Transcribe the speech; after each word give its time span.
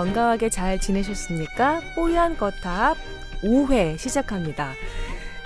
건강하게 0.00 0.48
잘 0.48 0.80
지내셨습니까? 0.80 1.82
뽀얀 1.94 2.34
거탑 2.38 2.96
5회 3.42 3.98
시작합니다. 3.98 4.72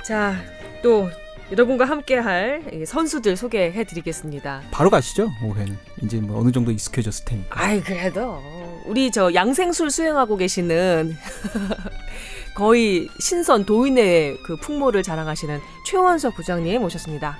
자, 0.04 0.36
또 0.80 1.10
여러분과 1.50 1.86
함께할 1.86 2.84
선수들 2.86 3.36
소개해드리겠습니다. 3.36 4.62
바로 4.70 4.90
가시죠. 4.90 5.28
5회는 5.42 5.74
이제 6.02 6.20
뭐 6.20 6.40
어느 6.40 6.52
정도 6.52 6.70
익숙해졌을 6.70 7.24
테니까. 7.24 7.60
아이 7.60 7.80
그래도 7.80 8.40
우리 8.86 9.10
저 9.10 9.34
양생술 9.34 9.90
수행하고 9.90 10.36
계시는 10.36 11.16
거의 12.54 13.08
신선 13.18 13.64
도인의 13.64 14.38
그 14.44 14.54
풍모를 14.54 15.02
자랑하시는 15.02 15.58
최원석 15.84 16.36
부장님 16.36 16.80
모셨습니다. 16.80 17.36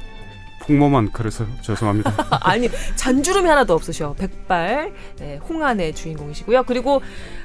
풍모만 0.67 1.11
그래서 1.13 1.45
죄송합니다. 1.63 2.13
아니 2.43 2.69
잔주름이 2.97 3.49
하나도 3.49 3.75
없으셔. 3.75 4.15
백발 4.15 4.93
네, 5.19 5.37
홍안의 5.49 5.95
주인공이시고요. 5.95 6.63
그리고 6.65 7.03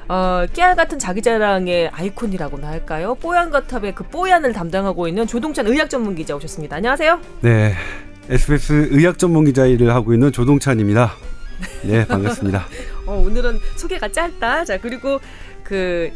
어, 0.08 0.46
깨알 0.54 0.76
같은 0.76 0.98
자기 1.00 1.22
자랑의 1.22 1.90
아이콘이라고나 1.90 2.68
할까요? 2.68 3.16
뽀얀거탑의 3.16 3.94
그 3.96 4.04
뽀얀을 4.06 4.54
담당하고 4.54 5.08
있는 5.08 5.28
조동찬 5.28 5.68
의학 5.68 5.90
전문 5.90 6.16
기자 6.16 6.36
오셨습니다. 6.36 6.78
안녕하세요. 6.78 7.20
네, 7.42 7.74
SBS 8.30 8.90
의학 8.92 9.18
전문 9.20 9.46
기자 9.46 9.66
일을 9.66 9.94
하고 9.94 10.14
있는 10.14 10.32
조동찬입니다. 10.32 11.14
네, 11.84 12.06
반갑습니다. 12.08 12.66
어, 13.06 13.22
오늘은 13.26 13.60
소개가 13.76 14.12
짧다. 14.12 14.66
자 14.66 14.78
그리고 14.80 15.20
그 15.64 16.10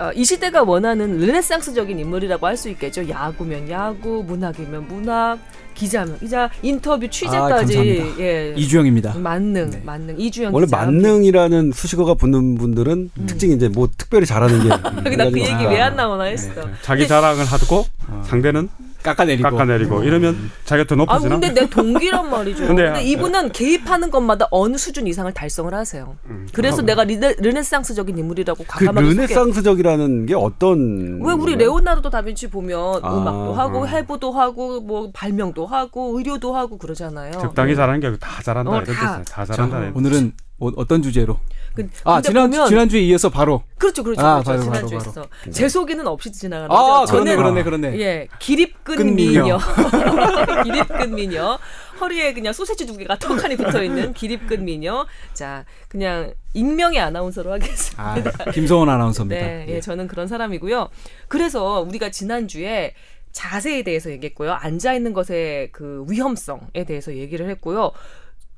어, 0.00 0.10
이 0.14 0.24
시대가 0.24 0.62
원하는 0.62 1.18
르네상스적인 1.18 1.98
인물이라고 1.98 2.46
할 2.46 2.56
수 2.56 2.70
있겠죠. 2.70 3.06
야구면 3.08 3.68
야구, 3.70 4.24
문학이면 4.26 4.88
문학, 4.88 5.38
기자면 5.80 6.18
기자, 6.18 6.50
인터뷰 6.62 7.08
취재까지 7.08 7.78
아, 7.78 8.20
예. 8.20 8.52
이주영입니다. 8.54 9.14
만능, 9.18 9.70
네. 9.70 9.80
만능 9.82 10.20
이주영 10.20 10.52
원래 10.54 10.66
기자. 10.66 10.76
만능이라는 10.76 11.72
수식어가 11.72 12.12
붙는 12.14 12.56
분들은 12.56 13.10
음. 13.16 13.26
특징이 13.26 13.54
이제 13.54 13.68
뭐 13.68 13.88
특별히 13.96 14.26
잘하는 14.26 14.62
게. 14.62 14.68
나그 15.16 15.40
얘기. 15.40 15.64
왜 15.64 15.80
안 15.80 15.96
나오나 15.96 16.24
했어. 16.24 16.52
네. 16.54 16.72
자기 16.82 17.08
자랑을 17.08 17.46
하고 17.46 17.86
상대는 18.24 18.68
깎아내리고. 19.02 19.50
깎아내리고 19.50 20.02
이러면 20.04 20.50
자기가 20.64 20.86
더아 20.86 20.96
높아지나? 20.96 21.38
근데 21.40 21.54
내 21.60 21.68
동기란 21.68 22.30
말이죠. 22.30 22.66
근데- 22.66 22.84
근데, 22.84 23.02
이분은 23.04 23.52
개입하는 23.52 24.10
것마다 24.10 24.46
어느 24.50 24.76
수준 24.76 25.06
이상을 25.06 25.32
달성을 25.32 25.72
하세요. 25.74 26.16
음, 26.26 26.46
그래서. 26.52 26.82
내가 26.82 27.04
리네, 27.04 27.36
르네상스적인 27.38 28.16
인물이라고 28.18 28.64
그 28.64 28.68
과감하게 28.68 29.06
소개. 29.10 29.22
르네상스적이라는 29.22 30.26
게 30.26 30.34
어떤. 30.34 31.20
왜 31.22 31.32
우리 31.34 31.56
레오나르도 31.56 32.10
다빈치 32.10 32.48
보면 32.48 33.00
아, 33.02 33.14
음악도 33.16 33.54
하고 33.54 33.82
음. 33.82 33.88
해부도 33.88 34.32
하고 34.32 34.80
뭐 34.80 35.10
발명도 35.12 35.66
하고 35.66 36.16
의료도 36.18 36.54
하고 36.56 36.78
그러잖아요. 36.78 37.32
적당히 37.32 37.74
잘하는 37.76 38.00
게 38.00 38.10
다 38.18 38.42
잘한다 38.42 38.70
어, 38.70 38.74
이런 38.82 38.84
다. 38.86 38.92
뜻이야. 38.92 39.22
다 39.24 39.44
자, 39.44 39.52
잘한다. 39.52 39.92
오늘은 39.94 40.32
어, 40.60 40.84
떤 40.86 41.02
주제로? 41.02 41.38
근, 41.74 41.90
아 42.04 42.16
근데 42.16 42.28
지난 42.28 42.50
보면 42.50 42.68
지난주에 42.68 43.00
이어서 43.02 43.30
바로. 43.30 43.62
그렇죠, 43.78 44.02
그렇죠, 44.02 44.20
아, 44.20 44.42
그렇죠. 44.42 44.50
바로, 44.50 44.62
지난주에 44.62 44.98
바로. 44.98 45.10
있어. 45.10 45.26
제 45.50 45.68
소개는 45.68 46.06
없이 46.06 46.30
지나가는 46.30 46.70
아 46.70 47.06
저는 47.06 47.36
그러네 47.36 47.62
그러네. 47.62 47.98
예, 47.98 48.28
기립근 48.38 48.96
끈 48.96 49.14
미녀. 49.14 49.58
기립근 50.64 51.14
미녀. 51.14 51.58
허리에 52.00 52.32
그냥 52.32 52.52
소세지 52.52 52.86
두 52.86 52.96
개가 52.96 53.18
턱하니 53.18 53.56
붙어 53.56 53.82
있는 53.82 54.12
기립근 54.14 54.64
미녀. 54.64 55.06
자, 55.32 55.64
그냥 55.88 56.32
익명의 56.54 56.98
아나운서로 56.98 57.52
하겠습니다. 57.52 58.02
아, 58.02 58.50
김성원 58.52 58.88
아나운서입니다. 58.88 59.40
네, 59.40 59.66
예, 59.68 59.80
저는 59.80 60.08
그런 60.08 60.26
사람이고요. 60.26 60.88
그래서 61.28 61.80
우리가 61.80 62.10
지난주에 62.10 62.94
자세에 63.32 63.82
대해서 63.82 64.10
얘기했고요. 64.10 64.52
앉아 64.52 64.94
있는 64.94 65.12
것의 65.12 65.70
그 65.72 66.04
위험성에 66.08 66.84
대해서 66.86 67.14
얘기를 67.14 67.48
했고요. 67.50 67.92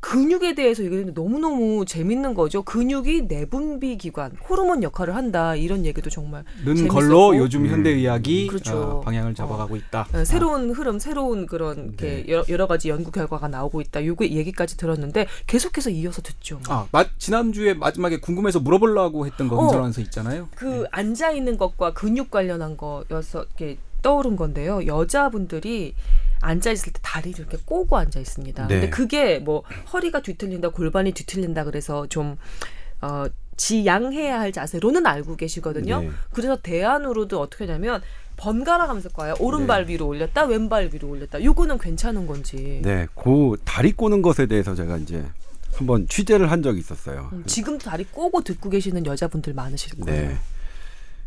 근육에 0.02 0.56
대해서 0.56 0.82
얘기했는데 0.82 1.18
너무너무 1.18 1.84
재밌는 1.86 2.34
거죠. 2.34 2.62
근육이 2.64 3.22
내분비 3.28 3.96
기관, 3.98 4.32
호르몬 4.48 4.82
역할을 4.82 5.14
한다. 5.14 5.54
이런 5.54 5.86
얘기도 5.86 6.10
정말 6.10 6.44
는. 6.64 6.88
걸로 6.88 7.36
요즘 7.36 7.62
음. 7.62 7.68
현대 7.68 7.90
의학이 7.90 8.48
그렇죠. 8.48 8.76
어, 8.76 9.00
방향을 9.00 9.34
잡아가고 9.34 9.76
있다. 9.76 10.08
어, 10.12 10.24
새로운 10.24 10.70
흐름, 10.72 10.98
새로운 10.98 11.46
그런 11.46 11.96
네. 11.96 12.24
여러, 12.26 12.44
여러 12.48 12.66
가지 12.66 12.88
연구 12.88 13.12
결과가 13.12 13.46
나오고 13.46 13.80
있다. 13.80 14.04
요거 14.04 14.26
얘기까지 14.26 14.76
들었는데 14.76 15.28
계속해서 15.46 15.90
이어서 15.90 16.20
듣죠. 16.20 16.58
아, 16.68 16.84
마, 16.90 17.04
지난주에 17.18 17.74
마지막에 17.74 18.18
궁금해서 18.18 18.58
물어보려고 18.58 19.24
했던 19.26 19.46
거 19.46 19.56
어. 19.56 19.62
흥설하면서 19.62 20.00
있잖아요. 20.02 20.48
그 20.56 20.84
앉아 20.90 21.30
있는 21.30 21.56
것과 21.56 21.94
근육 21.94 22.32
관련한 22.32 22.76
거여서 22.76 23.44
이렇게 23.56 23.78
떠오른 24.02 24.34
건데요. 24.34 24.84
여자분들이 24.84 25.94
앉아 26.42 26.72
있을 26.72 26.92
때 26.92 27.00
다리를 27.02 27.38
이렇게 27.38 27.56
꼬고 27.64 27.96
앉아 27.96 28.20
있습니다. 28.20 28.66
네. 28.66 28.74
근데 28.74 28.90
그게 28.90 29.38
뭐 29.38 29.62
허리가 29.92 30.20
뒤틀린다, 30.20 30.68
골반이 30.70 31.12
뒤틀린다 31.12 31.64
그래서 31.64 32.06
좀 32.08 32.36
어, 33.00 33.24
지양해야 33.56 34.40
할 34.40 34.52
자세로는 34.52 35.06
알고 35.06 35.36
계시거든요. 35.36 36.02
네. 36.02 36.10
그래서 36.32 36.56
대안으로도 36.60 37.40
어떻게 37.40 37.64
하냐면 37.64 38.02
번갈아 38.36 38.86
가면서 38.86 39.08
꺼요. 39.08 39.34
오른발 39.38 39.86
네. 39.86 39.92
위로 39.92 40.08
올렸다, 40.08 40.44
왼발 40.44 40.90
위로 40.92 41.08
올렸다. 41.08 41.42
요거는 41.42 41.78
괜찮은 41.78 42.26
건지. 42.26 42.80
네, 42.82 43.06
그 43.14 43.56
다리 43.64 43.92
꼬는 43.92 44.20
것에 44.22 44.46
대해서 44.46 44.74
제가 44.74 44.96
이제 44.96 45.24
한번 45.74 46.08
취재를 46.08 46.50
한 46.50 46.62
적이 46.62 46.80
있었어요. 46.80 47.30
음, 47.32 47.44
지금도 47.46 47.88
다리 47.88 48.04
꼬고 48.04 48.42
듣고 48.42 48.68
계시는 48.68 49.06
여자분들 49.06 49.54
많으실 49.54 50.00
거예요. 50.00 50.28
네. 50.28 50.36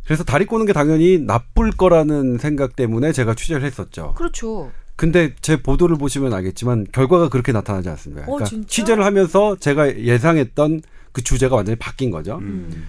그래서 0.03 0.24
다리 0.24 0.46
꼬는 0.46 0.66
게 0.66 0.74
당연히 0.74 1.18
나쁠 1.20 1.72
거라는 1.72 2.38
생각 2.38 2.76
때문에 2.76 3.12
제가 3.12 3.34
취재를 3.34 3.64
했었죠. 3.64 4.14
그렇죠. 4.16 4.72
근데 4.96 5.34
제 5.42 5.62
보도를 5.62 5.98
보시면 5.98 6.34
알겠지만 6.34 6.88
결과가 6.92 7.30
그렇게 7.30 7.52
나타나지 7.52 7.90
않습니다. 7.90 8.24
어, 8.24 8.26
그러니까 8.26 8.46
진짜? 8.46 8.68
취재를 8.68 9.04
하면서 9.04 9.58
제가 9.58 9.98
예상했던 9.98 10.82
그 11.12 11.24
주제가 11.24 11.56
완전히 11.56 11.78
바뀐 11.78 12.12
거죠. 12.12 12.38
음. 12.38 12.88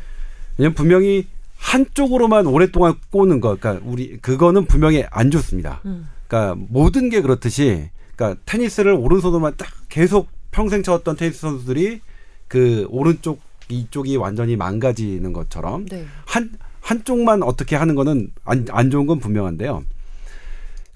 왜냐면 0.57 0.75
분명히 0.75 1.27
한쪽으로만 1.57 2.47
오랫동안 2.47 2.95
꼬는 3.11 3.41
거, 3.41 3.57
그러니까 3.57 3.85
우리 3.85 4.19
그거는 4.19 4.67
분명히 4.67 5.05
안 5.11 5.31
좋습니다. 5.31 5.81
음. 5.85 6.09
그러니까 6.29 6.57
모든 6.69 7.09
게 7.09 7.21
그렇듯이, 7.23 7.91
그러니까 8.15 8.41
테니스를 8.47 8.93
오른손으로만 8.93 9.55
딱 9.57 9.69
계속 9.89 10.29
평생 10.51 10.83
쳤던 10.83 11.17
테니스 11.17 11.41
선수들이 11.41 12.01
그 12.49 12.87
오른쪽 12.91 13.41
이쪽이 13.69 14.17
완전히 14.17 14.57
망가지는 14.57 15.33
것처럼 15.33 15.87
네. 15.87 16.07
한 16.25 16.51
한쪽만 16.81 17.43
어떻게 17.43 17.75
하는 17.75 17.97
거는 17.97 18.31
안, 18.45 18.67
안 18.71 18.91
좋은 18.91 19.07
건 19.07 19.19
분명한데요. 19.19 19.85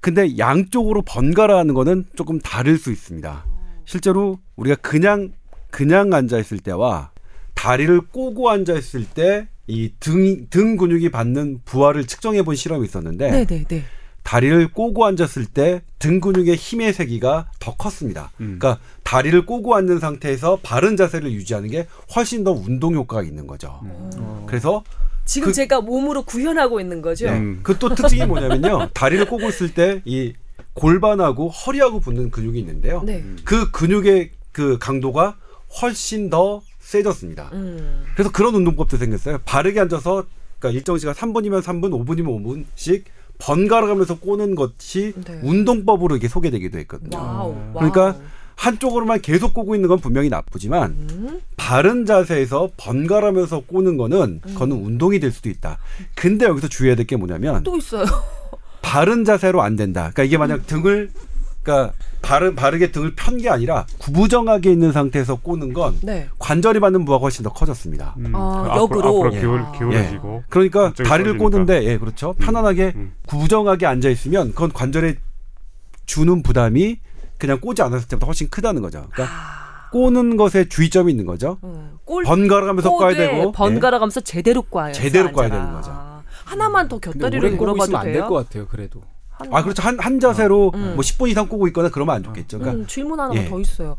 근데 0.01 0.39
양쪽으로 0.39 1.03
번갈아 1.03 1.59
하는 1.59 1.75
거는 1.75 2.07
조금 2.17 2.39
다를 2.41 2.79
수 2.79 2.91
있습니다. 2.91 3.45
실제로 3.85 4.39
우리가 4.57 4.77
그냥 4.77 5.33
그냥 5.71 6.13
앉아 6.13 6.39
있을 6.39 6.59
때와 6.59 7.11
다리를 7.55 8.01
꼬고 8.13 8.51
앉아 8.51 8.75
있을 8.75 9.05
때 9.05 9.47
이 9.67 9.93
등 10.01 10.49
등 10.51 10.77
근육이 10.77 11.11
받는 11.11 11.61
부하를 11.65 12.05
측정해 12.07 12.43
본 12.43 12.57
실험이 12.57 12.87
있었는데 12.87 13.31
네, 13.31 13.45
네, 13.45 13.65
네. 13.69 13.85
다리를 14.25 14.73
꼬고 14.73 15.05
앉았을 15.07 15.47
때 15.47 15.81
등 16.01 16.19
근육의 16.21 16.57
힘의 16.57 16.93
세기가 16.93 17.51
더 17.61 17.77
컸습니다. 17.77 18.33
음. 18.41 18.57
그러니까 18.59 18.83
다리를 19.05 19.47
꼬고 19.47 19.77
앉는 19.77 20.01
상태에서 20.01 20.59
바른 20.63 20.97
자세를 20.97 21.31
유지하는 21.33 21.71
게 21.71 21.87
훨씬 22.17 22.43
더 22.43 22.51
운동 22.53 22.95
효과가 22.95 23.23
있는 23.23 23.47
거죠. 23.47 23.79
어. 23.83 24.45
그래서 24.49 24.83
지금 25.31 25.49
그- 25.49 25.53
제가 25.53 25.81
몸으로 25.81 26.23
구현하고 26.25 26.81
있는 26.81 27.01
거죠. 27.03 27.27
네. 27.27 27.39
음. 27.39 27.61
그또 27.63 27.95
특징이 27.95 28.27
뭐냐면요. 28.27 28.89
다리를 28.95 29.27
꼬고 29.27 29.49
있을 29.49 29.73
때 29.75 30.03
이 30.05 30.33
골반하고 30.75 31.49
허리하고 31.49 32.01
붙는 32.01 32.31
근육이 32.31 32.59
있는데요. 32.61 33.03
네. 33.05 33.25
그 33.45 33.71
근육의 33.71 34.31
그 34.53 34.79
강도가 34.79 35.37
훨씬 35.83 36.31
더 36.31 36.63
세졌습니다. 36.79 37.51
음. 37.53 38.05
그래서 38.15 38.31
그런 38.31 38.55
운동법도 38.55 38.97
생겼어요. 38.97 39.39
바르게 39.45 39.81
앉아서 39.81 40.25
그러니까 40.59 40.77
일정 40.79 40.97
시간 40.99 41.15
3분이면 41.15 41.63
3분, 41.63 41.91
5분이면 42.05 42.65
5분씩 42.77 43.03
번갈아 43.39 43.87
가면서 43.87 44.19
꼬는 44.19 44.55
것이 44.55 45.13
네. 45.25 45.41
운동법으로 45.43 46.17
이게 46.17 46.29
소개되기도 46.29 46.79
했거든요. 46.81 47.17
wow. 47.19 47.55
그러니까 47.75 48.03
wow. 48.03 48.15
한쪽으로만 48.65 49.23
계속 49.23 49.55
꼬고 49.55 49.75
있는 49.75 49.89
건 49.89 49.99
분명히 50.01 50.29
나쁘지만 50.29 50.91
음. 50.91 51.41
바른 51.57 52.05
자세에서 52.05 52.69
번갈아면서 52.77 53.61
꼬는 53.61 53.97
거는 53.97 54.41
그거는 54.43 54.77
운동이 54.77 55.19
될 55.19 55.33
수도 55.33 55.49
있다. 55.49 55.79
근데 56.15 56.45
여기서 56.45 56.69
주의해야 56.69 56.95
될 56.97 57.07
게 57.07 57.17
뭐냐면 57.17 57.63
또 57.63 57.77
있어요. 57.79 58.05
바른 58.83 59.25
자세로 59.25 59.63
안 59.63 59.77
된다. 59.77 60.01
그러니까 60.13 60.25
이게 60.25 60.37
만약 60.37 60.67
등을 60.67 61.11
그러니까 61.63 61.95
바르, 62.21 62.55
바르게 62.55 62.91
등을 62.93 63.15
편 63.15 63.39
게 63.39 63.49
아니라 63.49 63.87
구부정하게 63.99 64.71
있는 64.73 64.93
상태에서 64.93 65.37
꼬는 65.37 65.73
건 65.73 65.97
네. 66.03 66.29
관절이 66.39 66.81
받는 66.81 67.07
부하가 67.07 67.23
훨씬 67.23 67.43
더 67.43 67.51
커졌습니다. 67.55 68.15
음. 68.19 68.33
아, 68.35 68.67
앞으로, 68.73 68.77
역으로. 68.77 69.09
앞으로 69.09 69.31
기울, 69.31 69.61
아. 69.61 69.73
기울어지고 69.73 70.43
그러니까 70.51 70.85
한쪽이 70.87 71.09
다리를 71.09 71.31
쏠리니까. 71.33 71.43
꼬는데 71.51 71.85
예 71.85 71.97
그렇죠 71.97 72.35
편안하게 72.35 72.93
음. 72.95 73.13
구부정하게 73.27 73.87
앉아 73.87 74.11
있으면 74.11 74.51
그건 74.51 74.71
관절에 74.73 75.17
주는 76.05 76.43
부담이 76.43 76.99
그냥 77.41 77.61
꼬지 77.61 77.83
않았을 77.83 78.07
때보다 78.09 78.27
훨씬 78.27 78.49
크다는 78.49 78.83
거죠. 78.83 79.07
그러니까 79.11 79.35
아. 79.35 79.89
꼬는 79.91 80.37
것에 80.37 80.69
주의점이 80.69 81.11
있는 81.11 81.27
거죠. 81.27 81.59
음. 81.65 81.99
골 82.05 82.23
번갈아가면서 82.23 82.91
꺼야 82.97 83.09
꼬되 83.11 83.29
되고 83.29 83.51
번갈아 83.53 83.99
가면서 83.99 84.21
제대로 84.21 84.63
꽈요. 84.63 84.93
제대로 84.93 85.33
꽈야 85.33 85.47
앉아라. 85.47 85.63
되는 85.65 85.75
거죠. 85.77 85.91
아, 85.93 86.23
하나만 86.45 86.89
더 86.89 86.99
곁다리를 87.01 87.39
오래 87.41 87.51
꼬고 87.51 87.65
물어봐도 87.65 87.85
있으면 87.85 88.01
안될 88.01 88.13
돼요? 88.15 88.29
것 88.29 88.35
같아요. 88.35 88.67
그래도. 88.69 89.03
하나. 89.31 89.59
아 89.59 89.63
그렇죠 89.63 89.83
한, 89.83 89.99
한 89.99 90.21
자세로 90.21 90.71
음. 90.75 90.81
뭐 90.95 90.99
10분 90.99 91.29
이상 91.29 91.49
꼬고 91.49 91.67
있거나 91.69 91.89
그러면 91.89 92.15
안 92.17 92.23
좋겠죠. 92.23 92.59
그러니까 92.61 92.83
음, 92.83 92.87
질문 92.87 93.19
하나가 93.19 93.41
예. 93.41 93.49
더 93.49 93.59
있어요. 93.59 93.97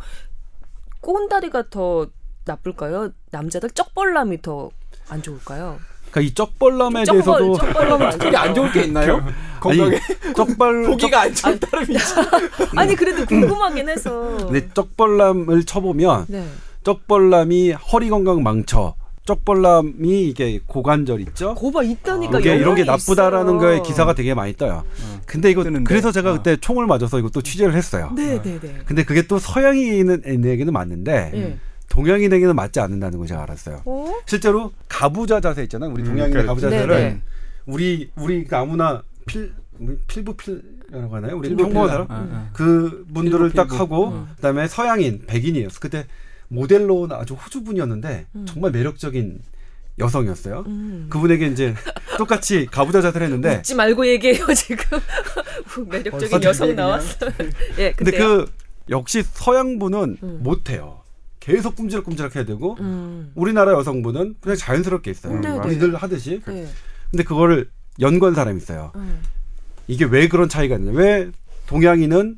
꼰다리가 1.02 1.70
더 1.70 2.08
나쁠까요? 2.46 3.10
남자들 3.32 3.72
쩍벌남이 3.72 4.42
더 4.42 4.72
안 5.12 5.22
좋을까요? 5.22 5.78
그러니까 6.12 6.22
이 6.22 6.34
쩍벌남에 6.34 7.06
쩍벌, 7.06 7.24
대해서도 7.24 7.58
쩍벌남은 7.58 8.06
안 8.06 8.20
특히 8.20 8.36
안 8.36 8.54
좋을 8.54 8.72
게 8.72 8.84
있나요? 8.84 9.26
건강에 9.60 9.98
쩍벌 10.36 10.84
보기가 10.84 11.22
안 11.22 11.34
좋은 11.34 11.60
따름이 11.60 11.96
있어. 11.96 12.22
아니 12.76 12.96
그래도 12.96 13.26
궁금하긴 13.26 13.90
해서. 13.90 14.38
근데 14.38 14.68
쩍벌남을 14.74 15.64
쳐보면 15.64 16.26
네. 16.28 16.46
쩍벌남이 16.84 17.72
허리 17.72 18.10
건강 18.10 18.44
망쳐. 18.44 18.96
쩍벌남이 19.24 20.24
이게 20.30 20.60
고관절 20.66 21.22
있죠? 21.22 21.54
고바 21.54 21.84
있다니까. 21.84 22.40
이게 22.40 22.56
이런 22.56 22.74
게 22.76 22.84
나쁘다라는 22.84 23.56
있어요. 23.56 23.60
거에 23.60 23.82
기사가 23.82 24.14
되게 24.16 24.34
많이 24.34 24.54
떠요. 24.58 24.84
근데 25.28 25.52
이거 25.52 25.64
뜨는데. 25.64 25.88
그래서 25.88 26.12
제가 26.12 26.32
어. 26.32 26.34
그때 26.38 26.58
총을 26.58 26.88
맞아서 26.88 27.20
이것도 27.20 27.44
취재를 27.44 27.76
했어요. 27.76 28.12
네, 28.16 28.42
네, 28.42 28.60
네. 28.60 28.76
근데 28.84 29.04
그게 29.04 29.22
또 29.28 29.38
서양인에게는 29.38 30.74
맞는데 30.74 31.32
예. 31.36 31.60
동양인에게는 31.92 32.56
맞지 32.56 32.80
않는다는 32.80 33.18
걸 33.20 33.28
제가 33.28 33.44
알았어요. 33.44 33.82
어? 33.86 34.14
실제로 34.26 34.72
가부좌 34.88 35.42
자세 35.42 35.64
있잖아요. 35.64 35.92
우리 35.92 36.04
음, 36.04 36.08
동양인의 36.08 36.42
그- 36.42 36.48
가부좌 36.48 36.70
네, 36.70 36.76
자세를 36.78 36.96
네. 36.96 37.22
우리 37.66 38.10
우리 38.16 38.48
아무나 38.52 39.04
필 39.26 39.52
뭐, 39.78 39.96
필부 40.08 40.34
필이라고 40.36 41.16
하나요? 41.16 41.38
우리 41.38 41.50
평범한 41.56 41.74
필. 41.74 41.90
사람 41.90 42.08
아, 42.10 42.16
아. 42.32 42.50
그 42.54 43.06
분들을 43.14 43.50
필부, 43.50 43.56
딱 43.56 43.64
필부. 43.68 43.78
하고 43.78 44.08
음. 44.12 44.28
그다음에 44.38 44.68
서양인 44.70 45.24
백인이었어. 45.28 45.80
그때 45.82 46.06
모델로 46.48 47.02
온 47.02 47.12
아주 47.12 47.34
호주 47.34 47.64
분이었는데 47.66 48.26
음. 48.36 48.46
정말 48.46 48.72
매력적인 48.72 49.42
여성이었어요. 50.00 50.64
음. 50.68 51.08
그분에게 51.10 51.48
이제 51.48 51.76
똑같이 52.18 52.68
가부좌 52.72 53.02
자세를 53.02 53.26
했는데 53.28 53.58
웃지 53.58 53.76
말고 53.76 54.08
얘기해요 54.08 54.46
지금. 54.56 54.98
매력적인 55.90 56.30
벌써 56.30 56.42
여성 56.48 56.74
나왔어. 56.76 57.28
예, 57.80 57.92
근데 57.92 58.12
근데요? 58.12 58.28
그 58.46 58.52
역시 58.90 59.24
서양 59.24 59.78
분은 59.78 60.18
음. 60.24 60.40
못해요. 60.42 61.01
계속 61.42 61.76
꼼지락꼼지락 61.76 62.36
해야 62.38 62.46
되고 62.46 62.78
음. 62.80 63.32
우리나라 63.36 63.74
여성분은 63.74 64.36
그냥 64.40 64.56
자연스럽게 64.56 65.12
있어요. 65.12 65.40
네, 65.42 65.50
네. 65.50 65.58
우리들 65.58 65.96
하듯이. 65.96 66.42
네. 66.48 66.68
근데 67.10 67.24
그거를 67.24 67.70
연구한 68.00 68.34
사람이 68.36 68.58
있어요. 68.58 68.94
음. 68.96 69.22
이게 69.88 70.06
왜 70.06 70.30
그런 70.30 70.48
차이가 70.48 70.78
있냐? 70.78 70.92
왜 70.94 71.30
동양인은 71.66 72.38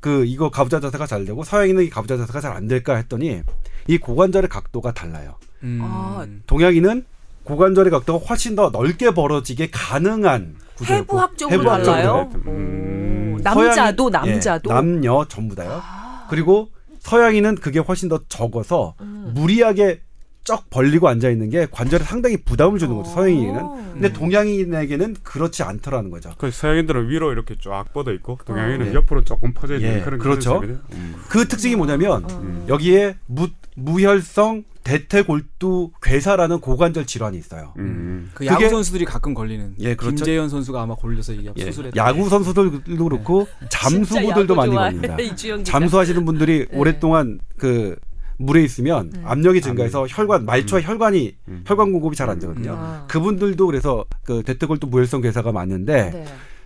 그 0.00 0.24
이거 0.24 0.50
가부좌 0.50 0.80
자세가 0.80 1.06
잘 1.06 1.24
되고 1.24 1.44
서양인은 1.44 1.84
이 1.84 1.90
가부좌 1.90 2.16
자세가 2.16 2.40
잘 2.40 2.52
안 2.52 2.66
될까 2.66 2.96
했더니 2.96 3.42
이 3.86 3.98
고관절의 3.98 4.48
각도가 4.48 4.92
달라요. 4.92 5.34
음. 5.62 5.80
아, 5.82 6.26
동양인은 6.46 7.04
고관절의 7.44 7.90
각도가 7.90 8.24
훨씬 8.26 8.56
더 8.56 8.70
넓게 8.70 9.10
벌어지게 9.12 9.68
가능한 9.70 10.56
구조였고 10.76 11.16
해부학적으로 11.16 11.60
해부학적으로 11.60 12.02
달라요. 12.02 12.30
음. 12.46 13.34
오, 13.36 13.40
남자도 13.42 14.06
예, 14.08 14.30
남자도. 14.30 14.70
아. 14.72 14.74
남녀 14.76 15.24
전부 15.28 15.54
다요. 15.54 15.82
그리고 16.30 16.70
서양인은 17.08 17.56
그게 17.56 17.78
훨씬 17.78 18.08
더 18.08 18.20
적어서 18.28 18.94
음. 19.00 19.32
무리하게 19.34 20.02
쩍 20.48 20.70
벌리고 20.70 21.08
앉아 21.08 21.28
있는 21.28 21.50
게 21.50 21.66
관절에 21.70 22.04
상당히 22.04 22.38
부담을 22.38 22.78
주는 22.78 22.96
거죠. 22.96 23.10
서양인에는. 23.10 23.60
어. 23.62 23.90
근데 23.92 24.10
동양인에게는 24.14 25.16
그렇지 25.22 25.62
않더라는 25.62 26.08
거죠. 26.08 26.30
그 26.38 26.50
서양인들은 26.50 27.10
위로 27.10 27.32
이렇게 27.32 27.54
쫙 27.62 27.92
뻗어 27.92 28.14
있고 28.14 28.38
동양인은 28.46 28.86
네. 28.86 28.94
옆으로 28.94 29.24
조금 29.24 29.52
퍼져 29.52 29.74
있는 29.74 29.98
예, 29.98 30.00
그런 30.00 30.18
그렇죠. 30.18 30.54
셈이네요. 30.54 30.78
음. 30.94 31.16
그 31.28 31.46
특징이 31.46 31.76
뭐냐면 31.76 32.24
음. 32.30 32.64
여기에 32.66 33.16
무, 33.26 33.48
무혈성 33.74 34.64
대퇴골두 34.84 35.90
괴사라는 36.00 36.60
고관절 36.60 37.04
질환이 37.04 37.36
있어요. 37.36 37.74
음. 37.76 38.30
그 38.32 38.46
야구 38.46 38.70
선수들이 38.70 39.04
가끔 39.04 39.34
걸리는. 39.34 39.74
예, 39.80 39.94
그렇죠. 39.94 40.16
김재현 40.16 40.48
선수가 40.48 40.80
아마 40.80 40.94
걸려서 40.94 41.34
이게 41.34 41.52
예, 41.58 41.66
수술했. 41.66 41.94
야구 41.94 42.30
선수들도 42.30 42.96
그렇고 43.04 43.46
잠수부들도 43.68 44.54
많이 44.54 44.74
걸립니다. 44.74 45.18
잠수하시는 45.62 46.24
분들이 46.24 46.60
네. 46.72 46.78
오랫동안 46.78 47.38
그 47.58 47.96
물에 48.38 48.62
있으면 48.62 49.10
음. 49.14 49.22
압력이 49.24 49.60
증가해서 49.60 50.06
혈관 50.08 50.44
말초와 50.46 50.80
혈관이 50.82 51.36
음. 51.48 51.64
혈관 51.66 51.92
공급이 51.92 52.16
잘 52.16 52.28
안 52.28 52.38
되거든요. 52.38 52.74
아. 52.76 53.04
그분들도 53.08 53.66
그래서 53.66 54.04
그 54.24 54.42
대퇴골두 54.42 54.86
무혈성 54.86 55.20
괴사가 55.22 55.50
많은데 55.52 56.10
네. 56.10 56.24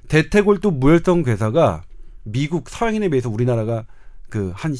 대퇴골두 0.08 0.72
무혈성 0.72 1.22
괴사가 1.22 1.82
미국 2.24 2.68
서양인에 2.68 3.08
비해서 3.08 3.30
우리나라가 3.30 3.84
그한 4.28 4.74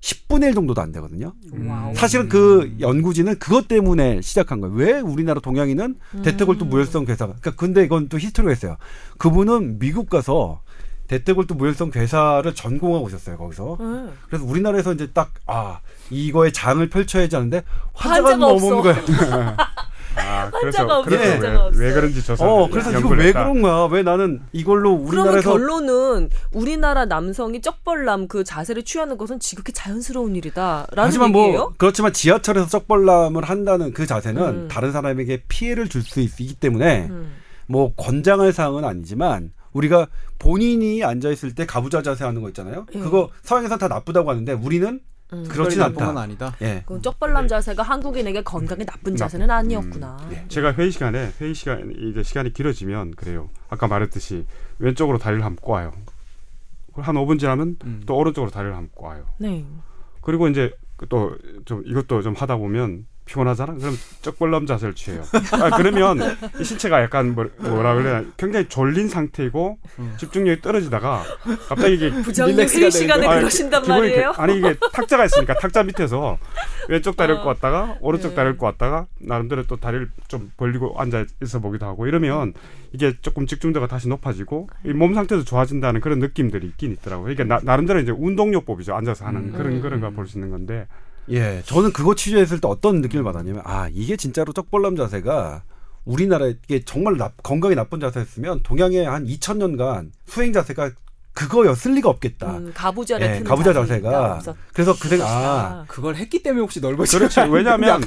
10분의 0.00 0.48
1 0.48 0.54
정도도 0.54 0.82
안 0.82 0.92
되거든요. 0.92 1.32
wow. 1.66 1.94
사실은 1.94 2.28
그 2.28 2.74
연구진은 2.78 3.38
그것 3.38 3.68
때문에 3.68 4.20
시작한 4.20 4.60
거예요. 4.60 4.74
왜 4.76 5.00
우리나라 5.00 5.40
동양인은 5.40 5.96
음. 6.14 6.22
대퇴골두 6.22 6.66
무혈성 6.66 7.06
괴사가 7.06 7.36
그러니까 7.40 7.50
근데 7.58 7.84
이건 7.84 8.08
또 8.08 8.18
history가 8.18 8.52
있어요. 8.52 8.76
그분은 9.18 9.78
미국 9.78 10.10
가서 10.10 10.60
대퇴골두 11.06 11.54
무혈성 11.54 11.90
괴사를 11.90 12.54
전공하고 12.54 13.06
오셨어요 13.06 13.38
거기서. 13.38 13.76
음. 13.80 14.10
그래서 14.28 14.44
우리나라에서 14.44 14.92
이제 14.94 15.06
딱 15.12 15.32
아 15.46 15.80
이거에 16.10 16.52
장을 16.52 16.86
펼쳐야지 16.88 17.34
하는데 17.36 17.62
환자가, 17.94 18.28
환자가 18.30 18.52
너무 18.52 18.66
없는. 18.76 18.82
거예요. 18.82 19.56
아, 20.16 20.48
환자가 20.52 20.60
그래서 20.60 20.82
없어, 20.98 21.02
그래서 21.10 21.30
환자가 21.32 21.64
왜, 21.64 21.78
왜 21.78 21.86
없어. 21.88 22.00
그런지 22.00 22.22
조사. 22.24 22.44
어 22.46 22.68
그래서 22.70 22.96
이거 22.96 23.08
왜 23.08 23.32
그런 23.32 23.62
거야? 23.62 23.88
왜 23.90 24.02
나는 24.04 24.42
이걸로 24.52 24.96
그러면 25.02 25.08
우리나라에서 25.08 25.50
결론은 25.52 26.30
우리나라 26.52 27.04
남성이 27.04 27.60
쩍벌남 27.60 28.28
그 28.28 28.44
자세를 28.44 28.84
취하는 28.84 29.18
것은 29.18 29.40
지극히 29.40 29.72
자연스러운 29.72 30.36
일이다라는 30.36 30.86
하지만 30.96 31.30
얘기예요? 31.30 31.58
뭐 31.58 31.72
그렇지만 31.76 32.12
지하철에서 32.12 32.68
쩍벌남을 32.68 33.42
한다는 33.42 33.92
그 33.92 34.06
자세는 34.06 34.42
음. 34.42 34.68
다른 34.68 34.92
사람에게 34.92 35.42
피해를 35.48 35.88
줄 35.88 36.02
수 36.04 36.20
있기 36.20 36.54
때문에 36.54 37.08
음. 37.10 37.32
뭐 37.66 37.92
권장할 37.96 38.52
사항은 38.52 38.84
아니지만 38.84 39.50
우리가 39.72 40.06
본인이 40.38 41.02
앉아 41.02 41.30
있을 41.30 41.54
때 41.56 41.66
가부좌 41.66 42.02
자세 42.02 42.24
하는 42.24 42.40
거 42.40 42.48
있잖아요. 42.48 42.86
예. 42.94 43.00
그거 43.00 43.30
서양에선 43.42 43.78
다 43.80 43.88
나쁘다고 43.88 44.30
하는데 44.30 44.52
우리는 44.52 45.00
음. 45.34 45.48
그렇진 45.48 45.82
않다. 45.82 46.20
아니다. 46.20 46.54
예. 46.62 46.82
그 46.86 47.00
쩍벌남 47.00 47.48
자세가 47.48 47.82
한국인에게 47.82 48.42
건강에 48.42 48.84
나쁜 48.84 49.16
자세는 49.16 49.50
아니었구나. 49.50 50.28
예. 50.32 50.44
제가 50.48 50.72
회의 50.74 50.90
시간에 50.90 51.32
회의 51.40 51.54
시간 51.54 51.92
이제 51.96 52.22
시간이 52.22 52.52
길어지면 52.52 53.12
그래요. 53.12 53.50
아까 53.68 53.86
말했듯이 53.86 54.46
왼쪽으로 54.78 55.18
다리를 55.18 55.42
꼬아요. 55.56 55.92
그리고 56.86 57.02
한 57.02 57.16
5분 57.16 57.38
지나면 57.38 57.76
음. 57.84 58.02
또 58.06 58.16
오른쪽으로 58.16 58.50
다리를 58.50 58.74
한번 58.74 58.90
꼬아요. 58.94 59.26
네. 59.38 59.64
그리고 60.20 60.48
이제 60.48 60.72
또 61.08 61.36
좀 61.64 61.82
이것도 61.84 62.22
좀 62.22 62.34
하다 62.34 62.56
보면 62.56 63.06
피곤하잖아. 63.26 63.74
그럼 63.74 63.94
쩍벌남 64.22 64.66
자세를 64.66 64.94
취해요. 64.94 65.22
아, 65.52 65.76
그러면 65.76 66.18
이 66.60 66.64
신체가 66.64 67.02
약간 67.02 67.34
뭐, 67.34 67.46
뭐라 67.58 67.94
그래야 67.94 68.22
굉장히 68.36 68.68
졸린 68.68 69.08
상태이고 69.08 69.78
음. 69.98 70.14
집중력이 70.18 70.60
떨어지다가 70.60 71.22
갑자기 71.68 71.94
이게 71.94 72.10
회의 72.10 72.90
시간에 72.90 73.22
되는데. 73.22 73.40
그러신단 73.40 73.82
말이에요? 73.86 74.32
그- 74.36 74.42
아니 74.42 74.58
이게 74.58 74.74
탁자가 74.92 75.24
있으니까 75.24 75.54
탁자 75.54 75.82
밑에서 75.82 76.38
왼쪽 76.88 77.16
다리를 77.16 77.40
어. 77.40 77.42
꼬았다가 77.42 77.96
오른쪽 78.00 78.30
네. 78.30 78.34
다리를 78.34 78.58
꼬았다가 78.58 79.06
나름대로 79.20 79.66
또 79.66 79.76
다리를 79.76 80.10
좀 80.28 80.50
벌리고 80.58 80.94
앉아 80.98 81.24
있어 81.42 81.60
보기도 81.60 81.86
하고 81.86 82.06
이러면 82.06 82.52
이게 82.92 83.14
조금 83.22 83.46
집중도가 83.46 83.86
다시 83.86 84.08
높아지고 84.08 84.68
이몸 84.84 85.14
상태도 85.14 85.44
좋아진다는 85.44 86.00
그런 86.02 86.18
느낌들이 86.18 86.66
있긴 86.68 86.92
있더라고요. 86.92 87.32
이게 87.32 87.42
나, 87.44 87.58
나름대로 87.62 88.00
이제 88.00 88.12
운동요법이죠. 88.12 88.94
앉아서 88.94 89.24
하는 89.24 89.40
음. 89.40 89.52
그런 89.56 89.80
그런 89.80 90.00
거볼수 90.00 90.36
있는 90.36 90.50
건데 90.50 90.86
예. 91.30 91.62
저는 91.64 91.92
그거 91.92 92.14
취재했을 92.14 92.60
때 92.60 92.68
어떤 92.68 93.00
느낌을 93.00 93.24
받았냐면 93.24 93.62
아 93.64 93.88
이게 93.92 94.16
진짜로 94.16 94.52
쩍벌남 94.52 94.96
자세가 94.96 95.62
우리나라 96.04 96.46
이게 96.48 96.82
정말 96.84 97.16
나, 97.16 97.30
건강에 97.42 97.74
나쁜 97.74 97.98
자세였으면 98.00 98.60
동양의 98.62 99.06
한 99.06 99.24
2000년간 99.26 100.10
수행 100.26 100.52
자세가 100.52 100.90
그거였을 101.32 101.94
리가 101.94 102.08
없겠다. 102.10 102.58
음, 102.58 102.70
가부좌를 102.74 103.26
예, 103.26 103.42
가부좌 103.42 103.72
자세가 103.72 104.10
자세가 104.10 104.38
없었- 104.38 104.54
그래서 104.72 104.94
그 105.00 105.08
생각 105.08 105.26
아. 105.26 105.84
그걸 105.88 106.14
했기 106.14 106.40
때문에 106.44 106.60
혹시 106.62 106.80
넓어지. 106.80 107.18
그렇지. 107.18 107.40
왜냐하면? 107.50 108.02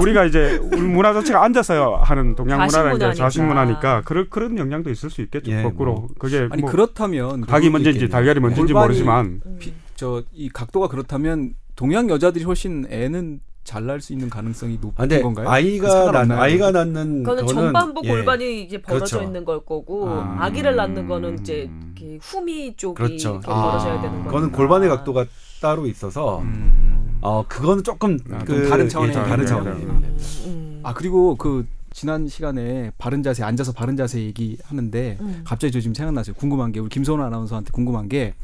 우리가 0.00 0.24
이제 0.24 0.56
우리 0.62 0.80
문화 0.82 1.12
자체가 1.14 1.42
앉아서 1.42 1.96
하는 1.96 2.36
동양 2.36 2.64
문화라 2.64 2.92
이제 2.92 3.12
자신문화니까. 3.14 3.14
자신문화니까 3.24 4.02
그런 4.02 4.30
그런 4.30 4.56
영향도 4.56 4.90
있을 4.90 5.10
수 5.10 5.20
있겠죠. 5.22 5.50
예, 5.50 5.62
거꾸로 5.64 5.94
뭐. 5.94 6.08
그게 6.16 6.46
아니 6.48 6.62
뭐 6.62 6.70
그렇다면 6.70 7.40
닭이 7.40 7.66
그것도 7.66 7.70
먼저인지. 7.72 8.08
달걀이 8.08 8.38
먼저인지 8.38 8.72
모르지만 8.72 9.40
음. 9.44 9.58
저이 9.96 10.48
각도가 10.52 10.86
그렇다면 10.86 11.54
동양 11.76 12.08
여자들이 12.08 12.44
훨씬 12.44 12.86
애는 12.90 13.40
잘 13.64 13.86
날 13.86 13.98
수 14.00 14.12
있는 14.12 14.28
가능성이 14.28 14.74
높은 14.74 14.92
아, 14.96 15.06
근데 15.06 15.22
건가요? 15.22 15.46
그 15.46 15.50
아이가 15.50 15.88
난 15.88 15.96
상관없나요? 16.04 16.40
아이가 16.40 16.70
낳는 16.70 17.22
그거는 17.22 17.46
거는 17.46 17.62
전반부 17.64 18.02
예. 18.04 18.08
골반이 18.10 18.62
이제 18.62 18.80
벌어져 18.82 19.16
그렇죠. 19.16 19.26
있는 19.26 19.44
걸 19.46 19.64
거고 19.64 20.06
아. 20.10 20.36
아. 20.40 20.50
기를 20.50 20.76
낳는 20.76 21.08
거는 21.08 21.38
이제 21.40 21.70
이렇게 21.96 22.18
후미 22.20 22.76
쪽이 22.76 22.94
그렇죠. 22.94 23.30
이렇게 23.30 23.46
아. 23.50 23.62
벌어져야 23.62 23.94
되는 24.02 24.10
거니까. 24.10 24.26
그거는 24.26 24.52
골반의 24.52 24.88
각도가 24.90 25.24
따로 25.62 25.86
있어서 25.86 26.42
음. 26.42 27.18
어 27.22 27.42
그거는 27.48 27.82
조금 27.82 28.18
아, 28.30 28.38
그좀 28.40 28.68
다른 28.68 28.86
차원의 28.88 29.10
예, 29.16 29.18
좀 29.18 29.24
다른. 29.28 29.46
차원이에요. 29.46 29.76
음, 29.88 30.18
음. 30.44 30.80
아 30.82 30.92
그리고 30.92 31.34
그 31.36 31.66
지난 31.90 32.28
시간에 32.28 32.92
바른 32.98 33.22
자세 33.22 33.44
앉아서 33.44 33.72
바른 33.72 33.96
자세 33.96 34.20
얘기하는데 34.20 35.16
음. 35.22 35.40
갑자기 35.46 35.72
저 35.72 35.80
지금 35.80 35.94
생각났어요. 35.94 36.34
궁금한 36.34 36.70
게 36.70 36.80
우리 36.80 36.90
김선호 36.90 37.22
아나운서한테 37.24 37.70
궁금한 37.72 38.10
게 38.10 38.34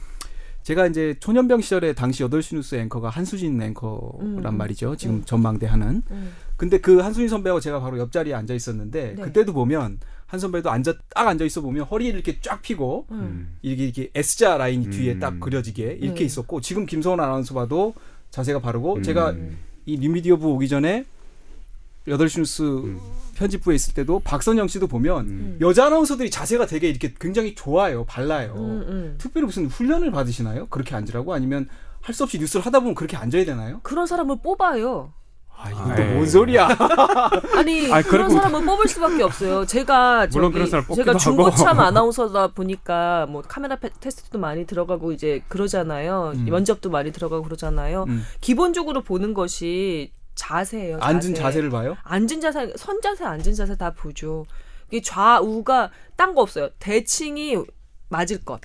제가 0.70 0.86
이제 0.86 1.16
초년병 1.18 1.62
시절에 1.62 1.94
당시 1.94 2.22
8시 2.22 2.54
뉴스 2.54 2.76
앵커가 2.76 3.08
한수진 3.08 3.60
앵커란 3.60 4.20
음. 4.20 4.56
말이죠. 4.56 4.94
지금 4.94 5.16
음. 5.16 5.24
전망대 5.24 5.66
하는. 5.66 6.02
음. 6.12 6.32
근데 6.56 6.78
그 6.78 7.00
한수진 7.00 7.28
선배하고 7.28 7.58
제가 7.58 7.80
바로 7.80 7.98
옆자리에 7.98 8.34
앉아 8.34 8.54
있었는데 8.54 9.14
네. 9.16 9.22
그때도 9.22 9.52
보면 9.52 9.98
한 10.26 10.38
선배도 10.38 10.70
앉아 10.70 10.94
딱 11.12 11.26
앉아 11.26 11.44
있어 11.46 11.60
보면 11.60 11.86
허리를 11.86 12.14
이렇게 12.14 12.38
쫙 12.40 12.62
펴고 12.62 13.06
음. 13.10 13.56
이게 13.62 13.82
이렇게 13.82 14.10
S자 14.14 14.58
라인이 14.58 14.90
뒤에 14.90 15.14
음. 15.14 15.18
딱 15.18 15.40
그려지게 15.40 15.98
이렇게 16.00 16.20
네. 16.20 16.24
있었고 16.26 16.60
지금 16.60 16.86
김선호 16.86 17.20
아나운서 17.20 17.52
봐도 17.52 17.92
자세가 18.30 18.60
바르고 18.60 18.98
음. 18.98 19.02
제가 19.02 19.34
이 19.86 19.98
뉴미디어부 19.98 20.52
오기 20.52 20.68
전에 20.68 21.04
8시 22.08 22.38
뉴스 22.40 22.62
음. 22.62 22.98
편집부에 23.36 23.74
있을 23.74 23.94
때도 23.94 24.20
박선영 24.20 24.68
씨도 24.68 24.86
보면 24.86 25.26
음. 25.26 25.58
여자 25.60 25.86
아나운서들이 25.86 26.30
자세가 26.30 26.66
되게 26.66 26.88
이렇게 26.88 27.14
굉장히 27.18 27.54
좋아요. 27.54 28.04
발라요. 28.04 28.54
음, 28.56 28.84
음. 28.88 29.14
특별히 29.18 29.46
무슨 29.46 29.66
훈련을 29.66 30.10
받으시나요? 30.10 30.66
그렇게 30.68 30.94
앉으라고 30.94 31.32
아니면 31.34 31.68
할 32.02 32.14
수 32.14 32.22
없이 32.24 32.38
뉴스를 32.38 32.64
하다 32.64 32.80
보면 32.80 32.94
그렇게 32.94 33.16
앉아야 33.18 33.44
되나요? 33.44 33.80
그런 33.82 34.06
사람을 34.06 34.38
뽑아요. 34.42 35.12
아, 35.54 35.68
이거 35.70 35.80
아, 35.80 35.94
또 35.94 36.02
에이. 36.02 36.14
뭔 36.14 36.26
소리야? 36.26 36.66
아니 37.54 37.92
아니, 37.92 38.02
그런 38.04 38.28
그리고- 38.28 38.30
사람을 38.40 38.64
뽑을 38.64 38.88
수밖에 38.88 39.22
없어요. 39.22 39.66
제가 39.66 40.26
물론 40.32 40.44
저기 40.48 40.52
그런 40.54 40.70
사람 40.70 40.86
뽑기도 40.86 41.04
제가. 41.04 41.18
중고참 41.18 41.78
아나운서다 41.78 42.48
보니까 42.54 43.26
뭐 43.26 43.42
카메라 43.46 43.76
페- 43.76 43.90
테스트도 44.00 44.38
많이 44.38 44.64
들어가고 44.66 45.12
이제 45.12 45.42
그러잖아요. 45.48 46.32
음. 46.34 46.44
면접도 46.46 46.88
많이 46.88 47.12
들어가고 47.12 47.42
그러잖아요. 47.42 48.06
음. 48.08 48.22
기본적으로 48.40 49.02
보는 49.02 49.34
것이 49.34 50.12
자세예요. 50.40 50.98
자세. 50.98 51.06
앉은 51.06 51.34
자세를 51.34 51.70
봐요? 51.70 51.96
앉은 52.02 52.40
자세, 52.40 52.72
선 52.76 53.00
자세, 53.02 53.24
앉은 53.24 53.54
자세 53.54 53.76
다 53.76 53.92
보죠. 53.92 54.46
이게 54.88 55.02
좌우가 55.02 55.90
딴 56.16 56.34
거 56.34 56.40
없어요. 56.42 56.70
대칭이 56.78 57.56
맞을 58.08 58.42
것. 58.44 58.60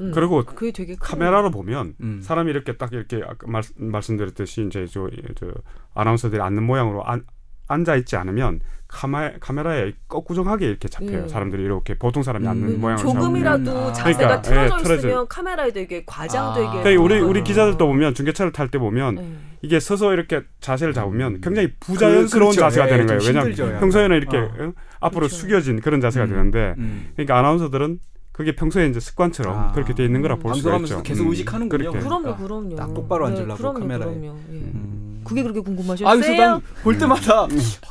음. 0.00 0.10
그리고 0.12 0.44
그게 0.44 0.72
되게 0.72 0.94
큰 0.94 1.00
카메라로 1.00 1.50
보면 1.50 1.94
음. 2.00 2.20
사람이 2.20 2.50
이렇게 2.50 2.76
딱 2.76 2.92
이렇게 2.92 3.22
아까 3.24 3.46
말, 3.46 3.62
말씀드렸듯이 3.76 4.66
이제 4.66 4.86
저, 4.86 5.08
저 5.36 5.46
아나운서들이 5.94 6.42
앉는 6.42 6.62
모양으로 6.64 7.04
안, 7.04 7.24
앉아 7.68 7.96
있지 7.96 8.16
않으면 8.16 8.60
카메, 8.88 9.34
카메라에 9.40 9.92
거꾸정하게 10.08 10.66
이렇게 10.68 10.88
잡혀요. 10.88 11.24
음. 11.24 11.28
사람들이 11.28 11.62
이렇게 11.64 11.98
보통 11.98 12.22
사람이 12.22 12.46
음. 12.46 12.50
앉는 12.50 12.80
모양으로 12.80 13.08
조금이라도 13.08 13.64
잡으면, 13.64 13.88
아. 13.88 13.92
자세가 13.92 14.18
그러니까, 14.18 14.42
틀어져 14.42 14.62
예, 14.78 14.82
틀어져. 14.82 14.94
있으면 15.08 15.28
카메라에 15.28 15.72
되게 15.72 16.04
과장되게. 16.06 16.66
아. 16.66 16.82
그러니까 16.82 17.02
우리 17.02 17.20
우리. 17.20 17.42
기자들도 17.44 17.86
보면 17.86 18.14
중계차를 18.14 18.52
탈 18.52 18.68
때 18.70 18.78
보면 18.78 19.14
네. 19.16 19.36
이게 19.62 19.80
서서 19.80 20.12
이렇게 20.12 20.42
자세를 20.60 20.92
잡으면 20.94 21.40
굉장히 21.40 21.72
부자연스러운 21.80 22.26
그- 22.50 22.56
그렇죠. 22.56 22.60
자세가 22.60 22.86
예, 22.86 22.90
되는 22.90 23.06
좀 23.06 23.18
거예요. 23.18 23.28
왜냐하면 23.28 23.52
힘들죠. 23.52 23.80
평소에는 23.80 24.16
이렇게 24.16 24.36
어. 24.38 24.50
응? 24.60 24.72
앞으로 25.00 25.20
그렇죠. 25.26 25.36
숙여진 25.36 25.80
그런 25.80 26.00
자세가 26.00 26.26
음. 26.26 26.30
되는데 26.30 26.74
음. 26.78 27.08
그러니까 27.16 27.38
아나운서들은 27.38 27.98
그게 28.32 28.54
평소에 28.54 28.86
이제 28.88 29.00
습관처럼 29.00 29.56
아. 29.58 29.72
그렇게 29.72 29.94
돼 29.94 30.04
있는 30.04 30.20
거라 30.22 30.36
볼 30.36 30.54
수가 30.54 30.72
방송하면서 30.72 30.94
있죠. 30.96 31.02
계속 31.02 31.24
음. 31.24 31.30
의식하는군요. 31.30 31.78
그렇게. 31.90 31.98
그럼요, 32.00 32.22
그러니까 32.22 32.42
그럼요. 32.44 32.76
딱 32.76 32.94
똑바로 32.94 33.26
앉으려고 33.26 33.56
그럼요, 33.56 33.78
카메라에. 33.80 34.08
그럼요. 34.10 34.26
예. 34.26 34.54
음. 34.54 35.05
그게 35.26 35.42
그렇게 35.42 35.60
궁금하셨어요? 35.60 36.08
아, 36.08 36.14
그래서 36.16 36.32
난 36.34 36.62
볼 36.82 36.96
때마다 36.98 37.42
어, 37.44 37.48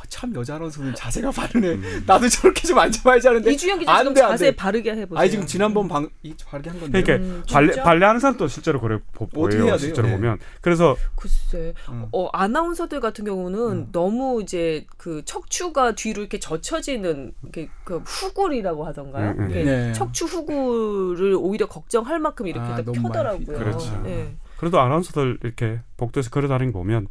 참 0.08 0.34
여자 0.34 0.54
아나운서는 0.56 0.94
자세가 0.94 1.30
바르네. 1.30 1.68
음. 1.72 2.04
나도 2.06 2.28
저렇게 2.28 2.66
좀 2.66 2.78
앉아봐야지 2.78 3.28
하는데 3.28 3.52
이주영 3.52 3.78
기자 3.80 3.92
안 3.92 3.98
지금 4.00 4.14
돼, 4.14 4.22
안 4.22 4.30
자세 4.30 4.44
돼. 4.46 4.56
바르게 4.56 4.90
해보세요. 4.92 5.20
아니 5.20 5.30
지금 5.30 5.46
지난번 5.46 5.88
방 5.88 6.08
이, 6.22 6.34
바르게 6.46 6.70
한 6.70 6.80
건데. 6.80 7.02
그러니까 7.02 7.26
음, 7.26 7.42
발레 7.50 7.72
진짜? 7.72 7.82
발레하는 7.84 8.20
사람도 8.20 8.48
실제로 8.48 8.80
그래 8.80 8.98
보, 9.12 9.24
어떻게 9.24 9.36
보여요. 9.36 9.52
해야 9.64 9.76
돼요? 9.76 9.78
실제로 9.78 10.08
네. 10.08 10.14
보면 10.14 10.38
그래서 10.60 10.96
글쎄, 11.16 11.74
음. 11.90 12.06
어, 12.12 12.28
아나운서들 12.32 13.00
같은 13.00 13.24
경우는 13.24 13.58
음. 13.60 13.88
너무 13.92 14.40
이제 14.42 14.86
그 14.96 15.22
척추가 15.24 15.94
뒤로 15.94 16.20
이렇게 16.22 16.38
젖혀지는 16.40 17.32
게그 17.52 18.02
후굴이라고 18.06 18.86
하던가요? 18.86 19.32
음, 19.32 19.40
음. 19.40 19.50
이렇게 19.50 19.64
네. 19.64 19.92
척추 19.92 20.24
후굴을 20.24 21.36
오히려 21.38 21.66
걱정할 21.66 22.18
만큼 22.18 22.46
이렇게 22.46 22.66
아, 22.72 22.76
펴더라고요. 22.82 23.58
그렇죠. 23.58 24.02
예. 24.06 24.34
그래도 24.58 24.80
아나운서들 24.80 25.38
이렇게 25.42 25.80
복도에서 25.96 26.30
걸어다니는 26.30 26.72
거 26.72 26.78
보면 26.80 27.08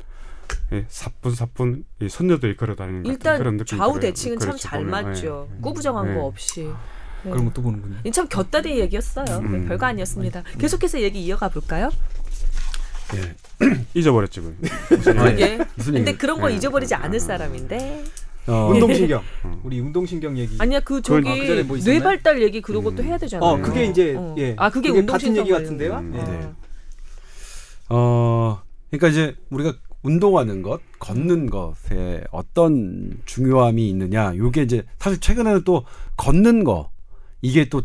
예, 0.73 0.85
사뿐사뿐 0.87 1.85
이 2.01 2.09
선녀들이 2.09 2.55
걸어다니는 2.57 3.03
것 3.03 3.09
같은 3.09 3.15
일단 3.15 3.37
그런 3.37 3.57
느낌 3.57 3.77
좌우 3.77 3.99
대칭은 3.99 4.39
참잘 4.39 4.83
보면. 4.85 5.05
맞죠. 5.05 5.47
예. 5.51 5.61
꾸부정한 5.61 6.07
네. 6.07 6.15
거 6.15 6.25
없이. 6.25 6.63
네. 7.23 7.31
그런 7.31 7.45
것도 7.45 7.61
보는군요. 7.61 7.95
이참 8.03 8.27
곁다리 8.27 8.79
얘기였어요. 8.79 9.25
네, 9.25 9.35
음. 9.35 9.67
별거 9.67 9.85
아니었습니다. 9.87 10.43
계속해서 10.59 11.01
얘기 11.01 11.23
이어가 11.25 11.49
볼까요? 11.49 11.89
예. 13.15 13.35
잊어버렸지 13.93 14.41
그. 14.41 14.57
아, 15.17 15.31
예. 15.31 15.39
예. 15.39 15.59
무슨 15.75 15.93
근데? 15.93 16.15
그런 16.15 16.39
거 16.39 16.49
네. 16.49 16.55
잊어버리지 16.55 16.93
않을 16.95 17.19
사람인데. 17.19 18.03
어, 18.47 18.69
운동신경. 18.71 19.23
음. 19.45 19.59
우리 19.63 19.79
운동신경 19.79 20.37
얘기. 20.37 20.55
아니야 20.59 20.79
그 20.79 21.01
저기 21.01 21.27
아, 21.27 21.33
그 21.33 21.63
뭐? 21.67 21.77
뇌발달 21.77 22.43
얘기 22.43 22.61
그런 22.61 22.83
것도 22.83 23.01
음. 23.01 23.07
해야 23.07 23.17
되잖아요. 23.17 23.49
어, 23.49 23.57
그게 23.59 23.85
이제 23.85 24.15
어. 24.15 24.35
예. 24.37 24.55
아 24.57 24.69
그게, 24.69 24.89
그게 24.89 24.99
운동신경 24.99 25.45
같은 25.45 25.55
얘기 25.55 25.63
같은데요? 25.63 25.97
음. 25.97 26.13
예. 26.15 26.23
네. 26.23 26.51
어, 27.89 28.61
그러니까 28.89 29.07
이제 29.09 29.35
우리가 29.49 29.73
운동하는 30.03 30.61
것, 30.61 30.81
걷는 30.99 31.49
것에 31.49 32.23
어떤 32.31 33.17
중요함이 33.25 33.89
있느냐. 33.89 34.35
요게 34.35 34.63
이제 34.63 34.85
사실 34.99 35.19
최근에는 35.19 35.63
또 35.63 35.83
걷는 36.17 36.63
거 36.63 36.91
이게 37.41 37.67
또 37.69 37.81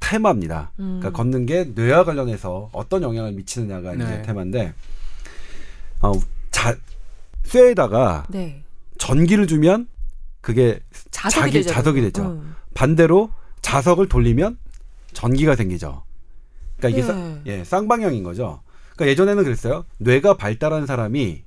테마입니다. 0.00 0.72
음. 0.78 1.00
그러니까 1.00 1.12
걷는 1.12 1.46
게 1.46 1.64
뇌와 1.74 2.04
관련해서 2.04 2.68
어떤 2.72 3.02
영향을 3.02 3.32
미치느냐가 3.32 3.94
이제 3.94 4.04
네. 4.04 4.22
테마인데 4.22 4.74
어, 6.02 6.12
자, 6.50 6.76
쇠에다가 7.44 8.26
네. 8.28 8.62
전기를 8.98 9.46
주면 9.46 9.88
그게 10.40 10.78
자석이 11.10 11.40
자기 11.40 11.52
되죠. 11.54 11.70
자석이 11.70 12.00
되죠. 12.02 12.22
음. 12.22 12.54
반대로 12.74 13.30
자석을 13.62 14.08
돌리면 14.08 14.58
전기가 15.12 15.56
생기죠. 15.56 16.02
그러니까 16.76 16.88
이게 16.90 16.98
예. 16.98 17.02
쌍- 17.02 17.42
예, 17.46 17.64
쌍방향인 17.64 18.22
거죠. 18.22 18.60
그러니까 18.96 19.10
예전에는 19.10 19.44
그랬어요. 19.44 19.84
뇌가 19.98 20.36
발달한 20.36 20.86
사람이 20.86 21.42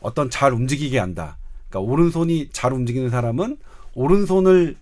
어떤 0.00 0.30
잘 0.30 0.52
움직이게 0.52 0.98
한다. 0.98 1.36
그러니까 1.68 1.92
오른손이 1.92 2.50
잘 2.52 2.72
움직이는 2.72 3.10
사람은 3.10 3.56
오른손을 3.94 4.76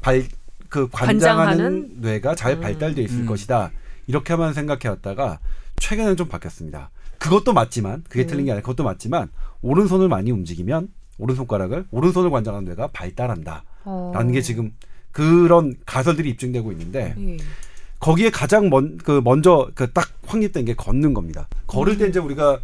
발 0.00 0.24
그 0.70 0.88
관장하는, 0.90 1.46
관장하는? 1.50 1.90
뇌가 2.00 2.34
잘 2.36 2.54
음. 2.54 2.60
발달돼 2.60 3.02
있을 3.02 3.20
음. 3.20 3.26
것이다. 3.26 3.72
이렇게만 4.06 4.54
생각해 4.54 4.88
왔다가 4.88 5.40
최근에는 5.76 6.16
좀 6.16 6.28
바뀌었습니다. 6.28 6.90
그것도 7.18 7.52
맞지만 7.52 8.04
그게 8.08 8.24
음. 8.24 8.26
틀린 8.26 8.44
게 8.46 8.52
아니라 8.52 8.62
그것도 8.62 8.84
맞지만 8.84 9.28
오른손을 9.60 10.08
많이 10.08 10.30
움직이면 10.30 10.88
오른손가락을 11.18 11.86
오른손을 11.90 12.30
관장하는 12.30 12.66
뇌가 12.68 12.86
발달한다. 12.92 13.64
어. 13.84 14.12
라는 14.14 14.32
게 14.32 14.40
지금 14.40 14.72
그런 15.12 15.74
가설들이 15.84 16.30
입증되고 16.30 16.72
있는데 16.72 17.14
예. 17.18 17.36
거기에 18.00 18.30
가장 18.30 18.68
먼 18.70 18.98
그 18.98 19.20
먼저 19.22 19.70
그 19.74 19.92
딱 19.92 20.08
확립된 20.26 20.64
게 20.64 20.74
걷는 20.74 21.14
겁니다. 21.14 21.48
걸을 21.66 21.94
음. 21.94 21.98
때 21.98 22.08
이제 22.08 22.18
우리가 22.18 22.60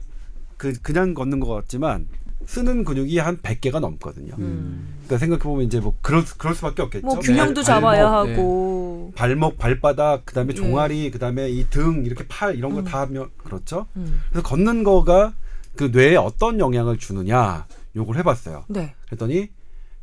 그 0.56 0.72
그냥 0.82 1.14
걷는 1.14 1.40
것 1.40 1.46
같지만 1.48 2.08
쓰는 2.46 2.84
근육이 2.84 3.18
한 3.18 3.36
100개가 3.38 3.80
넘거든요. 3.80 4.34
음. 4.38 4.94
그러니까 5.04 5.18
생각해 5.18 5.42
보면 5.42 5.66
이제 5.66 5.80
뭐 5.80 5.94
그럴 6.00 6.24
그럴 6.38 6.54
수밖에 6.54 6.82
없겠죠. 6.82 7.06
뭐 7.06 7.18
균형도 7.18 7.54
발- 7.56 7.64
잡아야 7.64 8.08
발목, 8.10 8.26
네. 8.28 8.34
하고. 8.34 9.12
발목, 9.16 9.58
발바닥, 9.58 10.24
그다음에 10.26 10.50
예. 10.52 10.54
종아리, 10.54 11.10
그다음에 11.10 11.48
이 11.50 11.64
등 11.70 12.04
이렇게 12.06 12.24
팔 12.28 12.56
이런 12.56 12.72
거 12.72 12.80
음. 12.80 12.84
다 12.84 13.00
하면 13.02 13.28
그렇죠. 13.36 13.86
음. 13.96 14.20
그래서 14.30 14.46
걷는 14.46 14.84
거가 14.84 15.34
그 15.76 15.84
뇌에 15.92 16.16
어떤 16.16 16.58
영향을 16.60 16.96
주느냐 16.98 17.66
요걸 17.96 18.16
해 18.16 18.22
봤어요. 18.22 18.64
네. 18.68 18.94
그랬더니 19.06 19.48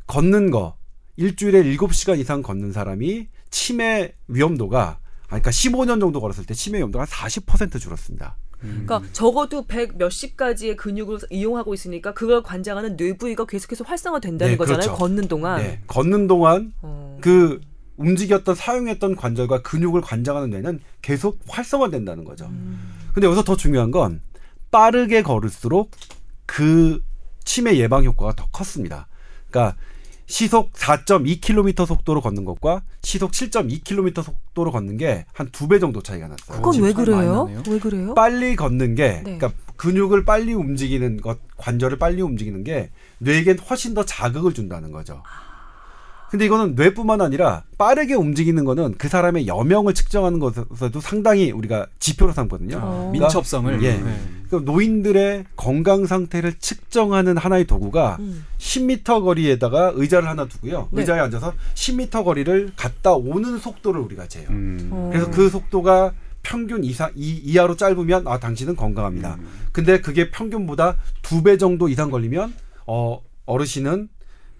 걷는 0.06 0.50
거 0.50 0.76
일주일에 1.16 1.62
7시간 1.64 2.18
이상 2.18 2.42
걷는 2.42 2.72
사람이 2.72 3.28
치매 3.50 4.12
위험도가 4.28 4.98
그러니까 5.40 5.50
15년 5.50 6.00
정도 6.00 6.20
걸었을 6.20 6.44
때 6.44 6.54
치매 6.54 6.78
위험도가 6.78 7.04
한40% 7.04 7.80
줄었습니다. 7.80 8.36
그러니까 8.60 9.02
적어도 9.12 9.66
100 9.66 9.98
몇십 9.98 10.36
가지의 10.36 10.76
근육을 10.76 11.18
이용하고 11.30 11.74
있으니까 11.74 12.14
그걸 12.14 12.42
관장하는 12.42 12.96
뇌 12.96 13.16
부위가 13.16 13.44
계속해서 13.44 13.84
활성화된다는 13.84 14.52
네, 14.52 14.56
거잖아요. 14.56 14.80
그렇죠. 14.80 14.98
걷는 14.98 15.28
동안. 15.28 15.62
네, 15.62 15.80
걷는 15.86 16.26
동안 16.26 16.72
어. 16.80 17.18
그 17.20 17.60
움직였던 17.96 18.54
사용했던 18.54 19.16
관절과 19.16 19.62
근육을 19.62 20.00
관장하는 20.00 20.50
뇌는 20.50 20.80
계속 21.02 21.38
활성화된다는 21.46 22.24
거죠. 22.24 22.46
음. 22.46 22.94
근데 23.12 23.26
여기서 23.26 23.44
더 23.44 23.56
중요한 23.56 23.90
건 23.90 24.20
빠르게 24.70 25.22
걸을수록 25.22 25.90
그 26.46 27.02
치매 27.44 27.76
예방 27.76 28.04
효과가 28.04 28.34
더 28.34 28.48
컸습니다. 28.50 29.06
그러니까 29.48 29.76
시속 30.26 30.72
4.2km 30.72 31.86
속도로 31.86 32.20
걷는 32.20 32.44
것과 32.44 32.82
시속 33.02 33.32
7.2km 33.32 34.22
속도로 34.22 34.72
걷는 34.72 34.96
게 34.96 35.24
한 35.34 35.50
두 35.52 35.68
배 35.68 35.78
정도 35.78 36.02
차이가 36.02 36.28
났어요. 36.28 36.56
그건 36.62 36.80
왜 36.82 36.92
그래요? 36.92 37.48
왜 37.68 37.78
그래요? 37.78 38.14
빨리 38.14 38.56
걷는 38.56 38.94
게 38.94 39.08
네. 39.08 39.36
그러니까 39.38 39.52
근육을 39.76 40.24
빨리 40.24 40.54
움직이는 40.54 41.20
것 41.20 41.38
관절을 41.56 41.98
빨리 41.98 42.22
움직이는 42.22 42.64
게 42.64 42.90
뇌에겐 43.18 43.58
훨씬 43.58 43.92
더 43.94 44.04
자극을 44.04 44.54
준다는 44.54 44.92
거죠. 44.92 45.22
근데 46.34 46.46
이거는 46.46 46.74
뇌뿐만 46.74 47.20
아니라 47.20 47.62
빠르게 47.78 48.14
움직이는 48.14 48.64
거는 48.64 48.96
그 48.98 49.06
사람의 49.08 49.46
여명을 49.46 49.94
측정하는 49.94 50.40
것에서도 50.40 51.00
상당히 51.00 51.52
우리가 51.52 51.86
지표로 52.00 52.32
삼거든요. 52.32 52.78
어. 52.78 52.80
그러니까 53.12 53.26
민첩성을. 53.26 53.80
예. 53.84 53.98
네. 53.98 54.20
그 54.50 54.56
노인들의 54.64 55.44
건강 55.54 56.06
상태를 56.06 56.54
측정하는 56.58 57.36
하나의 57.36 57.68
도구가 57.68 58.16
음. 58.18 58.44
10m 58.58 59.22
거리에다가 59.22 59.92
의자를 59.94 60.28
하나 60.28 60.46
두고요. 60.46 60.88
네. 60.90 61.02
의자에 61.02 61.20
앉아서 61.20 61.52
10m 61.74 62.24
거리를 62.24 62.72
갔다 62.74 63.12
오는 63.14 63.56
속도를 63.56 64.00
우리가 64.00 64.26
재요. 64.26 64.48
음. 64.50 64.88
어. 64.90 65.10
그래서 65.12 65.30
그 65.30 65.48
속도가 65.48 66.14
평균 66.42 66.82
이상 66.82 67.12
이, 67.14 67.36
이하로 67.44 67.76
짧으면 67.76 68.26
아 68.26 68.40
당신은 68.40 68.74
건강합니다. 68.74 69.36
음. 69.36 69.46
근데 69.70 70.00
그게 70.00 70.32
평균보다 70.32 70.96
두 71.22 71.44
배 71.44 71.56
정도 71.58 71.88
이상 71.88 72.10
걸리면 72.10 72.52
어 72.88 73.20
어르신은 73.46 74.08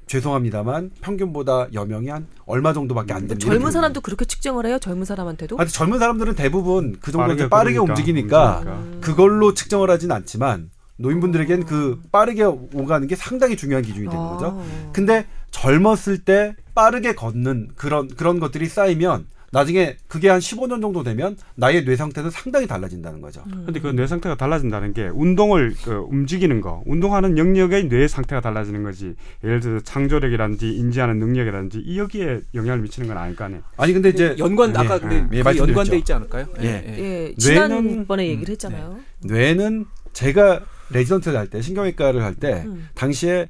죄송합니다만 0.07 0.91
평균보다 1.01 1.69
여명이 1.73 2.09
한 2.09 2.27
얼마 2.47 2.73
정도밖에 2.73 3.13
안 3.13 3.27
됩니다. 3.27 3.47
젊은 3.49 3.71
사람도 3.71 4.01
그렇게 4.01 4.25
측정을 4.25 4.67
해요? 4.67 4.79
젊은 4.79 5.05
사람한테도? 5.05 5.57
아니, 5.59 5.69
젊은 5.71 5.99
사람들은 5.99 6.35
대부분 6.35 6.97
그 7.01 7.13
정도 7.13 7.27
빠르게 7.27 7.49
빠르게 7.49 7.79
걸으니까, 7.79 7.93
움직이니까 7.93 8.59
움직이니까. 8.59 8.81
음. 8.81 9.01
그걸로 9.01 9.55
측정을 9.55 9.91
하진 9.91 10.13
않지만 10.13 10.71
노인분들에겐 10.97 11.65
그 11.65 12.01
빠르게 12.13 12.45
오가는 12.45 13.07
게 13.09 13.17
상당히 13.17 13.57
중요한 13.57 13.83
기준이 13.83 14.09
되는 14.09 14.25
거죠. 14.29 14.59
아. 14.61 14.91
근데 14.93 15.27
젊었을 15.51 16.25
때 16.25 16.55
빠르게 16.75 17.15
걷는 17.15 17.71
그런 17.75 18.09
그런 18.09 18.41
것들이 18.41 18.67
쌓이면 18.69 19.27
나중에 19.55 19.97
그게 20.09 20.29
한 20.29 20.41
15년 20.41 20.83
정도 20.83 21.03
되면 21.05 21.37
나의 21.55 21.85
뇌 21.85 21.95
상태는 21.95 22.29
상당히 22.31 22.67
달라진다는 22.67 23.21
거죠. 23.21 23.43
음. 23.47 23.63
근데 23.65 23.79
그 23.81 23.93
뇌 23.95 24.07
상태가 24.09 24.35
달라진다는 24.35 24.93
게 24.93 25.09
운동을 25.15 25.75
그 25.85 25.93
움직이는 26.11 26.61
거, 26.61 26.83
운동하는 26.87 27.39
영역의 27.39 27.89
뇌 27.89 28.09
상태가 28.09 28.41
달라지는 28.43 28.83
거지. 28.83 29.15
예를 29.45 29.61
들어서 29.61 29.85
창조력이라든지 29.85 30.75
인지하는 30.75 31.19
능력이라든지 31.21 31.79
이 31.79 31.99
여기에 31.99 32.41
영향을 32.55 32.83
미치는 32.83 33.07
건 33.09 33.17
아닐 33.17 33.37
거 33.37 33.45
아니에요. 33.45 33.63
아니 33.77 33.93
근데 33.93 34.09
이제 34.09 34.35
연관 34.39 34.71
예, 34.75 34.79
아까 34.79 34.99
근데 34.99 35.17
예, 35.17 35.21
그게 35.23 35.43
말씀드렸죠. 35.45 35.71
연관돼 35.71 35.99
있지 35.99 36.13
않을까요? 36.13 36.47
예. 36.61 36.67
예, 36.67 37.33
뇌는- 37.35 37.39
지난번에 37.39 38.27
얘기를 38.27 38.51
했잖아요. 38.53 38.99
뇌는 39.23 39.87
제가 40.13 40.61
레지던트를 40.91 41.39
할 41.39 41.47
때 41.49 41.63
신경외과를 41.63 42.23
할때 42.25 42.65
음. 42.67 42.89
당시에 42.95 43.47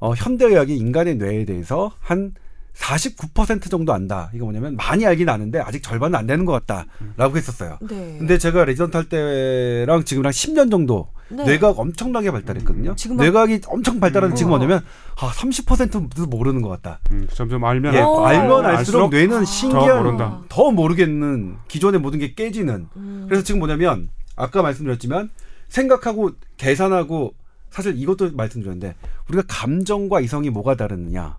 어, 0.00 0.12
현대의학이 0.14 0.76
인간의 0.76 1.16
뇌에 1.16 1.44
대해서 1.44 1.92
한 2.00 2.32
49% 2.76 3.70
정도 3.70 3.92
안다. 3.92 4.30
이거 4.34 4.44
뭐냐면 4.44 4.76
많이 4.76 5.06
알긴 5.06 5.28
아는데 5.28 5.60
아직 5.60 5.82
절반은 5.82 6.18
안 6.18 6.26
되는 6.26 6.44
것 6.44 6.52
같다라고 6.66 7.36
했었어요. 7.36 7.78
네. 7.82 8.16
근데 8.18 8.36
제가 8.38 8.64
레지던트 8.64 8.96
할 8.96 9.08
때랑 9.08 10.04
지금랑 10.04 10.32
10년 10.32 10.70
정도 10.70 11.08
네. 11.30 11.44
뇌과학 11.44 11.78
엄청나게 11.78 12.30
발달했거든요. 12.30 12.94
지금 12.96 13.16
막- 13.16 13.22
뇌과학이 13.24 13.60
엄청 13.68 14.00
발달하는 14.00 14.34
지금 14.36 14.50
우와. 14.52 14.58
뭐냐면 14.58 14.84
아 15.20 15.30
30%도 15.30 16.26
모르는 16.26 16.62
것 16.62 16.68
같다. 16.68 16.98
음, 17.12 17.26
점점 17.32 17.64
알면 17.64 17.94
예, 17.94 18.00
어. 18.00 18.24
알면 18.24 18.66
알수록 18.66 18.78
알수록 18.78 19.10
뇌는 19.10 19.38
더 19.40 19.44
신기한 19.44 20.02
모른다. 20.02 20.40
더 20.48 20.70
모르겠는 20.70 21.56
기존의 21.68 22.00
모든 22.00 22.18
게 22.18 22.34
깨지는 22.34 22.88
음. 22.96 23.24
그래서 23.28 23.42
지금 23.44 23.60
뭐냐면 23.60 24.10
아까 24.36 24.62
말씀드렸지만 24.62 25.30
생각하고 25.68 26.32
계산하고 26.56 27.34
사실 27.70 27.96
이것도 27.96 28.32
말씀드렸는데 28.32 28.94
우리가 29.28 29.44
감정과 29.48 30.20
이성이 30.20 30.50
뭐가 30.50 30.74
다르느냐 30.76 31.38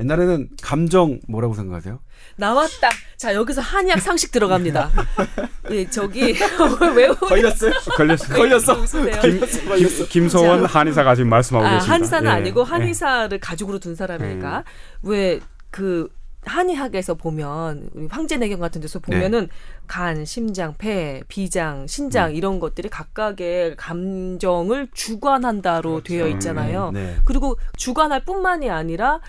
옛날에는 0.00 0.48
감정 0.60 1.20
뭐라고 1.28 1.54
생각하세요? 1.54 2.00
나왔다. 2.36 2.90
자 3.16 3.34
여기서 3.34 3.60
한약 3.60 4.00
상식 4.00 4.32
들어갑니다. 4.32 4.90
예, 5.70 5.88
저기 5.88 6.34
왜 6.96 7.08
걸렸어요? 7.08 7.72
걸렸어. 7.96 8.34
걸렸어. 8.34 8.84
김, 9.20 9.40
김, 9.40 10.08
김소원 10.08 10.64
한의사가 10.64 11.14
지금 11.14 11.30
말씀하고 11.30 11.66
아, 11.66 11.70
계십니다. 11.74 11.94
한의사는 11.94 12.30
예. 12.30 12.34
아니고 12.34 12.64
한의사를 12.64 13.38
가족으로 13.38 13.78
둔 13.78 13.94
사람이니까 13.94 14.64
왜그 15.02 16.08
한의학에서 16.46 17.14
보면 17.14 17.90
우리 17.94 18.06
황제내경 18.06 18.60
같은 18.60 18.80
데서 18.80 19.00
네. 19.00 19.12
보면은 19.12 19.48
간, 19.86 20.24
심장, 20.24 20.74
폐, 20.76 21.22
비장, 21.28 21.86
신장 21.86 22.30
음. 22.30 22.34
이런 22.34 22.60
것들이 22.60 22.88
각각의 22.88 23.76
감정을 23.76 24.88
주관한다로 24.92 26.02
되어 26.02 26.28
있잖아요. 26.28 26.90
네. 26.92 27.16
그리고 27.24 27.56
주관할 27.76 28.24
뿐만이 28.24 28.70
아니라 28.70 29.20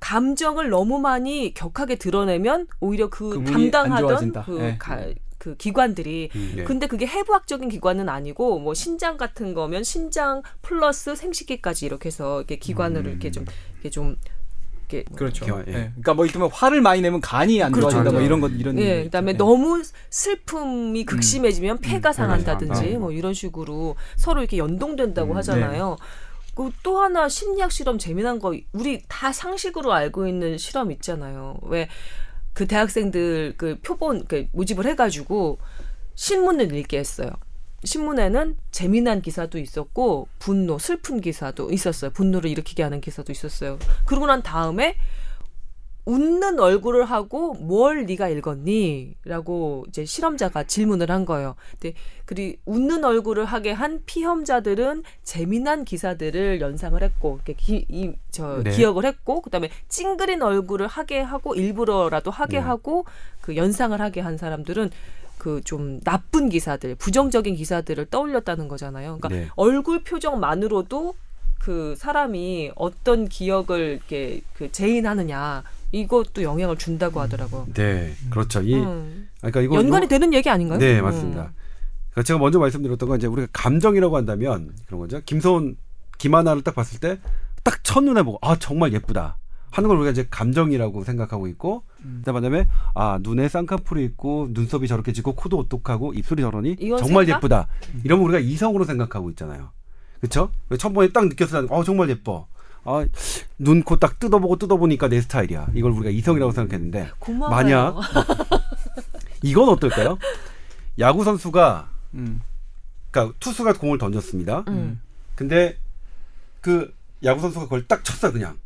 감정을 0.00 0.68
너무 0.70 0.98
많이 0.98 1.52
격하게 1.54 1.96
드러내면 1.96 2.66
오히려 2.80 3.08
그안 3.10 3.44
담당하던. 3.44 4.32
그, 4.44 4.60
예. 4.60 4.76
가- 4.78 5.06
그 5.38 5.56
기관들이 5.56 6.30
음. 6.34 6.52
네. 6.56 6.64
근데 6.64 6.86
그게 6.86 7.06
해부학적인 7.06 7.68
기관은 7.68 8.08
아니고 8.08 8.58
뭐 8.58 8.74
신장 8.74 9.16
같은 9.16 9.54
거면 9.54 9.84
신장 9.84 10.42
플러스 10.62 11.14
생식기까지 11.14 11.86
이렇게 11.86 12.06
해서 12.08 12.38
이렇게 12.40 12.56
기관을 12.56 13.02
음. 13.06 13.10
이렇게 13.10 13.30
좀 13.30 13.44
이렇게 13.74 13.90
좀 13.90 14.16
이렇게 14.88 15.04
그렇죠. 15.16 15.44
기와- 15.44 15.64
예. 15.68 15.72
예. 15.72 15.72
그러니까 15.90 16.14
뭐 16.14 16.24
이를테면 16.24 16.48
화를 16.52 16.80
많이 16.80 17.00
내면 17.00 17.20
간이 17.20 17.62
안 17.62 17.70
그렇죠. 17.72 17.90
좋아진다 17.90 18.12
뭐. 18.12 18.20
이런 18.22 18.40
것 18.40 18.50
이런 18.52 18.78
예, 18.78 18.96
얘기 18.98 19.04
그다음에 19.04 19.32
있죠. 19.32 19.44
너무 19.44 19.82
슬픔이 20.10 21.04
극심해지면 21.04 21.78
폐가 21.78 22.12
상한다든지 22.12 22.74
상한다. 22.74 22.98
뭐 22.98 23.12
이런 23.12 23.34
식으로 23.34 23.96
서로 24.16 24.40
이렇게 24.40 24.58
연동된다고 24.58 25.32
음, 25.32 25.36
하잖아요. 25.36 25.96
그또 26.56 27.00
하나 27.00 27.28
심리학 27.28 27.70
실험 27.70 27.98
재미난 27.98 28.40
거 28.40 28.52
우리 28.72 29.02
다 29.06 29.30
상식으로 29.30 29.92
알고 29.92 30.26
있는 30.26 30.58
실험 30.58 30.90
있잖아요. 30.90 31.58
왜 31.62 31.88
그 32.56 32.66
대학생들 32.66 33.52
그 33.58 33.78
표본 33.82 34.24
그 34.26 34.46
모집을 34.52 34.86
해가지고 34.86 35.58
신문을 36.14 36.74
읽게 36.74 36.98
했어요. 36.98 37.28
신문에는 37.84 38.56
재미난 38.70 39.20
기사도 39.20 39.58
있었고 39.58 40.28
분노, 40.38 40.78
슬픈 40.78 41.20
기사도 41.20 41.70
있었어요. 41.70 42.12
분노를 42.12 42.48
일으키게 42.48 42.82
하는 42.82 43.02
기사도 43.02 43.30
있었어요. 43.30 43.78
그러고 44.06 44.26
난 44.26 44.42
다음에 44.42 44.96
웃는 46.06 46.60
얼굴을 46.60 47.04
하고 47.04 47.54
뭘 47.54 48.06
네가 48.06 48.28
읽었니?라고 48.28 49.84
이제 49.88 50.04
실험자가 50.04 50.64
질문을 50.64 51.10
한 51.10 51.26
거예요. 51.26 51.56
근데 51.72 51.94
그리 52.24 52.58
웃는 52.64 53.04
얼굴을 53.04 53.44
하게 53.44 53.72
한 53.72 54.02
피험자들은 54.06 55.02
재미난 55.24 55.84
기사들을 55.84 56.60
연상을 56.60 57.02
했고, 57.02 57.34
이렇게 57.36 57.52
기, 57.54 57.84
이, 57.88 58.12
저 58.30 58.62
네. 58.62 58.70
기억을 58.70 59.04
했고, 59.04 59.42
그다음에 59.42 59.68
찡그린 59.88 60.42
얼굴을 60.42 60.86
하게 60.86 61.20
하고 61.20 61.54
일부러라도 61.54 62.30
하게 62.30 62.58
네. 62.58 62.64
하고 62.64 63.04
그 63.40 63.56
연상을 63.56 64.00
하게 64.00 64.20
한 64.20 64.38
사람들은 64.38 64.90
그좀 65.38 66.00
나쁜 66.00 66.48
기사들, 66.48 66.94
부정적인 66.94 67.56
기사들을 67.56 68.06
떠올렸다는 68.06 68.68
거잖아요. 68.68 69.18
그러니까 69.18 69.28
네. 69.28 69.48
얼굴 69.56 70.02
표정만으로도 70.04 71.14
그 71.58 71.94
사람이 71.96 72.70
어떤 72.76 73.28
기억을 73.28 73.98
이렇게 73.98 74.40
그 74.54 74.70
재인하느냐 74.70 75.64
이것도 75.92 76.42
영향을 76.42 76.76
준다고 76.76 77.20
하더라고요. 77.20 77.66
네, 77.74 78.12
그렇죠. 78.30 78.60
이 78.62 78.74
음. 78.74 79.28
그러니까 79.40 79.60
이거 79.60 79.76
연관이 79.76 80.08
되는 80.08 80.32
얘기 80.34 80.48
아닌가요? 80.50 80.78
네, 80.78 80.98
음. 80.98 81.04
맞습니다. 81.04 81.52
그러니까 82.10 82.22
제가 82.24 82.38
먼저 82.38 82.58
말씀드렸던 82.58 83.08
건 83.08 83.18
이제 83.18 83.26
우리가 83.26 83.48
감정이라고 83.52 84.16
한다면 84.16 84.72
그런 84.86 85.00
거죠. 85.00 85.20
김소은 85.24 85.76
김하나를 86.18 86.62
딱 86.62 86.74
봤을 86.74 86.98
때 87.00 87.18
딱 87.66 87.82
첫눈에 87.82 88.22
보고 88.22 88.38
아 88.42 88.54
정말 88.56 88.92
예쁘다 88.92 89.38
하는 89.72 89.88
걸 89.88 89.96
우리가 89.98 90.12
이제 90.12 90.24
감정이라고 90.30 91.02
생각하고 91.02 91.48
있고 91.48 91.82
음. 92.04 92.22
그다음에 92.24 92.68
아 92.94 93.18
눈에 93.20 93.48
쌍꺼풀이 93.48 94.04
있고 94.04 94.46
눈썹이 94.52 94.86
저렇게 94.86 95.12
짓고 95.12 95.34
코도 95.34 95.58
오똑하고 95.58 96.14
입술이 96.14 96.42
저러니 96.42 96.76
정말 97.00 97.26
생각? 97.26 97.38
예쁘다 97.38 97.66
이러면 98.04 98.24
우리가 98.24 98.38
이성으로 98.38 98.84
생각하고 98.84 99.30
있잖아요. 99.30 99.70
그렇죠? 100.20 100.52
첫 100.78 100.92
번에 100.92 101.08
딱 101.08 101.26
느꼈을 101.26 101.66
때 101.66 101.74
어, 101.74 101.82
정말 101.82 102.08
예뻐. 102.08 102.46
아, 102.86 103.06
눈, 103.58 103.82
코 103.82 103.96
딱 103.96 104.18
뜯어보고 104.18 104.56
뜯어보니까 104.56 105.08
내 105.08 105.20
스타일이야. 105.20 105.68
이걸 105.74 105.92
우리가 105.92 106.10
이성이라고 106.10 106.52
생각했는데 106.52 107.10
고마워요. 107.18 107.50
만약 107.50 107.96
이건 109.42 109.68
어떨까요? 109.68 110.18
야구 110.98 111.24
선수가 111.24 111.88
음. 112.14 112.40
그러니까 113.10 113.34
투수가 113.40 113.74
공을 113.74 113.98
던졌습니다. 113.98 114.64
음. 114.68 115.00
근데 115.34 115.76
그 116.60 116.92
야구 117.24 117.40
선수가 117.40 117.64
그걸 117.64 117.86
딱 117.86 118.04
쳤어 118.04 118.32
그냥. 118.32 118.58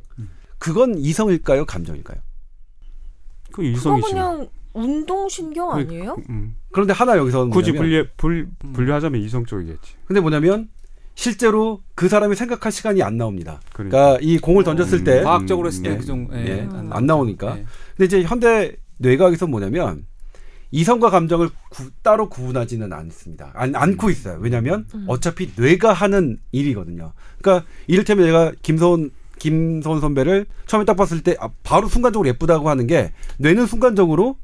그건 0.59 0.99
이성일까요, 0.99 1.65
감정일까요? 1.65 2.19
그 3.47 3.51
그거 3.57 3.63
이성이지. 3.65 4.11
그냥 4.11 4.49
운동신경 4.75 5.73
아니에요? 5.73 6.17
음. 6.29 6.55
그런데 6.71 6.93
하나 6.93 7.17
여기서 7.17 7.47
굳이 7.49 7.73
뭐냐면 7.73 8.09
분류 8.17 8.47
불, 8.59 8.73
분류하자면 8.75 9.21
이성 9.23 9.45
쪽이겠지. 9.47 9.95
근데 10.05 10.21
뭐냐면 10.21 10.69
실제로 11.21 11.83
그 11.95 12.09
사람이 12.09 12.35
생각할 12.35 12.73
시간이 12.73 13.03
안 13.03 13.19
나옵니다. 13.19 13.61
그러니까. 13.75 13.99
그러니까 14.15 14.19
이 14.23 14.39
공을 14.39 14.65
던졌을 14.65 15.01
음, 15.01 15.05
때 15.05 15.23
과학적으로 15.23 15.69
했을 15.69 15.85
예. 15.85 15.91
때 15.91 15.97
그정 15.99 16.27
예, 16.33 16.47
예, 16.47 16.61
안, 16.73 16.91
안 16.91 17.05
나오니까. 17.05 17.59
예. 17.59 17.67
근데 17.95 18.05
이제 18.07 18.23
현대 18.23 18.73
뇌과학에서 19.01 19.47
뭐냐면 19.47 20.07
이성과 20.71 21.11
감정을 21.11 21.51
구- 21.69 21.91
따로 22.03 22.31
구분하지는 22.31 22.91
않습니다. 22.91 23.51
안, 23.55 23.75
않고 23.75 24.09
있어요. 24.09 24.39
왜냐하면 24.41 24.87
음. 24.95 25.05
어차피 25.09 25.51
뇌가 25.57 25.93
하는 25.93 26.39
일이거든요. 26.53 27.13
그러니까 27.43 27.67
이를테면 27.87 28.25
내가 28.25 28.53
김서원 28.63 29.11
김서원 29.39 30.01
선배를 30.01 30.47
처음에 30.67 30.87
딱 30.87 30.95
봤을 30.97 31.21
때 31.23 31.37
아, 31.39 31.51
바로 31.63 31.87
순간적으로 31.89 32.27
예쁘다고 32.31 32.71
하는 32.71 32.87
게 32.87 33.13
뇌는 33.37 33.67
순간적으로 33.67 34.39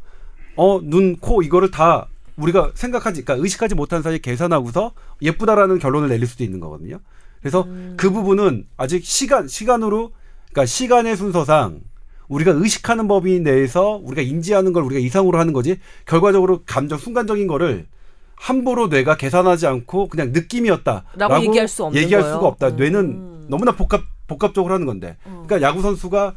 어 0.56 0.80
눈 0.82 1.16
코 1.20 1.40
이거를 1.42 1.70
다 1.70 2.06
우리가 2.36 2.72
생각하지 2.74 3.24
그러니까 3.24 3.42
의식하지 3.42 3.74
못한 3.74 4.02
사이에 4.02 4.18
계산하고서 4.18 4.92
예쁘다라는 5.22 5.78
결론을 5.78 6.08
내릴 6.08 6.26
수도 6.26 6.44
있는 6.44 6.60
거거든요. 6.60 7.00
그래서 7.40 7.62
음. 7.62 7.94
그 7.96 8.10
부분은 8.10 8.66
아직 8.76 9.04
시간 9.04 9.48
시간으로 9.48 10.12
그러니까 10.50 10.66
시간의 10.66 11.16
순서상 11.16 11.80
우리가 12.28 12.52
의식하는 12.52 13.08
범위 13.08 13.40
내에서 13.40 14.00
우리가 14.02 14.22
인지하는 14.22 14.72
걸 14.72 14.82
우리가 14.82 15.00
이상으로 15.00 15.38
하는 15.38 15.52
거지 15.52 15.78
결과적으로 16.06 16.62
감정 16.66 16.98
순간적인 16.98 17.46
거를 17.46 17.86
함부로 18.34 18.88
뇌가 18.88 19.16
계산하지 19.16 19.66
않고 19.66 20.08
그냥 20.08 20.32
느낌이었다라고 20.32 21.16
라고 21.16 21.44
얘기할 21.44 21.68
수 21.68 21.84
없는 21.84 22.02
얘기할 22.02 22.22
거예요? 22.22 22.36
수가 22.36 22.46
없다. 22.48 22.68
음. 22.68 22.76
뇌는 22.76 23.46
너무나 23.48 23.72
복합 23.72 24.02
복합적으로 24.26 24.74
하는 24.74 24.86
건데. 24.86 25.16
어. 25.24 25.44
그러니까 25.46 25.66
야구 25.66 25.82
선수가 25.82 26.34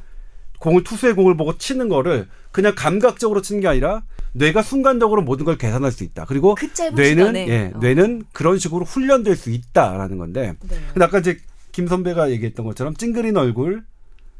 공을 0.60 0.84
투수의 0.84 1.16
공을 1.16 1.36
보고 1.36 1.58
치는 1.58 1.90
거를 1.90 2.28
그냥 2.52 2.74
감각적으로 2.76 3.42
치는 3.42 3.62
게 3.62 3.68
아니라 3.68 4.04
뇌가 4.40 4.62
순간적으로 4.62 5.22
모든 5.22 5.46
걸 5.46 5.58
계산할 5.58 5.92
수 5.92 6.04
있다. 6.04 6.26
그리고 6.26 6.56
그 6.56 6.68
뇌는 6.96 7.24
시간에. 7.24 7.48
예, 7.48 7.72
어. 7.74 7.80
뇌는 7.80 8.24
그런 8.34 8.58
식으로 8.58 8.86
훈련될 8.86 9.36
수 9.36 9.52
있다라는 9.52 10.18
건데. 10.18 10.56
네. 10.68 10.78
근데 10.94 11.06
아까 11.06 11.20
이제 11.20 11.38
김 11.72 11.88
선배가 11.88 12.32
얘기했던 12.32 12.66
것처럼 12.66 12.96
찡그린 12.96 13.38
얼굴 13.38 13.84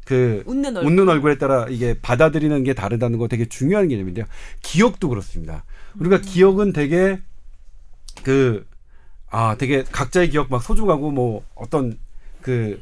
그 0.04 0.42
웃는 0.46 0.76
얼굴. 0.76 0.90
웃는 0.92 1.08
얼굴에 1.08 1.38
따라 1.38 1.66
이게 1.68 1.94
받아들이는 2.00 2.64
게 2.64 2.74
다르다는 2.74 3.18
거 3.18 3.28
되게 3.28 3.46
중요한 3.46 3.88
개념인데요. 3.88 4.24
기억도 4.62 5.08
그렇습니다. 5.08 5.64
우리가 5.98 6.16
음. 6.16 6.22
기억은 6.22 6.72
되게 6.72 7.20
그 8.24 8.68
아 9.32 9.54
되게 9.56 9.84
각자의 9.84 10.30
기억 10.30 10.50
막 10.50 10.60
소중하고 10.62 11.10
뭐 11.12 11.44
어떤 11.54 11.98
그 12.42 12.80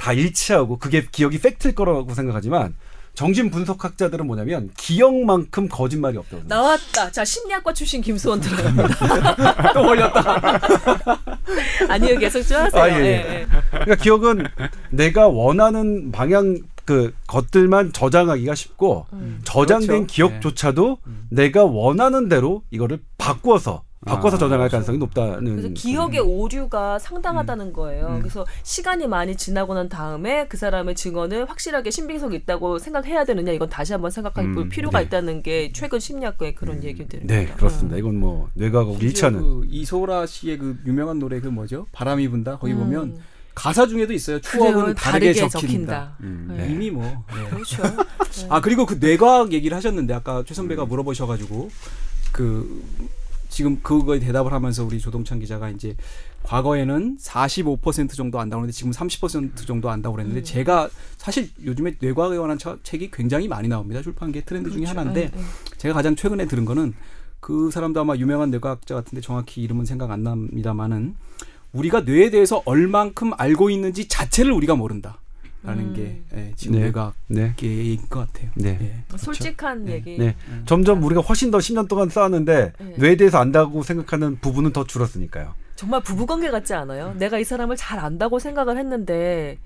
다 0.00 0.14
일치하고 0.14 0.78
그게 0.78 1.04
기억이 1.12 1.38
팩트일 1.38 1.74
거라고 1.74 2.14
생각하지만 2.14 2.74
정신 3.14 3.50
분석학자들은 3.50 4.26
뭐냐면 4.26 4.70
기억만큼 4.76 5.68
거짓말이 5.68 6.16
없다고. 6.16 6.44
나왔다. 6.46 7.10
자 7.10 7.24
심리학과 7.24 7.72
출신 7.72 8.00
김수원 8.00 8.40
들어갑니다. 8.42 9.72
또 9.74 9.82
걸렸다. 9.82 10.60
아니요 11.88 12.18
계속 12.18 12.42
좀 12.42 12.56
하세요. 12.58 12.82
아, 12.82 12.88
예, 12.88 12.94
예. 12.94 13.00
예, 13.00 13.40
예. 13.40 13.46
그러니까 13.70 13.94
기억은 13.96 14.46
내가 14.90 15.28
원하는 15.28 16.12
방향 16.12 16.58
그 16.84 17.14
것들만 17.26 17.92
저장하기가 17.92 18.54
쉽고 18.54 19.06
음. 19.12 19.40
저장된 19.44 19.86
그렇죠. 19.88 20.06
기억조차도 20.06 20.98
내가 21.30 21.64
원하는 21.64 22.28
대로 22.28 22.62
이거를 22.70 23.00
바꾸어서 23.18 23.82
바꿔서 24.06 24.36
아, 24.36 24.38
저장할 24.38 24.70
가능성이 24.70 24.96
높다는. 24.96 25.56
그래서 25.56 25.68
기억의 25.74 26.20
오류가 26.20 26.98
상당하다는 26.98 27.74
거예요. 27.74 28.06
음. 28.06 28.18
그래서 28.20 28.46
시간이 28.62 29.06
많이 29.06 29.36
지나고 29.36 29.74
난 29.74 29.90
다음에 29.90 30.46
그 30.48 30.56
사람의 30.56 30.94
증언을 30.94 31.50
확실하게 31.50 31.90
신빙성이 31.90 32.36
있다고 32.36 32.78
생각해야 32.78 33.24
되느냐 33.26 33.52
이건 33.52 33.68
다시 33.68 33.92
한번 33.92 34.10
생각해 34.10 34.54
볼 34.54 34.64
음, 34.64 34.68
필요가 34.70 35.00
네. 35.00 35.04
있다는 35.04 35.42
게 35.42 35.70
최근 35.74 36.00
심리학과의 36.00 36.54
그런 36.54 36.82
얘기들입니다. 36.82 37.34
네 37.34 37.46
그렇습니다. 37.58 37.98
이건 37.98 38.16
뭐 38.16 38.48
뇌과학하고 38.54 38.98
일치하는. 39.02 39.38
그 39.38 39.66
이소라 39.68 40.24
씨의 40.24 40.56
그 40.56 40.78
유명한 40.86 41.18
노래 41.18 41.38
그 41.40 41.48
뭐죠? 41.48 41.86
바람이 41.92 42.26
분다. 42.28 42.56
거기 42.56 42.72
음. 42.72 42.78
보면 42.78 43.20
가사 43.54 43.86
중에도 43.86 44.14
있어요. 44.14 44.40
추억은 44.40 44.72
그래요. 44.72 44.94
다르게, 44.94 45.34
다르게 45.34 45.34
적힌다. 45.34 45.60
적힌다. 45.60 46.16
음. 46.20 46.54
네. 46.56 46.68
이미 46.70 46.90
뭐. 46.90 47.04
네. 47.04 47.50
그렇죠. 47.50 47.82
아 48.48 48.62
그리고 48.62 48.86
그 48.86 48.94
뇌과학 48.98 49.52
얘기를 49.52 49.76
하셨는데 49.76 50.14
아까 50.14 50.42
최 50.46 50.54
선배가 50.54 50.86
물어보셔가지고 50.86 51.68
그 52.32 52.82
지금 53.50 53.80
그거에 53.82 54.18
대답을 54.20 54.52
하면서 54.52 54.84
우리 54.84 54.98
조동찬 54.98 55.40
기자가 55.40 55.68
이제 55.68 55.94
과거에는 56.44 57.18
45% 57.18 58.14
정도 58.14 58.40
안다고 58.40 58.62
그랬는데 58.62 58.72
지금 58.74 58.92
30% 58.92 59.66
정도 59.66 59.90
안다고 59.90 60.16
그랬는데 60.16 60.40
음. 60.40 60.44
제가 60.44 60.88
사실 61.18 61.50
요즘에 61.62 61.96
뇌과학에 62.00 62.38
관한 62.38 62.56
차- 62.58 62.78
책이 62.82 63.10
굉장히 63.10 63.48
많이 63.48 63.68
나옵니다 63.68 64.00
출판계 64.00 64.42
트렌드 64.42 64.70
중에 64.70 64.84
그렇죠. 64.84 64.98
하나인데 64.98 65.30
네, 65.30 65.36
네. 65.36 65.42
제가 65.76 65.92
가장 65.94 66.16
최근에 66.16 66.46
들은 66.46 66.64
거는 66.64 66.94
그 67.40 67.70
사람도 67.70 68.00
아마 68.00 68.16
유명한 68.16 68.50
뇌과학자 68.50 68.94
같은데 68.94 69.20
정확히 69.20 69.62
이름은 69.62 69.84
생각 69.84 70.10
안 70.10 70.22
납니다만은 70.22 71.14
우리가 71.72 72.00
뇌에 72.02 72.30
대해서 72.30 72.62
얼만큼 72.64 73.32
알고 73.36 73.68
있는지 73.70 74.08
자체를 74.08 74.52
우리가 74.52 74.76
모른다 74.76 75.18
라는 75.62 75.88
음. 75.88 75.94
게 75.94 76.22
예, 76.34 76.52
지금 76.56 76.76
네. 76.76 76.84
뇌과학의 76.84 77.12
네. 77.28 77.54
얘기인 77.60 78.00
것 78.08 78.20
같아요. 78.32 78.50
네. 78.54 78.78
예. 78.80 79.16
솔직한 79.18 79.84
네. 79.84 79.92
얘기. 79.92 80.16
네. 80.18 80.34
점점 80.64 81.02
우리가 81.02 81.20
훨씬 81.20 81.50
더 81.50 81.58
10년 81.58 81.86
동안 81.86 82.08
쌓았는데 82.08 82.72
네. 82.78 82.94
뇌에 82.96 83.16
대해서 83.16 83.38
안다고 83.38 83.82
생각하는 83.82 84.38
부분은 84.40 84.72
더 84.72 84.86
줄었으니까요. 84.86 85.54
정말 85.76 86.02
부부관계 86.02 86.50
같지 86.50 86.74
않아요? 86.74 87.14
내가 87.18 87.38
이 87.38 87.44
사람을 87.44 87.76
잘 87.76 87.98
안다고 87.98 88.38
생각을 88.38 88.78
했는데 88.78 89.58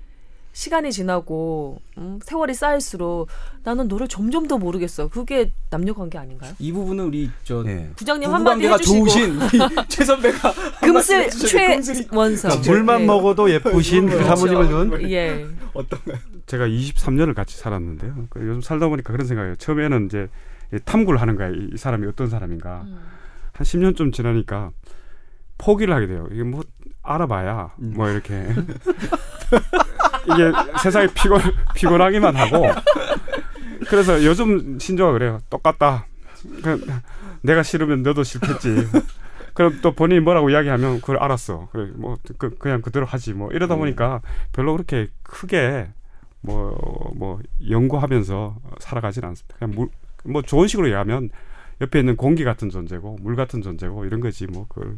시간이 0.55 0.93
지나고 0.93 1.81
음, 1.97 2.17
세월이 2.23 2.53
쌓일수록 2.53 3.27
나는 3.65 3.89
너를 3.89 4.07
점점 4.07 4.47
더 4.47 4.57
모르겠어. 4.57 5.09
그게 5.09 5.51
남녀 5.69 5.93
관계 5.93 6.17
아닌가요? 6.17 6.53
이 6.59 6.71
부분은 6.71 7.03
우리 7.07 7.29
저 7.43 7.61
네. 7.61 7.91
부장님 7.97 8.33
한마디 8.33 8.65
해주시고 8.65 9.05
좋으신 9.05 9.39
최 9.89 10.05
선배가 10.05 10.53
금슬 10.79 11.29
최원성 11.29 12.61
물만 12.65 13.01
네. 13.01 13.05
먹어도 13.05 13.51
예쁘신 13.51 14.07
그. 14.09 14.23
사모님을 14.23 14.67
둔. 14.69 15.11
예. 15.11 15.45
어떤가요? 15.73 16.17
제가 16.45 16.67
23년을 16.67 17.33
같이 17.35 17.57
살았는데요. 17.57 18.27
그 18.29 18.39
요즘 18.39 18.61
살다 18.61 18.87
보니까 18.87 19.11
그런 19.11 19.27
생각이에요. 19.27 19.57
처음에는 19.57 20.05
이제 20.05 20.29
이 20.73 20.77
탐구를 20.85 21.19
하는 21.19 21.35
거야. 21.35 21.49
이, 21.49 21.69
이 21.73 21.77
사람이 21.77 22.07
어떤 22.07 22.29
사람인가. 22.29 22.83
음. 22.85 23.01
한 23.51 23.65
10년쯤 23.65 24.13
지나니까 24.13 24.71
포기를 25.57 25.93
하게 25.93 26.07
돼요. 26.07 26.29
이게 26.31 26.43
뭐 26.43 26.63
알아봐야 27.03 27.73
음. 27.79 27.93
뭐 27.95 28.09
이렇게 28.09 28.47
이게 30.25 30.51
세상에 30.81 31.07
피곤 31.13 31.41
피곤하기만 31.75 32.35
하고 32.35 32.65
그래서 33.87 34.23
요즘 34.23 34.79
신조가 34.79 35.13
그래요. 35.13 35.39
똑같다. 35.49 36.05
그, 36.63 36.85
내가 37.41 37.63
싫으면 37.63 38.03
너도 38.03 38.23
싫겠지. 38.23 38.87
그럼 39.53 39.79
또 39.81 39.93
본인이 39.93 40.19
뭐라고 40.19 40.49
이야기하면 40.49 40.99
그걸 40.99 41.17
알았어. 41.17 41.69
그래 41.71 41.89
뭐 41.95 42.17
그, 42.37 42.57
그냥 42.57 42.81
그대로 42.81 43.05
하지 43.05 43.33
뭐 43.33 43.51
이러다 43.51 43.75
보니까 43.75 44.21
별로 44.51 44.73
그렇게 44.73 45.07
크게 45.23 45.87
뭐뭐 46.41 47.39
연구하면서 47.69 48.57
살아가진 48.79 49.23
않습니다. 49.23 49.55
그냥 49.57 49.75
물, 49.75 49.89
뭐 50.25 50.41
좋은 50.41 50.67
식으로 50.67 50.87
얘기하면 50.87 51.29
옆에 51.81 51.99
있는 51.99 52.15
공기 52.15 52.43
같은 52.43 52.69
존재고 52.69 53.17
물 53.21 53.35
같은 53.35 53.61
존재고 53.61 54.05
이런 54.05 54.19
거지 54.19 54.45
뭐 54.47 54.65
그걸 54.67 54.97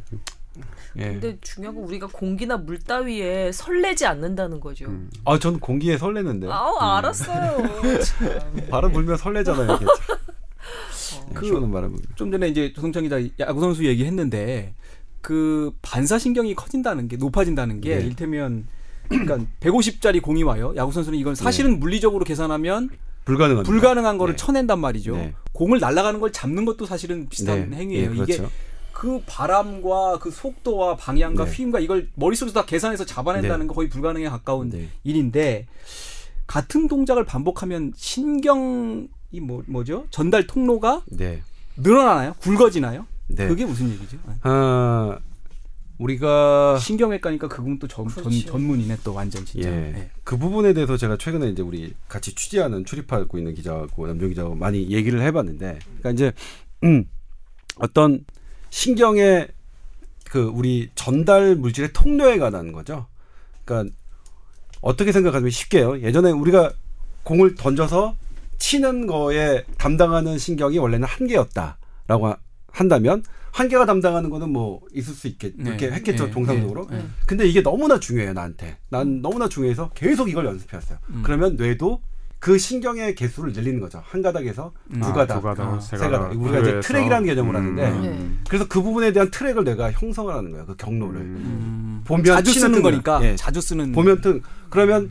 예. 0.98 1.04
근데 1.12 1.38
중요한 1.42 1.76
건 1.76 1.84
우리가 1.86 2.08
공기나 2.08 2.58
물 2.58 2.80
따위에 2.80 3.52
설레지 3.52 4.06
않는다는 4.06 4.60
거죠. 4.60 4.86
음. 4.86 5.10
아, 5.26 5.38
전 5.40 5.60
공기에 5.60 5.98
설레는데. 5.98 6.48
아우 6.50 6.78
알았어요. 6.78 7.58
참. 8.02 8.68
바람 8.70 8.92
불면 8.92 9.18
설레잖아요. 9.18 9.76
이게. 9.76 9.86
그- 9.86 11.34
그 11.34 11.46
시원한 11.46 11.72
바람. 11.72 11.96
좀 12.16 12.32
전에 12.32 12.48
이제 12.48 12.74
조성찬 12.74 13.04
기자 13.04 13.20
야구 13.40 13.62
선수 13.62 13.86
얘기했는데 13.86 14.74
그 15.22 15.72
반사 15.82 16.18
신경이 16.20 16.56
커진다는 16.56 17.08
게 17.08 17.18
높아진다는 17.18 17.82
게 17.82 17.98
네. 17.98 18.06
일테면 18.06 18.68
그러니까 19.10 19.38
150짜리 19.62 20.22
공이 20.22 20.44
와요. 20.44 20.74
야구 20.76 20.92
선수는 20.92 21.18
이건 21.20 21.36
사실은 21.36 21.80
물리적으로 21.80 22.26
계산하면 22.26 22.90
불가능한. 23.26 23.64
불가능한 23.64 24.18
거를 24.18 24.36
네. 24.36 24.38
쳐낸단 24.38 24.80
말이죠. 24.80 25.16
네. 25.16 25.34
공을 25.54 25.80
날아가는 25.80 26.20
걸 26.20 26.32
잡는 26.32 26.66
것도 26.66 26.86
사실은 26.86 27.28
비슷한 27.30 27.70
네. 27.70 27.78
행위예요. 27.78 28.10
예, 28.12 28.16
이게 28.16 28.38
그렇죠. 28.38 28.50
그 28.98 29.22
바람과 29.28 30.18
그 30.18 30.32
속도와 30.32 30.96
방향과 30.96 31.46
네. 31.46 31.52
휘임과 31.52 31.80
이걸 31.82 32.10
머릿속에서 32.16 32.62
다 32.62 32.66
계산해서 32.66 33.06
잡아낸다는 33.06 33.68
거 33.68 33.76
거의 33.76 33.90
불가능에 33.90 34.28
가까운 34.28 34.72
네. 34.72 34.90
일인데 35.04 35.68
같은 36.48 36.88
동작을 36.88 37.24
반복하면 37.24 37.94
신경이 37.96 39.08
뭐 39.40 39.62
뭐죠? 39.68 40.08
전달 40.10 40.48
통로가 40.48 41.04
네. 41.12 41.44
늘어나나요? 41.76 42.34
굵어지나요? 42.40 43.06
네. 43.28 43.48
그게 43.48 43.68
무슨 43.68 43.92
얘기죠? 43.92 44.18
아, 44.42 45.20
우리가 46.00 46.80
신경외과니까 46.80 47.50
그건 47.50 47.78
또 47.78 47.88
전, 47.88 48.08
전, 48.08 48.24
그렇지. 48.24 48.48
전문이네 48.48 48.98
또 49.04 49.14
완전 49.14 49.46
진짜. 49.46 49.70
예. 49.70 49.76
네. 49.76 50.10
그 50.24 50.40
부분에 50.40 50.74
대해서 50.74 50.98
제가 50.98 51.18
최근에 51.18 51.50
이제 51.50 51.62
우리 51.62 51.94
같이 52.08 52.34
취재하는 52.34 52.84
출입하고 52.84 53.38
있는 53.38 53.54
기자하고 53.54 54.08
남정 54.08 54.30
기자하고 54.30 54.56
많이 54.56 54.90
얘기를 54.90 55.22
해봤는데, 55.22 55.78
그러니까 56.00 56.10
이제 56.10 56.34
음, 56.84 57.06
어떤 57.76 58.26
신경의 58.70 59.48
그 60.30 60.44
우리 60.44 60.90
전달 60.96 61.56
물질의 61.56 61.92
통로에 61.94 62.38
관한 62.38 62.72
거죠. 62.72 63.08
그러니까 63.66 63.96
어떻게 64.82 65.12
생각하면 65.12 65.50
쉽게요. 65.50 66.02
예전에 66.02 66.32
우리가 66.32 66.72
공을 67.24 67.56
던져서 67.56 68.16
치는 68.58 69.08
거에 69.08 69.64
담당하는 69.78 70.38
신경이 70.38 70.78
원래는 70.78 71.08
한 71.08 71.28
개였다라고 71.28 72.28
하- 72.28 72.38
한다면 72.72 73.24
한 73.52 73.70
개가 73.70 73.86
담당하는 73.86 74.30
거는 74.30 74.50
뭐 74.52 74.82
있을 74.94 75.14
수 75.14 75.28
있겠 75.28 75.54
네. 75.58 75.70
이렇게 75.70 75.92
했겠죠 75.92 76.26
네. 76.28 76.32
정상적으로. 76.32 76.88
네. 76.90 76.98
네. 76.98 77.06
근데 77.26 77.46
이게 77.48 77.62
너무나 77.64 78.00
중요해요 78.00 78.34
나한테. 78.34 78.78
난 78.90 79.22
너무나 79.22 79.48
중요해서 79.50 79.90
계속 79.96 80.30
이걸 80.30 80.46
연습해왔어요. 80.46 81.00
음. 81.10 81.22
그러면 81.26 81.56
뇌도 81.56 82.02
그 82.40 82.58
신경의 82.58 83.16
개수를 83.16 83.52
늘리는 83.52 83.80
거죠. 83.80 84.02
한 84.06 84.22
가닥에서 84.22 84.72
음. 84.94 85.02
두 85.02 85.08
아, 85.08 85.14
가닥, 85.14 85.36
두 85.38 85.42
가닥, 85.42 85.74
아, 85.74 85.80
세세 85.80 85.98
가닥. 86.06 86.22
가닥. 86.30 86.40
우리가 86.42 86.60
이제 86.60 86.72
그래서- 86.72 86.88
트랙이라는 86.88 87.28
개념을 87.28 87.56
음. 87.56 87.80
하는데 87.80 88.08
네. 88.10 88.30
그래서 88.48 88.68
그 88.68 88.82
부분에 88.82 89.12
대한 89.12 89.32
트랙을 89.32 89.64
내가 89.64 89.92
형성을 89.92 90.34
하는 90.34 90.52
거예요. 90.52 90.66
그 90.68 90.76
경로를. 90.76 91.20
음. 91.22 91.36
음. 91.38 92.02
보면 92.06 92.24
자주 92.26 92.54
쓰는 92.54 92.82
거니까 92.82 93.20
예. 93.24 93.36
자주 93.36 93.60
쓰는 93.60 93.92
보면 93.92 94.22
등 94.22 94.42
그러면 94.70 95.10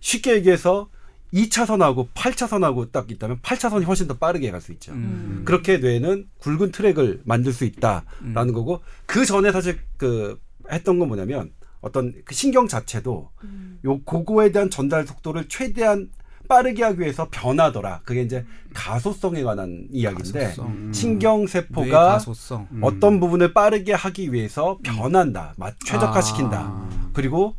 쉽게 0.00 0.34
얘기해서 0.34 0.88
2차선하고 1.34 2.08
8차선하고 2.14 2.92
딱 2.92 3.10
있다면 3.10 3.40
8차선이 3.40 3.84
훨씬 3.86 4.06
더 4.06 4.14
빠르게 4.14 4.50
갈 4.50 4.60
수 4.60 4.70
있죠. 4.72 4.92
음. 4.92 5.42
그렇게 5.44 5.78
뇌는 5.78 6.28
굵은 6.40 6.70
트랙을 6.72 7.22
만들 7.24 7.52
수 7.52 7.64
있다라는 7.64 8.04
음. 8.22 8.52
거고 8.52 8.80
그 9.06 9.24
전에 9.24 9.50
사실 9.50 9.78
그 9.96 10.38
했던 10.70 10.98
건 10.98 11.08
뭐냐면 11.08 11.50
어떤 11.80 12.12
그 12.24 12.34
신경 12.34 12.68
자체도 12.68 13.30
음. 13.44 13.78
요 13.84 14.00
그거에 14.04 14.52
대한 14.52 14.70
전달 14.70 15.06
속도를 15.06 15.48
최대한 15.48 16.10
빠르게 16.46 16.82
하기 16.84 17.00
위해서 17.00 17.28
변하더라. 17.30 18.00
그게 18.04 18.22
이제 18.22 18.44
가소성에 18.74 19.42
관한 19.42 19.86
이야기인데 19.90 20.40
가소성. 20.44 20.66
음. 20.66 20.92
신경 20.92 21.40
뇌 21.40 21.46
세포가 21.46 21.88
가소성. 22.12 22.68
음. 22.72 22.80
어떤 22.82 23.20
부분을 23.20 23.52
빠르게 23.54 23.92
하기 23.92 24.32
위해서 24.32 24.78
변한다, 24.82 25.54
맛 25.56 25.74
최적화시킨다. 25.84 26.58
아. 26.60 26.88
그리고 27.12 27.54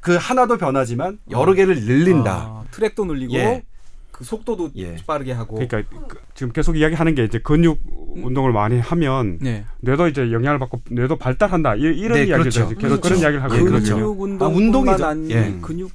그 0.00 0.16
하나도 0.16 0.56
변하지만 0.58 1.18
여러 1.30 1.52
개를 1.54 1.84
늘린다. 1.84 2.32
아, 2.32 2.64
트랙도 2.70 3.04
늘리고 3.04 3.34
예. 3.34 3.62
그 4.10 4.24
속도도 4.24 4.70
예. 4.76 4.96
빠르게 5.06 5.32
하고. 5.32 5.54
그러니까 5.56 5.82
그- 6.08 6.18
지금 6.34 6.52
계속 6.52 6.76
이야기하는 6.76 7.14
게 7.14 7.24
이제 7.24 7.38
근육 7.38 7.80
운동을 8.16 8.52
많이 8.52 8.78
하면 8.78 9.38
네. 9.40 9.64
뇌도 9.80 10.08
이제 10.08 10.30
영향을 10.32 10.58
받고 10.58 10.80
뇌도 10.90 11.16
발달한다 11.16 11.76
이, 11.76 11.80
이런 11.80 12.18
네, 12.18 12.24
이야기죠. 12.26 12.66
그렇죠. 12.66 12.68
계속 12.68 12.80
그렇죠. 12.80 13.00
그런 13.00 13.18
이야기를 13.18 13.42
하고 13.42 13.54
예, 13.54 13.58
있거든요. 13.60 13.80
그렇죠. 13.80 13.94
근육 13.96 14.42
아, 14.42 14.46
운동뿐만 14.46 14.56
운동이죠. 14.56 15.06
아니 15.06 15.30
예. 15.30 15.54
근육 15.62 15.90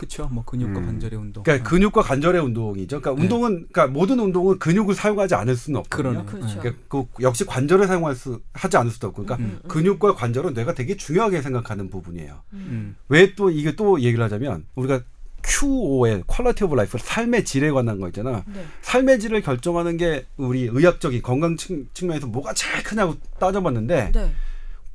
그렇죠. 0.00 0.28
뭐 0.32 0.42
근육과 0.44 0.80
음. 0.80 0.86
관절의 0.86 1.18
운동. 1.18 1.42
그러니까 1.42 1.68
근육과 1.68 2.00
관절의 2.00 2.40
운동이죠. 2.40 3.02
그러니까 3.02 3.20
네. 3.20 3.22
운동은 3.22 3.66
그러니까 3.70 3.86
모든 3.88 4.18
운동은 4.18 4.58
근육을 4.58 4.94
사용하지 4.94 5.34
않을 5.34 5.54
수는 5.56 5.78
없거든요. 5.80 6.24
그렇죠. 6.24 6.58
그러니까 6.58 6.82
그 6.88 7.04
역시 7.20 7.44
관절을 7.44 7.86
사용할 7.86 8.14
수 8.14 8.40
하지 8.54 8.78
않을 8.78 8.90
수도 8.90 9.08
없고, 9.08 9.24
그러니까 9.24 9.46
음. 9.46 9.60
근육과 9.68 10.14
관절은 10.14 10.54
뇌가 10.54 10.72
되게 10.72 10.96
중요하게 10.96 11.42
생각하는 11.42 11.90
부분이에요. 11.90 12.40
음. 12.54 12.96
왜또 13.08 13.50
이게 13.50 13.76
또 13.76 14.00
얘기를 14.00 14.24
하자면 14.24 14.64
우리가 14.74 15.02
QOL 15.44 16.24
quality 16.26 16.64
of 16.64 16.74
life 16.74 16.96
삶의 16.98 17.44
질에 17.44 17.70
관한 17.70 18.00
거 18.00 18.08
있잖아. 18.08 18.42
네. 18.46 18.64
삶의 18.80 19.20
질을 19.20 19.42
결정하는 19.42 19.98
게 19.98 20.24
우리 20.38 20.62
의학적인 20.62 21.20
건강 21.20 21.58
측, 21.58 21.92
측면에서 21.92 22.26
뭐가 22.26 22.54
제일 22.54 22.82
크냐고 22.82 23.16
따져봤는데 23.38 24.12
네. 24.14 24.32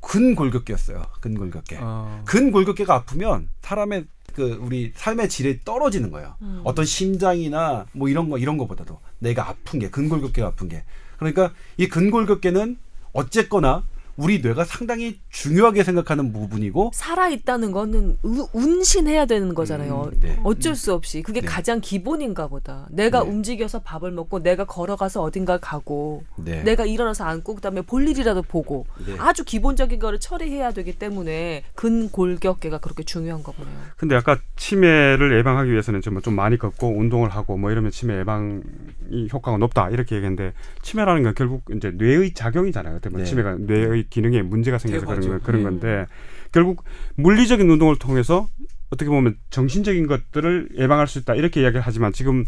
근골격계였어요. 0.00 1.04
근골격계. 1.20 1.78
어. 1.80 2.22
근골격계가 2.26 2.92
아프면 2.92 3.48
사람의 3.62 4.06
그 4.36 4.58
우리 4.60 4.92
삶의 4.94 5.30
질이 5.30 5.60
떨어지는 5.64 6.10
거예요. 6.10 6.34
음. 6.42 6.60
어떤 6.62 6.84
심장이나 6.84 7.86
뭐 7.92 8.10
이런 8.10 8.28
거 8.28 8.36
이런 8.36 8.58
거보다도 8.58 9.00
내가 9.18 9.48
아픈 9.48 9.78
게 9.78 9.88
근골격계가 9.88 10.46
아픈 10.46 10.68
게 10.68 10.84
그러니까 11.16 11.54
이 11.78 11.88
근골격계는 11.88 12.76
어쨌거나 13.14 13.82
우리 14.18 14.42
뇌가 14.42 14.66
상당히 14.66 15.18
중요하게 15.36 15.84
생각하는 15.84 16.32
부분이고 16.32 16.92
살아 16.94 17.28
있다는 17.28 17.70
거는 17.70 18.16
우- 18.22 18.48
운신해야 18.54 19.26
되는 19.26 19.54
거잖아요. 19.54 20.10
음, 20.14 20.20
네. 20.20 20.40
어쩔 20.44 20.74
수 20.74 20.94
없이 20.94 21.20
그게 21.22 21.42
네. 21.42 21.46
가장 21.46 21.80
기본인가 21.82 22.48
보다. 22.48 22.86
내가 22.90 23.22
네. 23.22 23.28
움직여서 23.28 23.80
밥을 23.80 24.12
먹고 24.12 24.42
내가 24.42 24.64
걸어가서 24.64 25.20
어딘가 25.22 25.58
가고 25.58 26.24
네. 26.36 26.62
내가 26.62 26.86
일어나서 26.86 27.24
앉고 27.24 27.56
그다음에 27.56 27.82
볼 27.82 28.08
일이라도 28.08 28.42
보고 28.42 28.86
네. 29.04 29.14
아주 29.18 29.44
기본적인 29.44 29.98
거를 29.98 30.18
처리해야 30.18 30.70
되기 30.72 30.98
때문에 30.98 31.64
근골격계가 31.74 32.78
그렇게 32.78 33.02
중요한 33.02 33.42
거군요. 33.42 33.68
근데 33.98 34.14
아까 34.16 34.38
치매를 34.56 35.36
예방하기 35.38 35.70
위해서는 35.70 36.00
좀, 36.00 36.22
좀 36.22 36.34
많이 36.34 36.56
걷고 36.56 36.96
운동을 36.98 37.28
하고 37.28 37.58
뭐 37.58 37.70
이러면 37.70 37.90
치매 37.90 38.18
예방 38.18 38.62
이 39.10 39.28
효과가 39.30 39.58
높다 39.58 39.90
이렇게 39.90 40.16
얘기했는데 40.16 40.54
치매라는 40.80 41.24
건 41.24 41.34
결국 41.34 41.62
이제 41.76 41.90
뇌의 41.90 42.32
작용이잖아요. 42.32 42.96
어떻게 42.96 43.14
네. 43.18 43.24
치매가 43.24 43.56
뇌의 43.60 44.06
기능에 44.08 44.40
문제가 44.40 44.78
생겨서 44.78 45.04
그런, 45.04 45.25
퇴화죠. 45.26 45.38
거- 45.40 45.46
그런 45.46 45.60
음. 45.60 45.64
건데 45.64 46.06
결국 46.52 46.84
물리적인 47.16 47.68
운동을 47.68 47.96
통해서 47.96 48.46
어떻게 48.90 49.08
보면 49.10 49.36
정신적인 49.50 50.06
것들을 50.06 50.70
예방할 50.78 51.06
수 51.08 51.18
있다 51.18 51.34
이렇게 51.34 51.60
이야기를 51.62 51.80
하지만 51.84 52.12
지금 52.12 52.44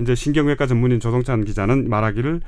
이제 0.00 0.14
신경외과 0.14 0.66
전문인 0.66 1.00
조동찬 1.00 1.44
기자는 1.44 1.88
말하기를 1.88 2.40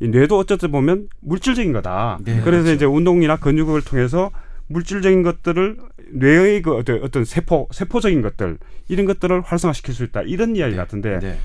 이 0.00 0.08
뇌도 0.08 0.38
어쨌든 0.38 0.70
보면 0.70 1.08
물질적인 1.20 1.72
거다. 1.72 2.18
네, 2.24 2.40
그래서 2.42 2.62
그렇죠. 2.64 2.72
이제 2.72 2.84
운동이나 2.84 3.36
근육을 3.36 3.82
통해서 3.82 4.30
물질적인 4.68 5.22
것들을 5.22 5.76
뇌의 6.12 6.62
그 6.62 6.74
어떤, 6.76 7.24
세포 7.24 7.68
세포적인 7.72 8.22
것들 8.22 8.58
이런 8.88 9.06
것들을 9.06 9.40
활성화시킬 9.42 9.92
수 9.94 10.04
있다 10.04 10.22
이런 10.22 10.54
이야기 10.56 10.76
같은데 10.76 11.18
네. 11.18 11.38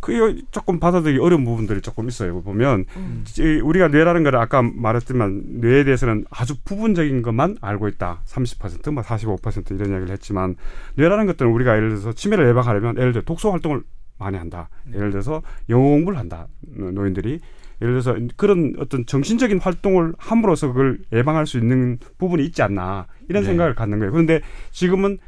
그 0.00 0.42
조금 0.50 0.78
받아들이기 0.78 1.20
어려운 1.20 1.44
부분들이 1.44 1.80
조금 1.80 2.08
있어요. 2.08 2.40
보면 2.42 2.84
음. 2.96 3.24
이 3.38 3.60
우리가 3.60 3.88
뇌라는 3.88 4.22
걸 4.22 4.36
아까 4.36 4.62
말했지만 4.62 5.60
뇌에 5.60 5.84
대해서는 5.84 6.24
아주 6.30 6.54
부분적인 6.64 7.22
것만 7.22 7.58
알고 7.60 7.88
있다. 7.88 8.22
30%, 8.24 8.92
뭐 8.92 9.02
45% 9.02 9.74
이런 9.74 9.90
이야기를 9.90 10.10
했지만 10.12 10.56
뇌라는 10.94 11.26
것들은 11.26 11.50
우리가 11.50 11.76
예를 11.76 11.90
들어서 11.90 12.12
치매를 12.12 12.48
예방하려면 12.48 12.96
예를 12.98 13.12
들어 13.12 13.22
독서 13.24 13.50
활동을 13.50 13.82
많이 14.18 14.36
한다. 14.36 14.68
예를 14.94 15.10
들어서 15.10 15.42
영어 15.68 15.88
공부를 15.88 16.18
한다. 16.18 16.48
노인들이 16.60 17.40
예를 17.80 18.00
들어서 18.00 18.16
그런 18.36 18.74
어떤 18.78 19.06
정신적인 19.06 19.60
활동을 19.60 20.14
함으로써 20.18 20.68
그걸 20.68 20.98
예방할 21.12 21.46
수 21.46 21.58
있는 21.58 21.98
부분이 22.18 22.44
있지 22.44 22.62
않나 22.62 23.06
이런 23.28 23.42
네. 23.42 23.48
생각을 23.48 23.74
갖는 23.74 23.98
거예요. 23.98 24.12
그런데 24.12 24.40
지금은 24.72 25.18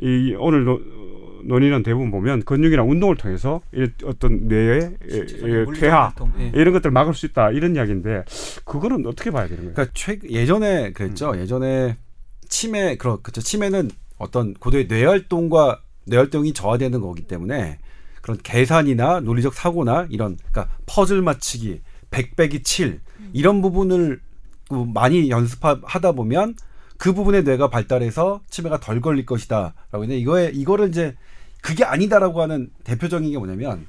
이 0.00 0.34
오늘 0.38 0.64
노, 0.64 0.80
논의는 1.44 1.82
대부분 1.82 2.10
보면 2.10 2.42
근육이나 2.42 2.82
운동을 2.82 3.16
통해서 3.16 3.60
이 3.74 3.86
어떤 4.04 4.48
뇌의 4.48 4.96
실제적인 5.08 5.66
예, 5.74 5.80
퇴화 5.80 6.06
활동. 6.08 6.32
예. 6.38 6.52
이런 6.54 6.72
것들 6.72 6.88
을 6.88 6.92
막을 6.92 7.14
수 7.14 7.26
있다 7.26 7.50
이런 7.50 7.76
이야기인데 7.76 8.24
그거는 8.64 9.06
어떻게 9.06 9.30
봐야 9.30 9.44
되는 9.44 9.58
거예요? 9.58 9.74
그러니까 9.74 9.92
최 9.94 10.18
예전에 10.28 10.92
그랬죠. 10.92 11.32
예전에 11.36 11.96
치매 12.48 12.96
그렇 12.96 13.20
그죠. 13.22 13.40
치매는 13.40 13.90
어떤 14.18 14.54
고도의 14.54 14.86
뇌활동과 14.86 15.80
뇌활동이 16.06 16.52
저하되는 16.52 17.00
거기 17.00 17.22
때문에 17.22 17.78
그런 18.20 18.38
계산이나 18.42 19.20
논리적 19.20 19.54
사고나 19.54 20.06
이런 20.10 20.36
그러니까 20.52 20.74
퍼즐 20.86 21.22
맞추기, 21.22 21.80
백배기 22.10 22.62
칠 22.62 23.00
이런 23.32 23.62
부분을 23.62 24.20
그 24.68 24.84
많이 24.94 25.30
연습하다 25.30 26.12
보면 26.12 26.54
그 27.00 27.14
부분의 27.14 27.44
뇌가 27.44 27.68
발달해서 27.70 28.42
치매가 28.50 28.78
덜 28.80 29.00
걸릴 29.00 29.24
것이다라고 29.24 30.02
했는데 30.02 30.18
이거에 30.18 30.50
이거를 30.52 30.88
이제 30.90 31.16
그게 31.62 31.84
아니다라고 31.84 32.42
하는 32.42 32.70
대표적인 32.84 33.30
게 33.30 33.38
뭐냐면 33.38 33.86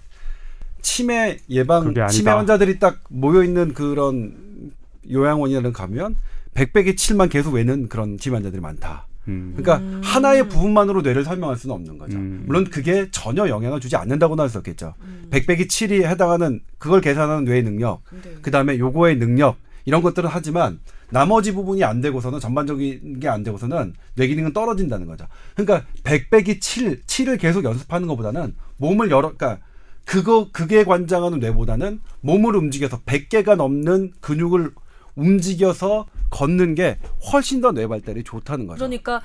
치매 0.82 1.38
예방. 1.50 1.94
치매 2.10 2.32
환자들이 2.32 2.80
딱 2.80 3.00
모여 3.10 3.44
있는 3.44 3.74
그런 3.74 4.72
요양원이라는 5.10 5.74
가면 5.74 6.16
백백의 6.54 6.96
칠만 6.96 7.30
계속 7.30 7.54
외는 7.54 7.88
그런 7.88 8.18
치매 8.18 8.36
환자들이 8.36 8.62
많다. 8.62 9.08
음. 9.28 9.54
그러니까 9.56 9.78
음. 9.78 10.02
하나의 10.04 10.50
부분만으로 10.50 11.02
뇌를 11.02 11.24
설명할 11.24 11.56
수는 11.56 11.76
없는 11.76 11.98
거죠. 11.98 12.18
음. 12.18 12.44
물론 12.46 12.66
그게 12.66 13.08
전혀 13.12 13.48
영향을 13.48 13.80
주지 13.80 13.96
않는다고는 13.96 14.42
할 14.42 14.50
수 14.50 14.58
없겠죠. 14.58 14.96
음. 15.02 15.28
백백이 15.30 15.68
칠이 15.68 16.04
해당하는 16.04 16.60
그걸 16.78 17.02
계산하는 17.02 17.46
뇌의 17.46 17.64
능력, 17.64 18.02
네. 18.24 18.36
그 18.42 18.52
다음에 18.52 18.78
요거의 18.80 19.18
능력 19.18 19.58
이런 19.86 20.02
것들은 20.02 20.30
하지만 20.32 20.80
나머지 21.12 21.54
부분이 21.54 21.84
안 21.84 22.02
되고서는 22.02 22.40
전반적인 22.40 23.20
게 23.20 23.28
안 23.28 23.44
되고서는 23.44 23.94
뇌 24.16 24.28
기능은 24.28 24.54
떨어진다는 24.54 25.08
거죠. 25.08 25.26
그러니까 25.56 25.88
백백이 26.04 26.60
칠, 26.60 27.02
칠을 27.06 27.38
계속 27.38 27.64
연습하는 27.64 28.08
것보다는 28.08 28.56
몸을 28.78 29.12
여러, 29.12 29.34
그러니까 29.36 29.64
그거 30.06 30.50
그게 30.52 30.84
관장하는 30.84 31.40
뇌보다는 31.40 32.02
몸을 32.22 32.56
움직여서 32.56 33.02
100개가 33.02 33.56
넘는 33.56 34.12
근육을 34.20 34.72
움직여서 35.16 36.08
걷는 36.30 36.76
게 36.76 36.98
훨씬 37.32 37.62
더 37.62 37.72
뇌 37.72 37.88
발달이 37.88 38.24
좋다는 38.24 38.66
거죠. 38.68 38.78
그러니까 38.80 39.22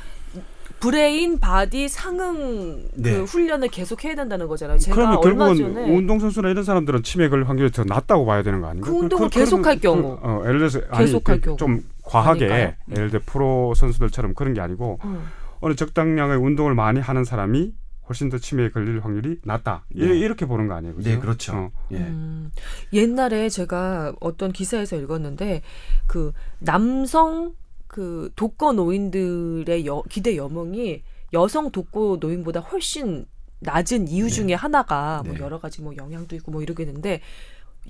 brain 0.80 1.38
body 1.40 1.88
상응 1.88 2.88
네. 2.94 3.12
그 3.16 3.24
훈련을 3.24 3.68
계속 3.68 4.04
해야 4.04 4.14
된다는 4.14 4.46
거잖아요. 4.46 4.78
제가 4.78 4.94
그러면 4.94 5.18
얼마 5.18 5.46
결국은 5.46 5.74
전에 5.74 5.90
운동 5.90 6.18
선수나 6.18 6.50
이런 6.50 6.64
사람들은 6.64 7.02
치매 7.02 7.28
걸릴 7.28 7.48
확률이 7.48 7.70
더 7.70 7.84
낮다고 7.84 8.26
봐야 8.26 8.42
되는 8.42 8.60
거 8.60 8.68
아닌가? 8.68 8.90
그 8.90 8.96
운동을 8.96 9.28
계속할 9.30 9.78
경우. 9.80 10.18
어, 10.20 10.42
예를 10.46 10.58
들어서 10.58 10.80
아니, 10.90 11.06
계속할 11.06 11.40
그 11.40 11.46
경우. 11.46 11.56
좀 11.56 11.82
과하게 12.02 12.44
아닐까요? 12.52 12.74
예를 12.92 13.10
들어 13.10 13.22
프로 13.24 13.74
선수들처럼 13.74 14.34
그런 14.34 14.52
게 14.54 14.60
아니고 14.60 14.98
음. 15.04 15.24
어느 15.60 15.74
적당량의 15.74 16.36
운동을 16.36 16.74
많이 16.74 17.00
하는 17.00 17.24
사람이 17.24 17.72
훨씬 18.08 18.28
더 18.28 18.38
치매에 18.38 18.68
걸릴 18.70 19.00
확률이 19.00 19.38
낮다. 19.44 19.84
이- 19.92 20.06
네. 20.06 20.16
이렇게 20.18 20.46
보는 20.46 20.68
거 20.68 20.74
아니에요? 20.74 20.94
그죠? 20.94 21.10
네, 21.10 21.18
그렇죠. 21.18 21.56
어. 21.56 21.70
예. 21.90 21.96
음, 21.96 22.52
옛날에 22.92 23.48
제가 23.48 24.14
어떤 24.20 24.52
기사에서 24.52 24.94
읽었는데 24.96 25.62
그 26.06 26.30
남성 26.60 27.54
그 27.96 28.30
독거 28.36 28.74
노인들의 28.74 29.86
여, 29.86 30.02
기대 30.10 30.36
여몽이 30.36 31.02
여성 31.32 31.70
독거 31.70 32.18
노인보다 32.20 32.60
훨씬 32.60 33.24
낮은 33.60 34.08
이유 34.08 34.24
네. 34.24 34.30
중에 34.30 34.52
하나가 34.52 35.22
뭐 35.24 35.32
네. 35.32 35.40
여러 35.40 35.58
가지 35.58 35.80
뭐 35.80 35.94
영향도 35.96 36.36
있고 36.36 36.50
뭐 36.52 36.60
이러겠는데 36.62 37.22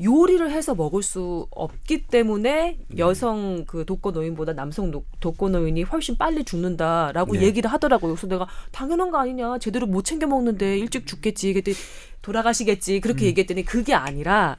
요리를 0.01 0.49
해서 0.49 0.77
먹을 0.77 1.03
수 1.03 1.49
없기 1.51 2.07
때문에 2.07 2.79
네. 2.87 2.99
여성 2.99 3.65
그 3.67 3.85
독거 3.85 4.13
노인보다 4.13 4.53
남성 4.53 4.93
독- 4.93 5.09
독거 5.19 5.49
노인이 5.49 5.83
훨씬 5.83 6.17
빨리 6.17 6.45
죽는다라고 6.45 7.33
네. 7.33 7.43
얘기를 7.43 7.69
하더라고요. 7.73 8.13
그래서 8.15 8.29
내가 8.29 8.47
당연한 8.71 9.11
거 9.11 9.19
아니냐. 9.19 9.59
제대로 9.59 9.89
못 9.89 10.05
챙겨 10.05 10.29
먹는데 10.29 10.79
일찍 10.79 11.09
죽겠지. 11.09 11.53
그랬더니 11.53 11.77
돌아가시겠지. 12.23 13.01
그렇게 13.01 13.25
음. 13.25 13.27
얘기했더니 13.27 13.65
그게 13.65 13.93
아니라 13.93 14.57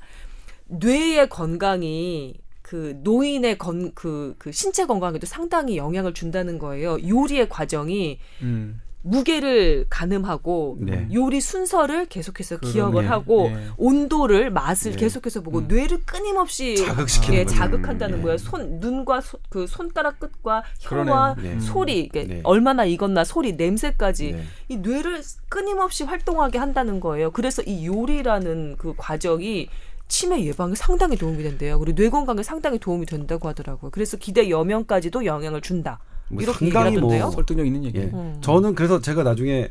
뇌의 0.65 1.29
건강이 1.29 2.33
그 2.67 2.99
노인의 3.01 3.57
건 3.57 3.91
그 3.95 4.35
그 4.37 4.51
신체 4.51 4.85
건강에도 4.85 5.25
상당히 5.25 5.77
영향을 5.77 6.13
준다는 6.13 6.59
거예요. 6.59 6.97
요리의 7.07 7.47
과정이 7.47 8.19
음. 8.41 8.81
무게를 9.03 9.85
가늠하고 9.89 10.77
네. 10.81 11.07
요리 11.13 11.39
순서를 11.39 12.07
계속해서 12.07 12.57
그러네. 12.57 12.73
기억을 12.73 13.09
하고 13.09 13.47
예. 13.49 13.67
온도를 13.77 14.49
맛을 14.51 14.91
네. 14.91 14.97
계속해서 14.97 15.41
보고 15.43 15.59
음. 15.59 15.67
뇌를 15.69 16.03
끊임없이 16.05 16.75
자극시키는 16.75 17.39
예. 17.39 17.45
자극한다는 17.45 18.17
음, 18.17 18.23
거예요. 18.23 18.33
예. 18.33 18.37
손 18.37 18.79
눈과 18.81 19.21
소, 19.21 19.37
그 19.49 19.65
손가락 19.65 20.19
끝과. 20.19 20.63
혀와 20.79 21.35
네. 21.41 21.57
소리 21.61 22.09
네. 22.09 22.41
얼마나 22.43 22.83
익었나 22.83 23.23
소리 23.23 23.53
냄새까지 23.53 24.33
네. 24.33 24.43
이 24.67 24.77
뇌를 24.77 25.21
끊임없이 25.47 26.03
활동하게 26.03 26.57
한다는 26.57 26.99
거예요. 26.99 27.31
그래서 27.31 27.61
이 27.61 27.85
요리라는 27.87 28.75
그 28.77 28.93
과정이 28.97 29.69
치매 30.07 30.43
예방에 30.45 30.73
상당히 30.75 31.17
도움이 31.17 31.43
된대요. 31.43 31.79
그리고 31.79 31.95
뇌 31.95 32.09
건강에 32.09 32.41
상당히 32.43 32.79
도움이 32.79 33.05
된다고 33.05 33.47
하더라고요. 33.49 33.91
그래서 33.91 34.17
기대 34.17 34.49
여명까지도 34.49 35.25
영향을 35.25 35.61
준다. 35.61 35.99
뭐 36.29 36.41
이렇게 36.41 36.65
상당히 36.71 36.97
뭐 36.97 37.09
하던데요. 37.09 37.31
설득력 37.31 37.65
있는 37.65 37.83
얘기예요. 37.85 38.07
예. 38.07 38.11
음. 38.11 38.37
저는 38.41 38.75
그래서 38.75 38.99
제가 39.01 39.23
나중에 39.23 39.69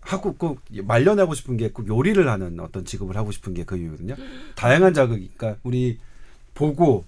하고 0.00 0.34
꼭 0.34 0.60
말년하고 0.70 1.34
싶은 1.34 1.56
게 1.56 1.68
꼭 1.70 1.86
요리를 1.88 2.26
하는 2.28 2.60
어떤 2.60 2.84
직업을 2.84 3.16
하고 3.16 3.30
싶은 3.32 3.52
게 3.54 3.64
그 3.64 3.76
이유거든요. 3.76 4.14
다양한 4.54 4.94
자극, 4.94 5.16
그러니까 5.36 5.56
우리 5.64 5.98
보고 6.54 7.04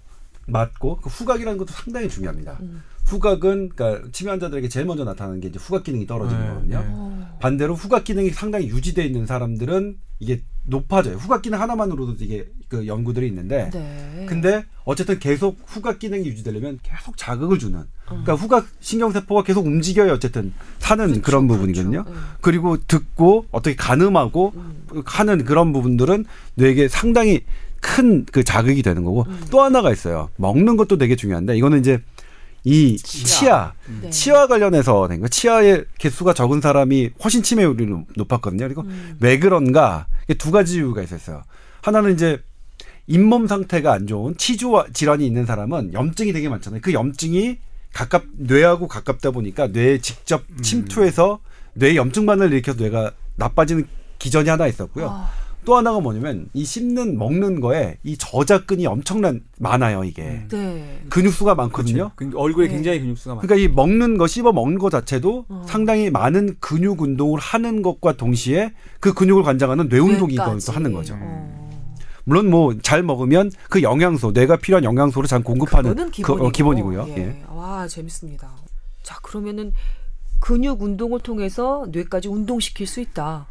맞고 0.46 0.96
그 0.96 1.08
후각이라는 1.08 1.58
것도 1.58 1.72
상당히 1.72 2.08
중요합니다. 2.08 2.58
음. 2.60 2.82
후각은 3.10 3.70
그러니까 3.74 4.08
치매 4.12 4.30
환자들에게 4.30 4.68
제일 4.68 4.86
먼저 4.86 5.04
나타나는 5.04 5.40
게 5.40 5.48
이제 5.48 5.58
후각 5.58 5.84
기능이 5.84 6.06
떨어지는 6.06 6.42
네, 6.42 6.48
거거든요. 6.48 6.78
네. 6.78 6.86
어. 6.88 7.38
반대로 7.40 7.74
후각 7.74 8.04
기능이 8.04 8.30
상당히 8.30 8.68
유지돼 8.68 9.04
있는 9.04 9.26
사람들은 9.26 9.96
이게 10.20 10.42
높아져요. 10.64 11.16
후각 11.16 11.42
기능 11.42 11.60
하나만으로도 11.60 12.16
이게 12.20 12.46
그 12.68 12.86
연구들이 12.86 13.26
있는데 13.28 13.70
네. 13.72 14.26
근데 14.28 14.64
어쨌든 14.84 15.18
계속 15.18 15.58
후각 15.66 15.98
기능이 15.98 16.26
유지되려면 16.26 16.78
계속 16.82 17.16
자극을 17.16 17.58
주는. 17.58 17.80
어. 17.80 17.86
그러니까 18.06 18.34
후각 18.34 18.68
신경 18.80 19.10
세포가 19.10 19.42
계속 19.42 19.66
움직여야 19.66 20.12
어쨌든 20.12 20.52
사는 20.78 21.04
그렇죠, 21.06 21.22
그런 21.22 21.48
부분이거든요. 21.48 22.04
그렇죠. 22.04 22.20
네. 22.20 22.26
그리고 22.40 22.76
듣고 22.86 23.46
어떻게 23.50 23.74
가늠하고 23.74 24.52
음. 24.54 25.02
하는 25.04 25.44
그런 25.44 25.72
부분들은 25.72 26.26
뇌에게 26.54 26.88
상당히 26.88 27.40
큰 27.80 28.26
그 28.30 28.44
자극이 28.44 28.82
되는 28.82 29.02
거고 29.04 29.24
음. 29.26 29.40
또 29.50 29.62
하나가 29.62 29.90
있어요. 29.90 30.28
먹는 30.36 30.76
것도 30.76 30.98
되게 30.98 31.16
중요한데 31.16 31.56
이거는 31.56 31.80
이제 31.80 32.00
이 32.64 32.96
치아, 32.98 33.72
네. 34.02 34.10
치아 34.10 34.46
관련해서 34.46 35.08
된 35.08 35.20
거. 35.20 35.28
치아의 35.28 35.86
개수가 35.98 36.34
적은 36.34 36.60
사람이 36.60 37.10
훨씬 37.24 37.42
치매율이 37.42 37.86
높- 37.86 38.06
높았거든요. 38.16 38.66
그리고 38.66 38.82
음. 38.82 39.16
왜 39.20 39.38
그런가? 39.38 40.06
두 40.38 40.50
가지 40.50 40.76
이유가 40.76 41.02
있었어요. 41.02 41.42
하나는 41.82 42.12
이제 42.14 42.38
잇몸 43.06 43.46
상태가 43.46 43.92
안 43.92 44.06
좋은 44.06 44.36
치주 44.36 44.72
질환이 44.92 45.26
있는 45.26 45.46
사람은 45.46 45.94
염증이 45.94 46.32
되게 46.32 46.48
많잖아요. 46.48 46.80
그 46.82 46.92
염증이 46.92 47.56
가깝 47.92 48.24
뇌하고 48.36 48.86
가깝다 48.86 49.32
보니까 49.32 49.66
뇌에 49.68 49.98
직접 49.98 50.42
침투해서 50.62 51.40
뇌에 51.74 51.96
염증반을 51.96 52.52
일으켜서 52.52 52.78
뇌가 52.82 53.12
나빠지는 53.36 53.88
기전이 54.18 54.48
하나 54.48 54.66
있었고요. 54.68 55.08
아, 55.10 55.30
또 55.64 55.76
하나가 55.76 56.00
뭐냐면 56.00 56.48
이 56.54 56.64
씹는 56.64 57.18
먹는 57.18 57.60
거에 57.60 57.98
이 58.02 58.16
저작근이 58.16 58.86
엄청난 58.86 59.42
많아요 59.58 60.04
이게 60.04 60.44
네. 60.48 61.02
근육수가 61.10 61.54
많거든요. 61.54 62.12
그 62.16 62.30
얼굴에 62.34 62.68
네. 62.68 62.74
굉장히 62.74 63.00
근육수가 63.00 63.34
많아요. 63.36 63.46
그러니까 63.46 63.64
이 63.64 63.74
먹는 63.74 64.16
거 64.18 64.26
씹어 64.26 64.52
먹는 64.52 64.78
거 64.78 64.90
자체도 64.90 65.44
어. 65.48 65.62
상당히 65.66 66.10
많은 66.10 66.56
근육 66.60 67.02
운동을 67.02 67.38
하는 67.38 67.82
것과 67.82 68.16
동시에 68.16 68.72
그 69.00 69.12
근육을 69.12 69.42
관장하는 69.42 69.88
뇌 69.88 69.98
운동이 69.98 70.34
뇌까지. 70.34 70.66
또 70.66 70.72
하는 70.72 70.92
거죠. 70.92 71.14
어. 71.20 71.70
물론 72.24 72.50
뭐 72.50 72.74
잘 72.82 73.02
먹으면 73.02 73.50
그 73.68 73.82
영양소 73.82 74.30
뇌가 74.30 74.56
필요한 74.56 74.84
영양소를 74.84 75.26
잘 75.28 75.42
공급하는 75.42 75.90
그거는 75.90 76.10
그, 76.10 76.16
기본이고. 76.16 76.46
어, 76.46 76.50
기본이고요. 76.50 77.06
예. 77.08 77.16
예. 77.18 77.42
와 77.48 77.86
재밌습니다. 77.88 78.48
자 79.02 79.18
그러면은 79.22 79.72
근육 80.38 80.80
운동을 80.82 81.20
통해서 81.20 81.86
뇌까지 81.90 82.28
운동시킬 82.28 82.86
수 82.86 83.00
있다. 83.00 83.46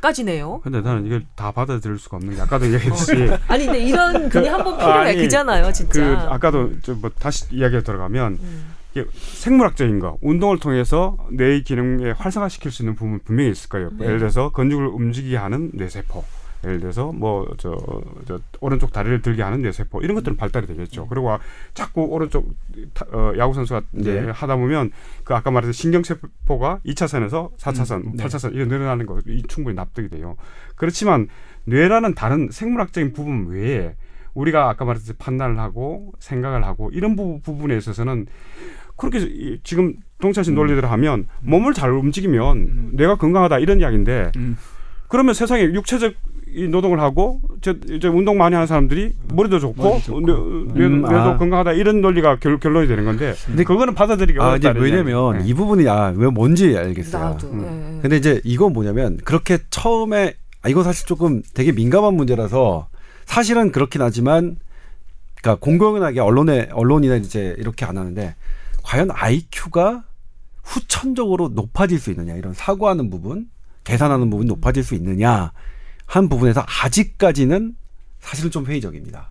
까지네요. 0.00 0.60
근데 0.62 0.80
나는 0.80 1.06
이걸 1.06 1.24
다 1.34 1.50
받아들일 1.50 1.98
수가 1.98 2.18
없는 2.18 2.36
게 2.36 2.40
아까도 2.40 2.66
얘기했듯이 2.72 3.30
아니 3.48 3.64
근데 3.66 3.80
이런 3.80 4.28
그게 4.28 4.48
한 4.48 4.62
번 4.64 4.76
필요해 4.78 5.10
아니, 5.10 5.16
그잖아요, 5.18 5.72
진짜. 5.72 6.00
그 6.00 6.16
아까도 6.32 6.80
저뭐 6.82 7.10
다시 7.18 7.46
이야기가 7.50 7.82
들어가면 7.82 8.38
음. 8.40 8.74
이게 8.92 9.04
생물학적인 9.12 9.98
거 10.00 10.16
운동을 10.22 10.58
통해서 10.58 11.16
뇌의 11.32 11.62
기능에 11.64 12.12
활성화시킬 12.12 12.70
수 12.70 12.82
있는 12.82 12.94
부분 12.94 13.20
분명히 13.24 13.50
있을 13.50 13.68
거예요. 13.68 13.90
네. 13.98 14.06
예를 14.06 14.18
들어서 14.18 14.50
건축을 14.50 14.86
움직이게 14.86 15.36
하는 15.36 15.70
뇌세포. 15.74 16.24
예를 16.64 16.80
들어서 16.80 17.12
뭐저 17.12 17.76
저 18.26 18.38
오른쪽 18.60 18.92
다리를 18.92 19.22
들게 19.22 19.42
하는 19.42 19.62
뇌세포 19.62 20.00
이런 20.02 20.14
것들은 20.16 20.36
발달이 20.36 20.66
되겠죠. 20.66 21.06
그리고 21.06 21.30
아, 21.30 21.38
자꾸 21.74 22.02
오른쪽 22.06 22.52
타- 22.94 23.06
어, 23.12 23.32
야구 23.38 23.54
선수가 23.54 23.82
네. 23.92 24.30
하다 24.30 24.56
보면 24.56 24.90
그 25.24 25.34
아까 25.34 25.50
말했던 25.52 25.72
신경세포가 25.72 26.80
2차선에서 26.84 27.56
4차선, 27.56 28.06
음, 28.06 28.12
네. 28.16 28.24
8차선 28.24 28.54
이렇게 28.54 28.68
늘어나는 28.70 29.06
거 29.06 29.18
이 29.26 29.42
충분히 29.48 29.76
납득이 29.76 30.08
돼요. 30.08 30.36
그렇지만 30.74 31.28
뇌라는 31.64 32.14
다른 32.14 32.48
생물학적인 32.50 33.12
부분 33.12 33.46
외에 33.48 33.94
우리가 34.34 34.68
아까 34.68 34.84
말했듯이 34.84 35.14
판단을 35.14 35.58
하고 35.58 36.12
생각을 36.18 36.64
하고 36.64 36.90
이런 36.92 37.14
부, 37.16 37.40
부분에 37.40 37.76
있어서는 37.76 38.26
그렇게 38.96 39.18
이- 39.20 39.60
지금 39.62 39.94
동찬 40.20 40.42
씨 40.44 40.50
논리대로 40.52 40.88
하면 40.88 41.28
몸을 41.42 41.72
잘 41.72 41.90
움직이면 41.92 42.56
음. 42.56 42.90
뇌가 42.94 43.14
건강하다 43.16 43.60
이런 43.60 43.80
이야기인데 43.80 44.32
음. 44.36 44.56
그러면 45.08 45.34
세상에 45.34 45.62
육체적 45.64 46.14
이 46.54 46.68
노동을 46.68 47.00
하고 47.00 47.40
저, 47.60 47.74
저 48.00 48.10
운동 48.10 48.36
많이 48.38 48.54
하는 48.54 48.66
사람들이 48.66 49.12
머리도 49.34 49.58
좋고 49.58 49.82
머리도 49.82 50.00
좋고. 50.04 50.20
뇌, 50.20 50.32
뇌, 50.78 50.86
음, 50.86 51.02
뇌도 51.02 51.16
아. 51.16 51.36
건강하다 51.36 51.72
이런 51.72 52.00
논리가 52.00 52.36
결, 52.36 52.58
결론이 52.58 52.86
되는 52.88 53.04
건데 53.04 53.34
근데 53.46 53.64
그거는 53.64 53.94
받아들이기 53.94 54.38
아 54.40 54.56
이제 54.56 54.68
어렵다 54.68 54.82
왜냐면 54.84 55.46
이 55.46 55.54
부분이 55.54 55.88
아 55.88 56.12
왜 56.16 56.28
뭔지 56.28 56.76
알겠어요. 56.76 57.24
나도. 57.24 57.48
음. 57.48 57.94
예. 57.96 58.00
근데 58.02 58.16
이제 58.16 58.40
이건 58.44 58.72
뭐냐면 58.72 59.18
그렇게 59.24 59.58
처음에 59.70 60.34
아 60.62 60.68
이건 60.68 60.84
사실 60.84 61.06
조금 61.06 61.42
되게 61.54 61.72
민감한 61.72 62.14
문제라서 62.14 62.88
사실은 63.26 63.70
그렇긴 63.72 64.02
하지만 64.02 64.56
그러니까 65.40 65.64
공공연하게 65.64 66.20
언론에 66.20 66.68
언론이나 66.72 67.16
이제 67.16 67.54
이렇게 67.58 67.84
안 67.84 67.96
하는데 67.98 68.34
과연 68.82 69.08
IQ가 69.12 70.04
후천적으로 70.64 71.48
높아질 71.50 71.98
수 71.98 72.10
있느냐 72.10 72.34
이런 72.34 72.52
사고하는 72.54 73.10
부분 73.10 73.46
계산하는 73.84 74.28
부분이 74.30 74.48
높아질 74.48 74.82
수 74.82 74.94
있느냐 74.96 75.52
한 76.08 76.28
부분에서 76.28 76.64
아직까지는 76.82 77.76
사실은 78.18 78.50
좀 78.50 78.64
회의적입니다. 78.66 79.30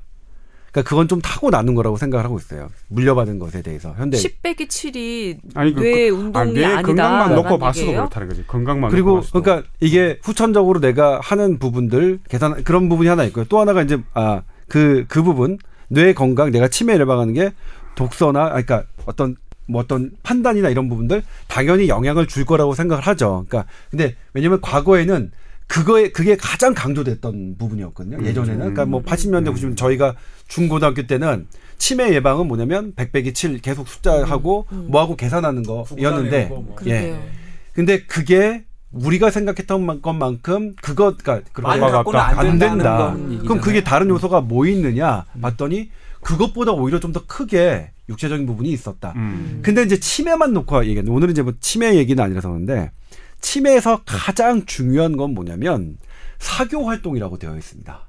그러니까 0.71 0.89
그건 0.89 1.07
좀 1.07 1.19
타고 1.21 1.49
나는 1.49 1.73
거라고 1.73 1.97
생각을 1.97 2.23
하고 2.23 2.37
있어요. 2.37 2.69
물려받은 2.89 3.39
것에 3.39 3.63
대해서 3.63 3.95
현대 3.97 4.15
10 4.17 4.43
빼기 4.43 4.67
7이 4.67 5.39
아니 5.55 5.73
그, 5.73 5.79
뇌 5.81 6.09
그- 6.09 6.15
운동이 6.15 6.37
아니, 6.43 6.53
뇌 6.53 6.65
아니다. 6.65 6.81
건강만 6.83 7.29
놓고 7.35 7.43
라는 7.49 7.59
봤어도? 7.59 7.91
그렇다는 7.91 8.29
거지 8.29 8.45
건강만 8.47 8.91
그리고. 8.91 9.21
그러니까 9.33 9.63
이게 9.79 10.19
후천적으로 10.21 10.79
내가 10.79 11.19
하는 11.23 11.57
부분들 11.57 12.19
계산 12.29 12.63
그런 12.63 12.89
부분이 12.89 13.09
하나 13.09 13.23
있고요. 13.25 13.45
또 13.45 13.59
하나가 13.59 13.81
이제 13.81 13.97
아그그 14.13 15.23
부분 15.23 15.57
뇌 15.87 16.13
건강 16.13 16.51
내가 16.51 16.67
치매 16.67 16.93
예방하는 16.93 17.33
게 17.33 17.51
독서나 17.95 18.43
아 18.45 18.49
그러니까 18.61 18.83
어떤 19.07 19.35
뭐 19.67 19.81
어떤 19.81 20.11
판단이나 20.21 20.69
이런 20.69 20.89
부분들 20.89 21.23
당연히 21.47 21.87
영향을 21.87 22.27
줄 22.27 22.45
거라고 22.45 22.75
생각을 22.75 23.03
하죠. 23.07 23.45
그러니까 23.49 23.71
근데 23.89 24.15
왜냐면 24.33 24.61
과거에는 24.61 25.31
그거에 25.67 26.10
그게 26.12 26.36
가장 26.38 26.73
강조됐던 26.73 27.56
부분이었거든요. 27.58 28.25
예전에는 28.25 28.58
그러니까 28.60 28.86
뭐 28.86 29.01
80년대 29.03 29.53
90년대 29.53 29.77
저희가 29.77 30.15
중고등학교 30.47 31.06
때는 31.08 31.47
치매 31.77 32.13
예방은 32.13 32.47
뭐냐면 32.47 32.93
100 32.95 33.12
빼기 33.12 33.34
7 33.34 33.60
계속 33.60 33.88
숫자하고 33.88 34.65
음. 34.71 34.88
뭐하고 34.89 35.15
계산하는 35.15 35.63
거였는데 35.63 36.45
뭐. 36.45 36.75
예. 36.88 37.19
근데 37.73 38.03
그게 38.06 38.63
우리가 38.91 39.30
생각했던 39.30 39.86
만- 39.86 40.01
것만큼 40.01 40.75
그것 40.82 41.17
그러니까 41.17 41.62
많이 41.62 41.80
그렇게 41.80 41.91
갖고는 41.91 42.19
안, 42.19 42.39
안 42.39 42.45
된다는 42.58 42.77
된다. 42.77 42.97
건 42.97 43.39
그럼. 43.43 43.62
그게 43.62 43.84
다른 43.84 44.10
요소가 44.10 44.41
뭐 44.41 44.65
있느냐 44.65 45.25
봤더니 45.41 45.89
그것보다 46.21 46.71
오히려 46.71 46.99
좀 46.99 47.12
더 47.12 47.25
크게 47.27 47.91
육체적인 48.10 48.45
부분이 48.47 48.69
있었다. 48.71 49.12
음. 49.17 49.60
근데 49.62 49.84
이제 49.84 49.99
치매만 49.99 50.53
놓고 50.53 50.80
얘기했는데 50.86 51.12
오늘은 51.12 51.32
이제 51.34 51.41
뭐 51.41 51.53
치매 51.60 51.95
얘기는 51.95 52.21
아니라서 52.23 52.47
그런데 52.47 52.89
치매에서 53.41 54.02
가장 54.06 54.65
중요한 54.65 55.17
건 55.17 55.34
뭐냐면 55.34 55.97
사교 56.39 56.86
활동이라고 56.88 57.38
되어 57.38 57.56
있습니다. 57.56 58.08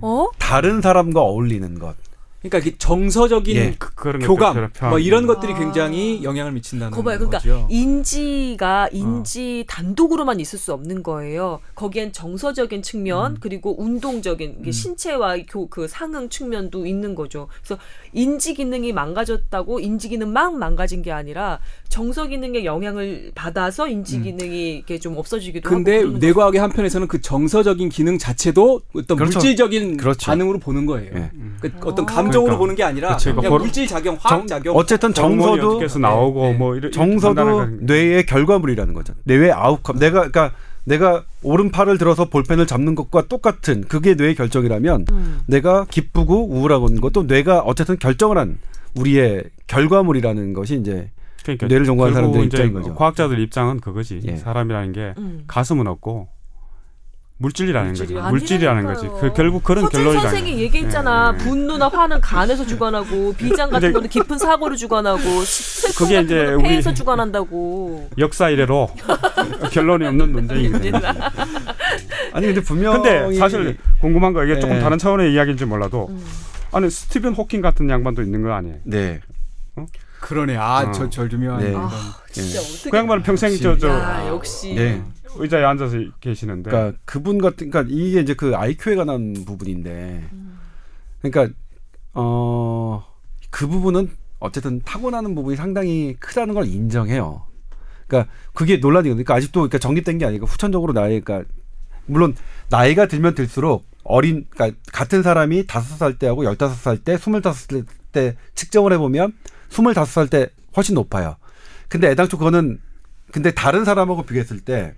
어? 0.00 0.26
다른 0.38 0.80
사람과 0.80 1.20
어울리는 1.20 1.78
것. 1.78 1.96
그러니까 2.40 2.58
이게 2.58 2.76
정서적인 2.78 3.56
예. 3.56 3.74
그, 3.78 3.94
그런 3.94 4.20
교감. 4.20 4.70
뭐 4.90 4.98
이런 4.98 5.26
것들이 5.26 5.52
아. 5.54 5.58
굉장히 5.58 6.22
영향을 6.22 6.52
미친다는 6.52 6.92
거 6.96 7.02
봐요. 7.02 7.18
그러니까 7.18 7.38
거죠. 7.38 7.66
인지가 7.70 8.88
인지 8.92 9.64
단독으로만 9.66 10.38
있을 10.40 10.58
수 10.58 10.72
없는 10.72 11.02
거예요. 11.02 11.60
거기엔 11.74 12.12
정서적인 12.12 12.82
측면 12.82 13.32
음. 13.32 13.36
그리고 13.40 13.80
운동적인 13.82 14.58
이게 14.60 14.70
신체와 14.70 15.36
교, 15.48 15.68
그 15.68 15.88
상응 15.88 16.28
측면도 16.28 16.86
있는 16.86 17.14
거죠. 17.14 17.48
그래서 17.62 17.80
인지 18.12 18.54
기능이 18.54 18.92
망가졌다고 18.92 19.80
인지 19.80 20.08
기능 20.08 20.32
막 20.32 20.56
망가진 20.56 21.02
게 21.02 21.12
아니라 21.12 21.58
정서 21.88 22.26
기능에 22.26 22.64
영향을 22.64 23.32
받아서 23.34 23.88
인지 23.88 24.20
기능이 24.20 24.78
이게 24.78 24.98
좀 24.98 25.16
없어지기도 25.16 25.68
음. 25.68 25.74
근데 25.76 25.92
하고 25.92 26.02
그러는 26.02 26.20
뇌과학의 26.20 26.60
한편에서는 26.60 27.08
그 27.08 27.20
정서적인 27.20 27.88
기능 27.88 28.18
자체도 28.18 28.82
어떤 28.94 29.16
그렇죠. 29.16 29.38
물질적인 29.38 29.96
그렇죠. 29.96 30.26
반응으로 30.26 30.58
보는 30.58 30.86
거예요. 30.86 31.10
예. 31.14 31.30
그 31.60 31.72
아. 31.80 31.86
어떤 31.86 32.06
감 32.06 32.25
정으로 32.32 32.44
그러니까. 32.44 32.58
보는 32.58 32.74
게 32.74 32.82
아니라 32.84 33.08
그치, 33.10 33.26
그냥 33.26 33.40
그러니까 33.42 33.58
물질 33.64 33.86
작용, 33.86 34.16
화학 34.20 34.38
정- 34.38 34.46
작용. 34.46 34.76
어쨌든 34.76 35.12
정서도 35.14 35.82
해서 35.82 35.98
나오고 35.98 36.40
네, 36.42 36.52
네. 36.52 36.58
뭐 36.58 36.76
이런 36.76 36.92
정서도 36.92 37.66
뇌의 37.80 38.26
결과물이라는 38.26 38.94
거죠. 38.94 39.14
뇌의 39.24 39.52
아웃컴. 39.52 39.98
내가 39.98 40.28
그러니까 40.30 40.52
내가 40.84 41.24
오른팔을 41.42 41.98
들어서 41.98 42.26
볼펜을 42.26 42.66
잡는 42.66 42.94
것과 42.94 43.22
똑같은 43.28 43.82
그게 43.88 44.14
뇌의 44.14 44.34
결정이라면 44.36 45.06
음. 45.10 45.40
내가 45.46 45.84
기쁘고 45.90 46.48
우울하고는 46.48 47.00
것도 47.00 47.24
뇌가 47.24 47.60
어쨌든 47.60 47.98
결정을 47.98 48.38
한 48.38 48.58
우리의 48.94 49.44
결과물이라는 49.66 50.52
것이 50.52 50.76
이제 50.76 51.10
그러니까 51.42 51.66
뇌를 51.66 51.86
전공하는 51.86 52.30
이제 52.30 52.40
입장인 52.42 52.72
거죠. 52.72 52.94
과학자들 52.94 53.38
입장은 53.40 53.80
그거지. 53.80 54.20
예. 54.26 54.36
사람이라는 54.36 54.92
게 54.92 55.14
음. 55.18 55.42
가슴은 55.46 55.86
없고 55.86 56.28
물질이라는 57.38 57.92
거지. 57.92 58.14
물질이라는 58.14 58.86
거지. 58.86 59.08
그 59.20 59.32
결국 59.34 59.62
그런 59.62 59.88
결론이 59.90 60.20
선생이 60.20 60.58
얘기했잖아. 60.58 61.34
예, 61.34 61.38
예. 61.38 61.44
분노나 61.44 61.88
화는 61.88 62.20
간에서 62.22 62.64
주관하고 62.66 63.34
비장 63.34 63.68
같은 63.68 63.92
거는 63.92 64.08
깊은 64.08 64.38
사고를 64.38 64.76
주관하고 64.78 65.20
슬픔 65.44 65.94
그게 66.06 66.14
같은 66.16 66.24
이제 66.26 66.44
거는 66.46 66.54
우리- 66.60 66.68
폐에서 66.68 66.94
주관한다고. 66.94 68.08
역사 68.16 68.48
이래로 68.48 68.88
결론이 69.70 70.06
없는 70.06 70.32
논쟁입니다. 70.32 71.12
아니 72.32 72.46
근데 72.46 72.62
분명히 72.62 73.02
근데 73.02 73.38
사실 73.38 73.76
궁금한 74.00 74.32
거 74.32 74.42
이게 74.44 74.58
조금 74.58 74.76
예. 74.76 74.80
다른 74.80 74.96
차원의 74.96 75.32
이야기인지 75.34 75.66
몰라도 75.66 76.06
음. 76.08 76.24
아니 76.72 76.88
스티븐 76.90 77.34
호킹 77.34 77.60
같은 77.60 77.88
양반도 77.90 78.22
있는 78.22 78.42
거 78.42 78.52
아니에요? 78.52 78.76
네. 78.84 79.20
그러네. 80.20 80.56
아, 80.56 80.84
어. 80.88 80.92
저, 80.92 81.08
저 81.10 81.28
유명한 81.28 81.62
네. 81.62 81.74
아, 81.76 81.90
진짜 82.32 82.58
어떻게 82.60 82.90
그 82.90 82.96
양반은 82.96 83.22
평생 83.22 83.50
역시. 83.50 83.62
저, 83.62 83.76
저 83.76 83.88
야, 83.90 84.24
역시 84.28 84.74
네. 84.74 85.02
의자에 85.38 85.64
앉아서 85.64 85.98
계시는데 86.20 86.70
그러니까 86.70 86.98
그분 87.04 87.38
같은 87.38 87.70
그러니까 87.70 87.94
이게 87.94 88.20
이제 88.20 88.34
그 88.34 88.56
IQ에 88.56 88.96
관한 88.96 89.34
부분인데 89.46 90.28
그러니까 91.22 91.54
어 92.14 93.16
그 93.56 93.66
부분은 93.66 94.10
어쨌든 94.38 94.82
타고나는 94.84 95.34
부분이 95.34 95.56
상당히 95.56 96.14
크다는 96.20 96.52
걸 96.52 96.66
인정해요. 96.66 97.46
그러니까 98.06 98.30
그게 98.52 98.76
논란이거든요. 98.76 99.24
그러니까 99.24 99.34
아직도 99.34 99.60
그러니까 99.60 99.78
정립된 99.78 100.18
게 100.18 100.26
아니고 100.26 100.44
후천적으로 100.44 100.92
나이 100.92 101.20
그러니까 101.20 101.50
물론 102.04 102.36
나이가 102.68 103.06
들면 103.06 103.34
들수록 103.34 103.86
어린 104.04 104.46
그러니까 104.50 104.78
같은 104.92 105.22
사람이 105.22 105.66
다섯 105.66 105.96
살 105.96 106.18
때하고 106.18 106.44
열다섯 106.44 106.76
살 106.76 106.98
때, 106.98 107.16
스물다섯 107.16 107.70
살 107.70 107.84
때 108.12 108.36
측정을 108.54 108.92
해 108.92 108.98
보면 108.98 109.32
스물다섯 109.70 110.12
살 110.12 110.28
때 110.28 110.50
훨씬 110.76 110.94
높아요. 110.94 111.36
근데 111.88 112.10
애당초 112.10 112.36
그거는 112.36 112.78
근데 113.32 113.52
다른 113.52 113.86
사람하고 113.86 114.24
비교했을 114.24 114.60
때 114.60 114.94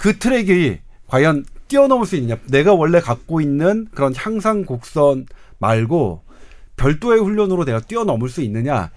그 0.00 0.18
트랙이 0.18 0.78
과연 1.08 1.44
뛰어넘을 1.68 2.06
수 2.06 2.16
있느냐. 2.16 2.38
내가 2.46 2.72
원래 2.72 3.00
갖고 3.00 3.42
있는 3.42 3.86
그런 3.92 4.14
향상 4.16 4.64
곡선 4.64 5.26
말고 5.58 6.22
별도의 6.76 7.20
훈련으로 7.20 7.66
내가 7.66 7.80
뛰어넘을 7.80 8.30
수 8.30 8.40
있느냐. 8.40 8.90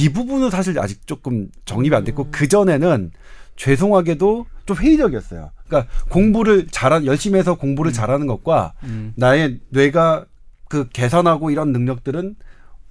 이 0.00 0.08
부분은 0.08 0.50
사실 0.50 0.76
아직 0.80 1.06
조금 1.06 1.48
정립이 1.64 1.94
안 1.94 2.02
됐고 2.02 2.28
그 2.32 2.48
전에는 2.48 3.12
죄송하게도 3.54 4.46
좀 4.66 4.76
회의적이었어요. 4.76 5.52
그러니까 5.68 5.92
공부를 6.08 6.66
잘한 6.72 7.06
열심히 7.06 7.38
해서 7.38 7.54
공부를 7.54 7.92
잘하는 7.92 8.26
것과 8.26 8.72
음. 8.82 9.12
나의 9.14 9.60
뇌가 9.68 10.26
그 10.68 10.88
계산하고 10.88 11.50
이런 11.52 11.70
능력들은 11.70 12.34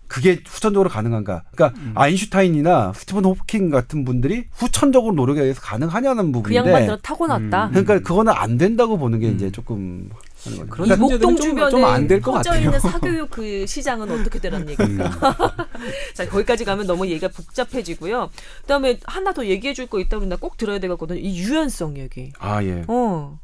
그게 0.08 0.42
후천적으로 0.46 0.90
가능한가? 0.90 1.44
그러니까 1.54 1.80
음. 1.82 1.92
아인슈타인이나 1.96 2.94
스티븐 2.96 3.26
호킹 3.26 3.70
같은 3.70 4.06
분들이 4.06 4.46
후천적으로 4.54 5.14
노력에 5.16 5.42
의해서 5.42 5.60
가능하냐는 5.62 6.28
그 6.28 6.32
부분인데 6.32 6.56
양반들은 6.70 6.98
타고났다. 7.02 7.70
그러니까 7.70 8.00
그거는 8.00 8.32
안 8.34 8.58
된다고 8.58 8.98
보는 8.98 9.20
게 9.20 9.28
음. 9.30 9.36
이제 9.36 9.52
조금 9.52 10.10
하는 10.46 10.60
거죠. 10.60 10.70
그런 10.70 10.88
이 10.88 10.92
문제들은 10.96 11.02
목동 11.20 11.36
좀- 11.36 11.50
주변에 11.50 11.72
좀안될것. 11.72 12.46
있는 12.58 12.80
사교육 12.80 13.30
그 13.32 13.66
시장은 13.68 14.10
어떻게 14.12 14.40
되라는 14.40 14.70
얘기인가? 14.70 15.10
자 16.14 16.28
거기까지 16.30 16.64
가면 16.66 16.88
너무 16.88 17.08
얘기가 17.08 17.28
복잡해지고요. 17.30 18.30
그다음에 18.62 19.00
하나 19.06 19.34
더 19.34 19.46
얘기해 19.46 19.74
줄 19.74 19.88
거 19.88 20.00
있다 20.00 20.18
그러나 20.20 20.36
꼭 20.36 20.58
들어야 20.58 20.80
되거든요. 20.80 21.20
이 21.20 21.38
유연성 21.40 21.98
얘기. 21.98 22.32
아 22.40 22.62
예. 22.64 22.84
어. 22.88 23.40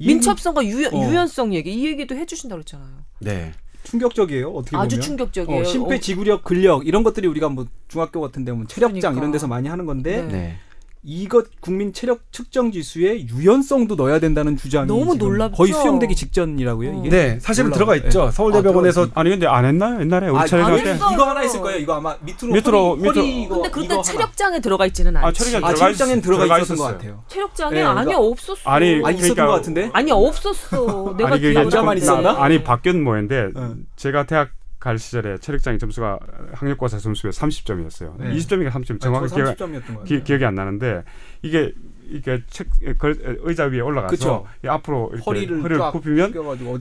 이 0.00 0.08
민첩성과 0.08 0.64
유연, 0.64 0.92
어. 0.92 1.08
유연성 1.08 1.54
얘기 1.54 1.72
이 1.72 1.86
얘기도 1.86 2.16
해주신다 2.16 2.56
그랬잖아요. 2.56 2.88
네. 3.20 3.52
충격적이에요. 3.88 4.50
어떻게 4.50 4.76
아주 4.76 4.96
보면. 4.96 5.00
충격적이에요. 5.02 5.60
어, 5.60 5.64
심폐지구력, 5.64 6.44
근력 6.44 6.86
이런 6.86 7.02
것들이 7.02 7.26
우리가 7.26 7.48
뭐 7.48 7.66
중학교 7.88 8.20
같은데 8.20 8.52
뭐 8.52 8.66
체력장 8.66 9.00
그러니까. 9.00 9.20
이런 9.20 9.32
데서 9.32 9.46
많이 9.46 9.68
하는 9.68 9.86
건데 9.86 10.22
네. 10.22 10.58
네. 11.00 11.12
이것 11.22 11.46
국민 11.60 11.92
체력 11.92 12.20
측정 12.32 12.72
지수에 12.72 13.26
유연성도 13.28 13.94
넣어야 13.94 14.18
된다는 14.18 14.56
주장이 14.56 14.86
너무 14.88 15.14
놀랍죠? 15.14 15.56
거의 15.56 15.72
수용되기 15.72 16.14
직전이라고요. 16.14 17.00
이게 17.00 17.08
네, 17.08 17.38
사실은. 17.40 17.70
들어가 17.70 17.94
있죠. 17.96 18.26
네. 18.26 18.30
서울대병원에서 18.32 19.04
아, 19.14 19.20
아니 19.20 19.30
근데 19.30 19.46
안 19.46 19.64
했나요 19.64 20.00
옛날에 20.00 20.28
우리 20.28 20.38
아, 20.38 20.40
안 20.42 20.82
때. 20.82 20.94
이거 20.96 21.24
하나 21.24 21.42
있을 21.44 21.60
거예요. 21.60 21.78
이거 21.78 21.94
아마 21.94 22.16
밑으로 22.20 22.52
밑으로, 22.52 22.96
허리, 22.96 23.06
허리 23.08 23.20
밑으로. 23.22 23.44
이거 23.44 23.54
근데 23.56 23.70
그때 23.70 23.84
이거 23.86 23.94
하나. 23.94 24.02
체력장에 24.02 24.60
들어가 24.60 24.86
있지는 24.86 25.16
않지. 25.16 25.26
아, 25.26 25.32
체력장에 25.32 25.64
아 25.64 25.68
들어가 25.68 25.76
체력장엔 25.86 26.18
있- 26.18 26.22
들어가, 26.22 26.42
들어가 26.44 26.58
있었던 26.60 26.76
것. 26.76 26.82
같아요. 26.84 27.22
체력장에 27.28 27.74
네, 27.74 27.82
아니 27.82 27.94
그러니까- 28.06 28.18
없었어. 28.20 28.70
아니, 28.70 28.86
아 29.04 29.10
있었던 29.10 29.16
그러니까- 29.20 29.46
것 29.46 29.52
같은데. 29.52 29.90
아니 29.92 30.10
없었어. 30.12 31.14
내가 31.16 31.30
아니 31.34 31.54
하는데. 31.54 31.96
있었나? 32.02 32.42
아니 32.42 32.62
바뀐 32.64 33.02
뭐인데 33.04 33.48
응. 33.56 33.86
제가 33.96 34.26
대학 34.26 34.50
갈 34.78 34.98
시절에 34.98 35.38
체력장애 35.38 35.78
점수가 35.78 36.18
학력고사 36.52 36.98
점수가 36.98 37.30
30점이었어요. 37.30 38.16
네. 38.18 38.30
20점인가 38.36 38.70
30점 38.70 39.00
정확히 39.00 39.34
기억, 39.34 39.56
30점이었던 39.56 39.94
것 39.94 40.04
기, 40.04 40.14
같아요. 40.14 40.24
기억이 40.24 40.44
안 40.44 40.54
나는데 40.54 41.02
이게 41.42 41.72
이게 42.10 42.42
책 42.50 42.68
걸, 42.98 43.16
의자 43.42 43.64
위에 43.64 43.80
올라가서. 43.80 44.46
이 44.64 44.68
앞으로 44.68 45.10
이렇게 45.12 45.24
허리를, 45.24 45.62
허리를, 45.62 45.78
쫙 45.78 45.90
굽히면 45.92 46.32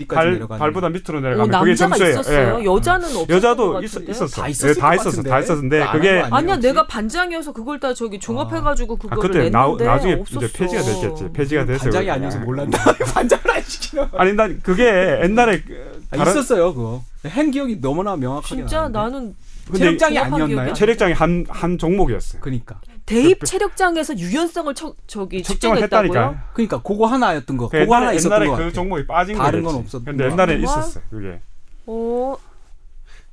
발 0.07 0.39
발보다 0.47 0.89
밑으로 0.89 1.17
어, 1.17 1.21
내려가면 1.21 1.59
그게 1.59 1.71
남자가 1.71 1.89
점수예요. 1.95 2.11
있었어요. 2.11 2.59
예. 2.61 2.65
여자는 2.65 3.13
것 3.13 3.29
여자도 3.29 3.81
있? 3.83 3.85
있었어. 4.09 4.41
다 4.41 4.47
예, 4.47 4.51
있었을 4.51 4.75
다것 4.81 4.99
있었어. 5.07 5.23
다 5.23 5.39
있었는데 5.39 5.81
안 5.81 5.91
그게 5.97 6.23
아니야? 6.31 6.55
내가 6.57 6.87
반장이어서 6.87 7.51
그걸 7.53 7.79
다 7.79 7.93
저기 7.93 8.19
종합해 8.19 8.61
가지고 8.61 8.95
아, 8.95 8.97
그거를 9.15 9.21
그때 9.29 9.49
나, 9.49 9.63
냈는데 9.63 9.85
나중에 9.85 10.13
없었어. 10.13 10.45
이제 10.45 10.57
폐지가 10.57 10.81
됐겠지. 10.81 11.29
폐지가 11.33 11.65
돼서 11.65 11.83
반장이. 11.83 12.09
아니어서 12.09 12.39
몰랐는데 12.39 12.77
반장을 13.13 13.51
안 13.51 13.61
시키나. 13.63 14.09
아니 14.13 14.33
난 14.33 14.59
그게 14.63 15.19
옛날에 15.23 15.61
그 15.61 16.01
아, 16.11 16.17
다른 16.17 16.31
있었어요 16.31 16.73
그거. 16.73 17.03
한 17.25 17.51
기억이 17.51 17.79
너무나 17.81 18.15
명확하게 18.15 18.47
진짜 18.47 18.87
나는데. 18.87 18.97
나는 18.99 19.35
체력장이 19.77 20.17
아니었나요? 20.17 20.73
체력장이 20.73 21.11
한 21.13 21.45
한 21.49 21.77
종목이었어요. 21.77 22.41
그러니까. 22.41 22.79
대입 23.07 23.43
체력장에서 23.45 24.17
유연성을 24.19 24.75
쳐, 24.75 24.93
저기 25.07 25.41
측정을 25.41 25.77
측정했다고요? 25.79 26.19
했다니까. 26.19 26.49
그러니까 26.53 26.81
그거 26.83 27.05
하나였던 27.07 27.57
거. 27.57 27.69
그 27.69 27.79
그거 27.79 27.95
하나 27.95 28.05
옛날에, 28.07 28.15
있었던 28.17 28.31
옛날에 28.35 28.45
거그 28.47 28.57
같아요. 28.57 28.73
종목이 28.73 29.07
빠진 29.07 29.35
다른 29.37 29.63
거겠지. 29.63 29.73
건 29.73 29.83
없었던 29.83 30.05
근데. 30.05 30.25
옛날에 30.25 30.53
정말? 30.61 30.63
있었어 30.63 31.01
그게. 31.09 31.39
어, 31.87 32.35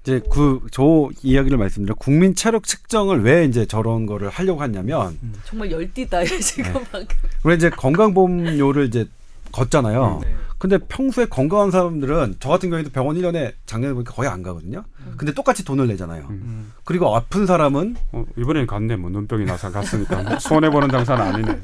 이제 0.02 0.20
그 0.30 0.60
저 0.70 1.08
이야기를 1.22 1.58
말씀드려 1.58 1.94
국민 1.96 2.34
체력 2.34 2.64
측정을 2.64 3.22
왜 3.24 3.44
이제 3.46 3.66
저런 3.66 4.06
거를 4.06 4.28
하려고 4.28 4.60
하냐면 4.60 5.18
정말 5.44 5.70
열띠다 5.70 6.24
지금 6.24 6.72
네. 6.72 6.80
방금. 6.92 7.16
우리 7.42 7.54
이제 7.56 7.70
건강보험료를 7.70 8.86
이제 8.86 9.06
걷잖아요. 9.54 10.20
네. 10.22 10.34
근데 10.58 10.78
평소에 10.78 11.26
건강한 11.26 11.70
사람들은 11.70 12.36
저 12.40 12.48
같은 12.48 12.70
경우에도 12.70 12.90
병원 12.90 13.16
1년에 13.16 13.52
작년에 13.66 13.92
보니까 13.94 14.12
거의 14.14 14.28
안 14.28 14.42
가거든요. 14.42 14.84
근데 15.16 15.32
똑같이 15.34 15.64
돈을 15.64 15.86
내잖아요. 15.88 16.26
음. 16.30 16.72
그리고 16.84 17.14
아픈 17.14 17.46
사람은 17.46 17.96
어, 18.12 18.24
이번엔 18.38 18.66
갔네 18.66 18.96
뭐 18.96 19.10
눈병이 19.10 19.44
나서 19.44 19.70
갔으니까 19.70 20.38
손해 20.38 20.70
보는 20.70 20.88
장사는 20.88 21.22
아니네. 21.22 21.60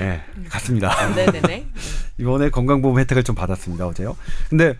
예, 0.00 0.22
갔습니다. 0.50 1.14
네네네. 1.14 1.66
이번에 2.18 2.50
건강보험 2.50 2.98
혜택을 2.98 3.24
좀 3.24 3.34
받았습니다 3.34 3.86
어제요. 3.86 4.16
근데 4.50 4.76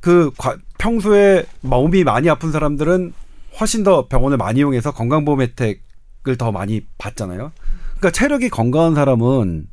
그 0.00 0.30
과- 0.38 0.56
평소에 0.78 1.46
몸이 1.62 2.04
많이 2.04 2.28
아픈 2.28 2.52
사람들은 2.52 3.12
훨씬 3.58 3.82
더 3.84 4.06
병원을 4.06 4.36
많이 4.36 4.60
이용해서 4.60 4.92
건강보험 4.92 5.40
혜택을 5.40 6.36
더 6.36 6.52
많이 6.52 6.86
받잖아요. 6.98 7.52
그러니까 7.98 8.10
체력이 8.10 8.50
건강한 8.50 8.94
사람은 8.94 9.66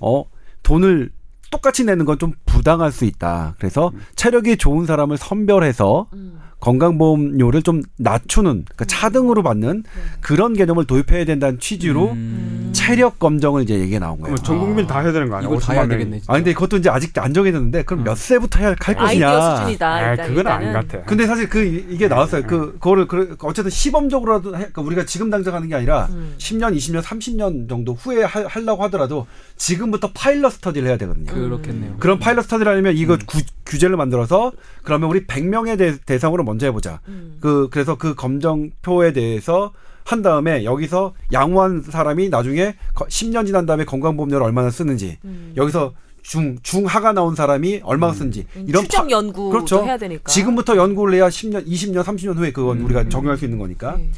어 0.00 0.24
돈을 0.62 1.10
똑같이 1.50 1.84
내는 1.84 2.04
건 2.06 2.18
좀 2.18 2.32
부당할 2.46 2.92
수 2.92 3.04
있다. 3.04 3.54
그래서 3.58 3.90
체력이 4.16 4.56
좋은 4.56 4.86
사람을 4.86 5.16
선별해서 5.18 6.08
음. 6.14 6.38
건강보험료를 6.62 7.62
좀 7.62 7.82
낮추는 7.98 8.64
그러니까 8.64 8.84
차등으로 8.86 9.42
받는 9.42 9.82
그런 10.20 10.54
개념을 10.54 10.86
도입해야 10.86 11.24
된다는 11.24 11.58
취지로 11.58 12.12
음. 12.12 12.70
체력 12.72 13.18
검정을 13.18 13.62
이제 13.64 13.78
얘기가 13.78 13.98
나온 13.98 14.20
거예요. 14.20 14.36
전 14.38 14.58
국민 14.60 14.86
다 14.86 15.00
해야 15.00 15.12
되는 15.12 15.28
거 15.28 15.36
아니야? 15.36 15.48
이걸 15.48 15.60
다 15.60 15.72
50만 15.72 15.76
해야. 15.76 15.88
되겠네. 15.88 16.18
진짜. 16.20 16.32
아 16.32 16.36
근데 16.36 16.52
그것도 16.54 16.76
이제 16.78 16.88
아직 16.88 17.16
안 17.18 17.34
정해졌는데 17.34 17.82
그럼 17.84 18.04
몇 18.04 18.16
세부터 18.16 18.60
해야 18.60 18.68
할 18.68 18.76
아이디어 18.98 19.28
것이냐. 19.30 19.56
수준이다. 19.56 19.92
아, 19.92 20.10
일단, 20.10 20.28
그건. 20.28 20.44
것 20.44 20.72
같아. 20.72 21.02
근데 21.04 21.26
사실 21.26 21.48
그 21.48 21.62
이- 21.64 21.86
이게 21.90 22.08
나왔어요. 22.08 22.42
그 22.46 22.72
그거를 22.74 23.06
그 23.06 23.36
어쨌든 23.42 23.70
시범적으로라도 23.70 24.50
해, 24.54 24.58
그러니까 24.58 24.82
우리가 24.82 25.04
지금 25.04 25.30
당장 25.30 25.54
하는 25.54 25.68
게 25.68 25.74
아니라 25.74 26.06
음. 26.10 26.34
10년, 26.38 26.76
20년, 26.76 27.02
30년 27.02 27.68
정도 27.68 27.94
후에 27.94 28.22
하, 28.22 28.44
하려고 28.46 28.82
하더라도 28.84 29.26
지금부터 29.56 30.10
pilot 30.14 30.52
study를 30.52 30.88
해야 30.88 30.96
되거든요. 30.98 31.26
그렇겠네요. 31.32 31.96
그런 31.98 32.18
pilot 32.18 32.44
study를 32.44 32.70
하려면 32.72 32.96
이거 32.96 33.18
구, 33.26 33.40
규제를 33.66 33.96
만들어서 33.96 34.52
그러면 34.82 35.08
우리 35.10 35.26
100명의 35.26 35.78
대, 35.78 35.96
대상으로 36.04 36.44
먼저 36.52 36.66
해보자. 36.66 37.00
음. 37.08 37.38
그 37.40 37.68
그래서 37.70 37.96
그 37.96 38.14
검정표에 38.14 39.12
대해서 39.12 39.72
한 40.04 40.20
다음에 40.22 40.64
여기서 40.64 41.14
양호한 41.32 41.82
사람이 41.82 42.28
나중에 42.28 42.74
거- 42.94 43.06
10년 43.06 43.46
지난 43.46 43.64
다음에 43.66 43.84
건강보험료를 43.84 44.44
얼마나 44.44 44.70
쓰는지 44.70 45.18
음. 45.24 45.52
여기서 45.56 45.94
중 46.22 46.58
중하가 46.62 47.12
나온 47.12 47.34
사람이 47.34 47.80
얼마나 47.84 48.12
쓰는지 48.12 48.46
음, 48.56 48.64
이런 48.68 48.84
추정 48.84 49.06
파- 49.06 49.10
연구도 49.10 49.50
그렇죠. 49.50 49.84
해야 49.84 49.96
되니까. 49.96 50.30
지금부터 50.30 50.76
연구를 50.76 51.14
해야 51.14 51.28
10년, 51.28 51.66
20년, 51.66 52.02
30년 52.04 52.36
후에 52.36 52.52
그건 52.52 52.80
음. 52.80 52.84
우리가 52.84 53.08
적용할 53.08 53.38
수 53.38 53.44
있는 53.44 53.58
거니까. 53.58 53.96
네. 53.96 54.08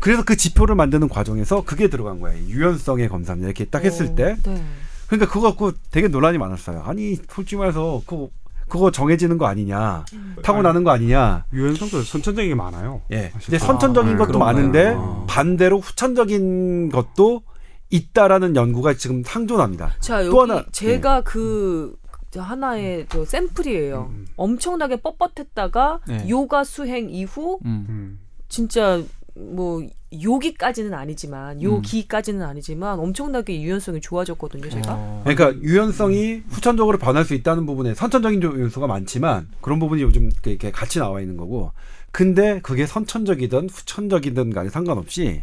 그래서 0.00 0.22
그 0.24 0.36
지표를 0.36 0.74
만드는 0.76 1.08
과정에서 1.08 1.64
그게 1.64 1.88
들어간 1.88 2.20
거예요. 2.20 2.38
유연성의 2.46 3.08
검사입니다. 3.08 3.48
이렇게 3.48 3.64
딱 3.64 3.84
했을 3.84 4.06
어, 4.06 4.14
때. 4.14 4.36
네. 4.44 4.64
그러니까 5.08 5.32
그거 5.32 5.48
갖고 5.48 5.72
되게 5.90 6.06
논란이 6.06 6.38
많았어요. 6.38 6.82
아니, 6.84 7.16
솔직히 7.30 7.56
말해서 7.56 8.02
그거, 8.06 8.28
그거 8.68 8.90
정해지는 8.90 9.38
거 9.38 9.46
아니냐. 9.46 10.04
타고 10.42 10.62
나는 10.62 10.84
거 10.84 10.90
아니냐. 10.90 11.44
유연성도 11.52 12.02
선천적인 12.02 12.50
게 12.50 12.54
많아요. 12.54 13.02
예. 13.10 13.30
사실. 13.32 13.50
근데 13.50 13.58
선천적인 13.58 14.14
아, 14.14 14.18
것도 14.18 14.26
그런가요? 14.28 14.52
많은데 14.54 14.94
아. 14.96 15.24
반대로 15.26 15.78
후천적인 15.80 16.90
것도 16.90 17.42
있다라는 17.90 18.54
연구가 18.54 18.94
지금 18.94 19.22
상존합니다. 19.24 19.92
자 20.00 20.20
여기 20.20 20.30
또 20.30 20.42
하나, 20.42 20.64
제가 20.72 21.22
그 21.22 21.96
하나의 22.36 23.06
저 23.08 23.24
샘플이에요. 23.24 24.10
음. 24.10 24.26
엄청나게 24.36 24.96
뻣뻣했다가 24.96 26.00
네. 26.06 26.28
요가 26.28 26.64
수행 26.64 27.08
이후 27.10 27.58
음. 27.64 27.86
음. 27.88 28.20
진짜 28.48 29.02
뭐 29.34 29.82
요기까지는 30.12 30.94
아니지만 30.94 31.62
요기까지는 31.62 32.42
아니지만 32.42 32.98
엄청나게 32.98 33.60
유연성이 33.60 34.00
좋아졌거든요. 34.00 34.68
제가. 34.70 34.94
어. 34.94 35.22
그러니까 35.24 35.54
유연성이 35.62 36.42
후천적으로 36.48 36.98
변할 36.98 37.24
수 37.24 37.34
있다는 37.34 37.66
부분에 37.66 37.94
선천적인 37.94 38.42
요- 38.42 38.58
요소가 38.60 38.86
많지만 38.86 39.48
그런 39.60 39.78
부분이 39.78 40.02
요즘 40.02 40.30
이렇게 40.46 40.70
같이 40.70 40.98
나와 40.98 41.20
있는 41.20 41.36
거고 41.36 41.72
근데 42.10 42.60
그게 42.62 42.86
선천적이든 42.86 43.68
후천적이든 43.70 44.50
간에 44.54 44.70
상관없이 44.70 45.42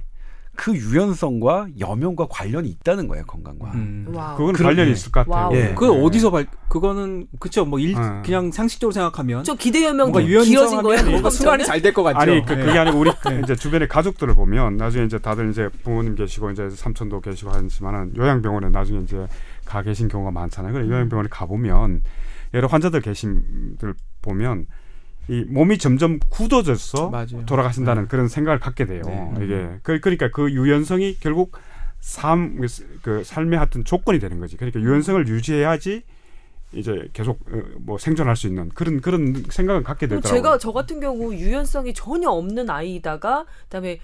그 0.55 0.75
유연성과 0.75 1.67
여명과 1.79 2.27
관련이 2.29 2.69
있다는 2.69 3.07
거예요 3.07 3.25
건강과. 3.25 3.71
음. 3.73 4.05
그건 4.37 4.53
관련이 4.53 4.91
있을 4.91 5.11
것 5.11 5.27
같아요. 5.27 5.57
예. 5.57 5.73
그 5.75 5.91
어디서 5.91 6.31
발 6.31 6.47
그거는 6.69 7.27
그쵸 7.39 7.65
뭐 7.65 7.79
일, 7.79 7.95
어. 7.95 8.21
그냥 8.25 8.51
상식적으로 8.51 8.91
생각하면 8.91 9.43
좀 9.43 9.55
기대여명 9.57 10.11
뭔가 10.11 10.21
길어진 10.21 10.81
거예요. 10.81 11.03
뭔가 11.09 11.29
순환이 11.29 11.63
잘 11.65 11.81
될 11.81 11.93
것 11.93 12.03
같죠. 12.03 12.17
아니 12.19 12.43
그, 12.45 12.53
네. 12.53 12.65
그게 12.65 12.79
아니고 12.79 12.99
우리 12.99 13.11
이제 13.43 13.55
주변의 13.55 13.87
가족들을 13.87 14.33
보면 14.35 14.77
나중에 14.77 15.05
이제 15.05 15.19
다들 15.19 15.49
이제 15.51 15.69
부모님 15.83 16.15
계시고 16.15 16.51
이제 16.51 16.69
삼촌도 16.69 17.21
계시고 17.21 17.51
하지만은 17.51 18.13
요양병원에 18.17 18.69
나중에 18.69 18.99
이제 19.01 19.27
가 19.65 19.81
계신 19.81 20.07
경우가 20.07 20.31
많잖아요. 20.31 20.73
그래 20.73 20.87
요양병원에 20.87 21.29
가 21.29 21.45
보면 21.45 22.01
여러 22.53 22.67
환자들 22.67 23.01
계신들 23.01 23.93
보면 24.21 24.65
이 25.28 25.43
몸이 25.47 25.78
점점 25.78 26.19
굳어져서 26.30 27.09
맞아요. 27.09 27.45
돌아가신다는 27.45 28.07
그런 28.07 28.28
생각을 28.28 28.59
갖게 28.59 28.86
돼요. 28.86 29.01
네. 29.05 29.45
이게 29.45 29.69
그, 29.84 29.99
그러니까 29.99 30.30
그 30.30 30.51
유연성이 30.51 31.17
결국 31.19 31.57
삶 31.99 32.59
그 33.01 33.23
삶의 33.23 33.57
하여튼 33.57 33.84
조건이 33.84 34.19
되는 34.19 34.39
거지. 34.39 34.57
그러니까 34.57 34.80
유연성을 34.80 35.28
유지해야지 35.28 36.03
이제 36.73 37.09
계속 37.13 37.39
어, 37.51 37.61
뭐 37.80 37.97
생존할 37.97 38.36
수 38.36 38.47
있는 38.47 38.69
그런 38.69 39.01
그런 39.01 39.43
생각을 39.49 39.82
갖게 39.84 40.07
되더라고요. 40.07 40.32
제가 40.34 40.57
저 40.59 40.71
같은 40.71 40.99
경우 40.99 41.34
유연성이 41.34 41.93
전혀 41.93 42.30
없는 42.30 42.69
아이다가 42.69 43.45
그다음에 43.63 43.99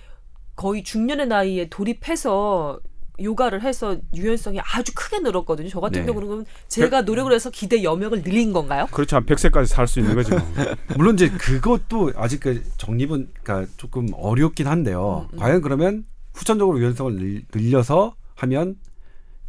거의 0.55 0.83
중년의 0.83 1.27
나이에 1.27 1.69
돌입해서 1.69 2.79
요가를 3.23 3.61
해서 3.63 3.97
유연성이 4.15 4.59
아주 4.61 4.91
크게 4.95 5.19
늘었거든요. 5.19 5.69
저 5.69 5.79
같은 5.79 6.01
네. 6.01 6.05
경우는 6.11 6.45
제가 6.67 7.01
노력을 7.01 7.31
해서 7.33 7.49
기대 7.49 7.83
여명을 7.83 8.21
늘린 8.23 8.53
건가요? 8.53 8.87
그렇죠. 8.91 9.15
한 9.17 9.25
100세까지 9.25 9.65
살 9.67 9.87
수 9.87 9.99
있는 9.99 10.15
거죠. 10.15 10.35
물론 10.97 11.15
이제 11.15 11.29
그것도 11.29 12.13
아직까지 12.15 12.63
정립은 12.77 13.29
그러니까 13.43 13.71
조금 13.77 14.07
어렵긴 14.13 14.67
한데요. 14.67 15.27
음, 15.31 15.35
음. 15.35 15.39
과연 15.39 15.61
그러면 15.61 16.05
후천적으로 16.33 16.79
유연성을 16.79 17.13
늘- 17.15 17.43
늘려서 17.53 18.15
하면 18.35 18.75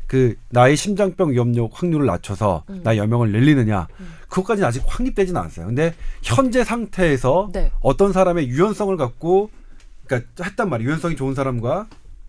그 0.09 0.35
나의 0.51 0.77
심장병 0.77 1.31
위험률 1.31 1.69
확률을 1.73 2.05
낮춰서 2.07 2.65
음. 2.69 2.81
나의 2.85 2.99
여명을 2.99 3.33
늘리느냐 3.33 3.87
음. 4.01 4.13
그것까지는 4.29 4.69
아직 4.69 4.83
확립되지는 4.87 5.41
않았어요. 5.41 5.67
근데 5.67 5.95
현재 6.23 6.65
상태에서 6.65 7.49
네. 7.53 7.71
어떤 7.81 8.13
사람의 8.13 8.49
유연성을 8.49 8.95
갖고 8.97 9.51
그러니까 10.07 10.45
했단 10.45 10.69
말이에요. 10.69 10.91
유연성이 10.91 11.17
좋은 11.17 11.35
사람과 11.35 11.87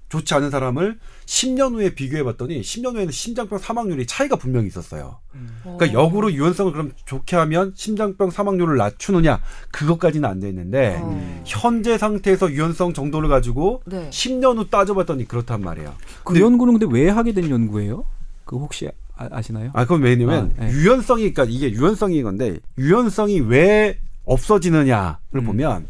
좋지 0.10 0.34
않은 0.36 0.52
사람을 0.52 1.00
10년 1.26 1.74
후에 1.76 1.96
비교해 1.96 2.24
봤더니 2.24 2.62
10년 2.62 2.96
후에는 2.96 3.12
심장병 3.12 3.60
사망률이 3.60 4.06
차이가 4.06 4.36
분명히 4.36 4.68
있었어요. 4.68 5.20
그러니까 5.64 5.86
어. 6.00 6.04
역으로 6.04 6.32
유연성을 6.32 6.72
그럼 6.72 6.92
좋게 7.06 7.36
하면 7.38 7.74
심장병 7.76 8.30
사망률을 8.32 8.78
낮추느냐 8.78 9.40
그것까지는 9.72 10.30
안 10.30 10.40
돼 10.40 10.50
있는데 10.50 11.00
어. 11.02 11.44
현재 11.46 11.98
상태에서 11.98 12.52
유연성 12.52 12.94
정도를 12.94 13.30
가지고 13.30 13.82
네. 13.86 14.10
10년 14.10 14.58
후 14.58 14.70
따져봤더니 14.70 15.28
그렇단 15.28 15.62
말이에요. 15.62 15.94
그 16.24 16.34
근데- 16.34 16.42
연구는 16.42 16.78
근데 16.80 16.88
왜 16.94 17.10
하게 17.10 17.34
된 17.34 17.50
연구예요? 17.50 18.06
그 18.46 18.58
혹시 18.58 18.90
아, 19.16 19.42
시나요 19.42 19.70
아 19.74 19.84
그건 19.84 20.02
왜냐면 20.02 20.54
아, 20.58 20.66
네. 20.66 20.72
유연성이 20.72 21.32
그러니까 21.32 21.46
이게 21.46 21.72
유연성인 21.72 22.24
건데 22.24 22.58
유연성이 22.78 23.40
왜 23.42 24.00
없어지느냐를 24.26 25.18
음. 25.36 25.44
보면 25.46 25.88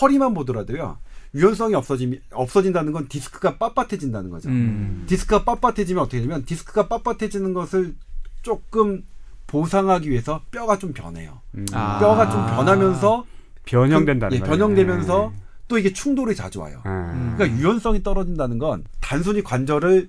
허리만 0.00 0.34
보더라도요 0.34 0.98
유연성이 1.34 1.74
없어지 1.74 2.20
없어진다는 2.32 2.92
건 2.92 3.06
디스크가 3.08 3.56
빳빳해진다는 3.58 4.30
거죠. 4.30 4.48
음. 4.48 5.04
디스크가 5.06 5.44
빳빳해지면 5.44 5.98
어떻게 5.98 6.20
되냐면 6.20 6.44
디스크가 6.44 6.88
빳빳해지는 6.88 7.54
것을 7.54 7.94
조금 8.42 9.04
보상하기 9.46 10.10
위해서 10.10 10.42
뼈가 10.50 10.78
좀 10.78 10.92
변해요. 10.92 11.40
음. 11.56 11.66
아. 11.72 11.98
뼈가 11.98 12.28
좀 12.30 12.44
변하면서 12.46 13.24
변형된다는 13.64 14.30
그- 14.30 14.34
예, 14.36 14.40
거예요. 14.40 14.50
변형되면서 14.58 15.32
또 15.68 15.78
이게 15.78 15.92
충돌이 15.92 16.34
자주 16.34 16.60
와요. 16.60 16.78
예. 16.84 17.36
그러니까 17.36 17.48
유연성이 17.58 18.02
떨어진다는 18.02 18.58
건 18.58 18.84
단순히 19.00 19.42
관절을 19.42 20.08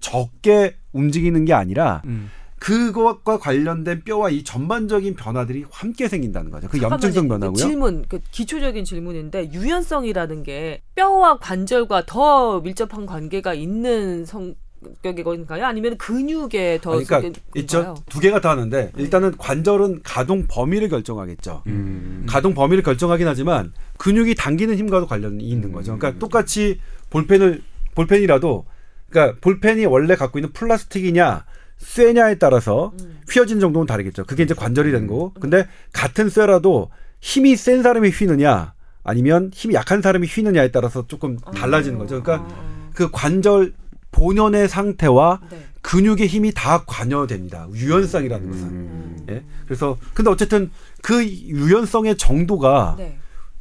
적게 0.00 0.76
움직이는 0.92 1.44
게 1.44 1.52
아니라 1.52 2.02
음. 2.06 2.30
그것과 2.58 3.38
관련된 3.38 4.02
뼈와 4.04 4.30
이 4.30 4.42
전반적인 4.42 5.14
변화들이 5.14 5.64
함께 5.70 6.08
생긴다는 6.08 6.50
거죠. 6.50 6.68
그 6.68 6.80
염증성 6.80 7.28
잠깐만요. 7.28 7.52
변화고요. 7.52 7.56
질문, 7.56 8.04
그 8.08 8.20
기초적인 8.30 8.84
질문인데 8.84 9.52
유연성이라는 9.52 10.42
게 10.42 10.82
뼈와 10.94 11.38
관절과 11.38 12.06
더 12.06 12.60
밀접한 12.60 13.06
관계가 13.06 13.54
있는 13.54 14.24
성격의 14.24 15.24
건가요? 15.24 15.66
아니면 15.66 15.96
근육에 15.98 16.80
더 16.82 16.94
아니, 16.94 17.04
그러니까 17.04 17.40
있죠. 17.56 17.94
두 18.08 18.20
개가 18.20 18.40
다 18.40 18.50
하는데 18.50 18.92
일단은 18.96 19.36
관절은 19.36 20.00
가동 20.02 20.46
범위를 20.48 20.88
결정하겠죠. 20.88 21.62
음. 21.66 22.26
가동 22.28 22.54
범위를 22.54 22.82
결정하긴 22.82 23.26
하지만 23.26 23.72
근육이 23.98 24.34
당기는 24.34 24.76
힘과도 24.76 25.06
관련이 25.06 25.44
있는 25.44 25.72
거죠. 25.72 25.96
그러니까 25.96 26.18
똑같이 26.18 26.80
볼펜을 27.10 27.62
볼펜이라도 27.94 28.66
그러니까 29.10 29.38
볼펜이 29.40 29.86
원래 29.86 30.14
갖고 30.14 30.38
있는 30.38 30.52
플라스틱이냐 30.52 31.44
쇠냐에 31.78 32.36
따라서 32.36 32.92
음. 33.00 33.20
휘어진 33.30 33.60
정도는 33.60 33.86
다르겠죠. 33.86 34.24
그게 34.24 34.42
이제 34.42 34.54
관절이 34.54 34.90
되는 34.90 35.06
거고. 35.06 35.32
근데 35.40 35.66
같은 35.92 36.28
쇠라도 36.28 36.90
힘이 37.20 37.56
센 37.56 37.82
사람이 37.82 38.10
휘느냐 38.10 38.74
아니면 39.04 39.50
힘이 39.54 39.74
약한 39.74 40.02
사람이 40.02 40.26
휘느냐에 40.26 40.70
따라서 40.70 41.06
조금 41.06 41.38
달라지는 41.38 41.98
거죠. 41.98 42.22
그러니까 42.22 42.46
어, 42.46 42.58
어. 42.58 42.90
그 42.94 43.10
관절 43.10 43.74
본연의 44.10 44.68
상태와 44.68 45.40
네. 45.50 45.64
근육의 45.82 46.26
힘이 46.26 46.52
다 46.52 46.84
관여됩니다. 46.86 47.68
유연성이라는 47.72 48.50
것은. 48.50 48.64
음. 48.68 49.26
예. 49.30 49.44
그래서 49.64 49.96
근데 50.14 50.30
어쨌든 50.30 50.70
그 51.02 51.24
유연성의 51.24 52.16
정도가 52.16 52.96
네. 52.98 53.18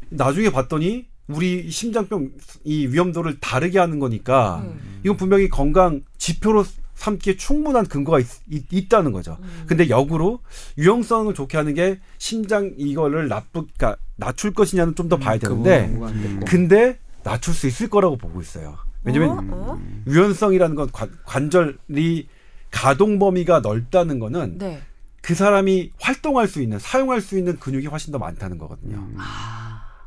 나중에 0.10 0.50
봤더니 0.50 1.08
우리 1.28 1.70
심장병 1.70 2.32
이 2.64 2.88
위험도를 2.88 3.40
다르게 3.40 3.80
하는 3.80 4.00
거니까 4.00 4.64
음. 4.64 5.00
이건 5.04 5.18
분명히 5.18 5.50
건강 5.50 6.02
지표로 6.18 6.66
삼기에 6.98 7.38
충분한 7.38 7.86
근거가 7.88 8.20
있, 8.20 8.90
다는 8.90 9.12
거죠. 9.12 9.38
음. 9.42 9.64
근데 9.68 9.88
역으로 9.90 10.40
유연성을 10.78 11.34
좋게 11.34 11.56
하는 11.58 11.74
게 11.74 12.00
심장 12.18 12.74
이거를 12.78 13.28
나쁘 13.28 13.66
그러니까 13.78 13.96
낮출 14.18 14.54
것이냐는 14.54 14.96
좀 14.96 15.08
더 15.08 15.18
봐야 15.18 15.38
그 15.38 15.48
되는데 15.48 15.88
됐고. 15.88 16.46
근데 16.46 17.00
낮출 17.24 17.54
수 17.54 17.68
있을 17.68 17.88
거라고 17.90 18.18
보고 18.18 18.42
있어요. 18.42 18.78
왜냐면 19.04 19.30
어? 19.30 19.44
어? 19.52 19.82
유연성이라는 20.08 20.76
건 20.76 20.90
관, 20.92 21.12
관절이 21.26 22.28
가동 22.72 23.20
범위가 23.20 23.60
넓다는 23.62 24.20
거는 24.20 24.58
네. 24.58 24.82
그 25.22 25.36
사람이 25.36 25.92
활동할 26.00 26.48
수 26.48 26.62
있는 26.62 26.80
사용할 26.80 27.22
수 27.22 27.38
있는 27.38 27.58
근육이 27.60 27.86
훨씬 27.88 28.12
더 28.12 28.18
많다는 28.18 28.58
거거든요. 28.58 28.98
음. 28.98 29.18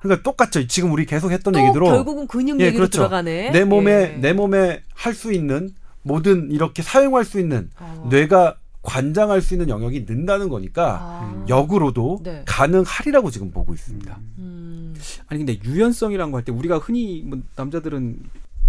그러니까 0.00 0.22
똑같죠. 0.22 0.66
지금 0.66 0.92
우리 0.92 1.04
계속 1.06 1.30
했던 1.30 1.52
또 1.52 1.60
얘기대로 1.60 1.86
결국은 1.86 2.26
근육 2.26 2.58
예, 2.60 2.66
얘기로 2.66 2.80
그렇죠. 2.82 2.98
들어가네. 3.00 3.50
내 3.52 3.64
몸에 3.64 3.92
예. 3.92 4.18
내 4.18 4.32
몸에 4.32 4.82
할 4.94 5.14
수 5.14 5.32
있는 5.32 5.70
모든 6.02 6.50
이렇게 6.50 6.82
사용할 6.82 7.24
수 7.24 7.38
있는 7.40 7.70
어. 7.78 8.06
뇌가 8.10 8.56
관장할 8.82 9.42
수 9.42 9.52
있는 9.54 9.68
영역이 9.68 10.06
는다는 10.08 10.48
거니까 10.48 10.98
아. 11.02 11.44
역으로도 11.48 12.20
네. 12.24 12.42
가능하리라고 12.46 13.30
지금 13.30 13.50
보고 13.50 13.74
있습니다. 13.74 14.18
음. 14.38 14.94
아니 15.28 15.44
근데 15.44 15.58
유연성이라는 15.62 16.30
거 16.32 16.38
할 16.38 16.44
때 16.44 16.52
우리가 16.52 16.78
흔히 16.78 17.22
뭐 17.26 17.38
남자들은 17.56 18.18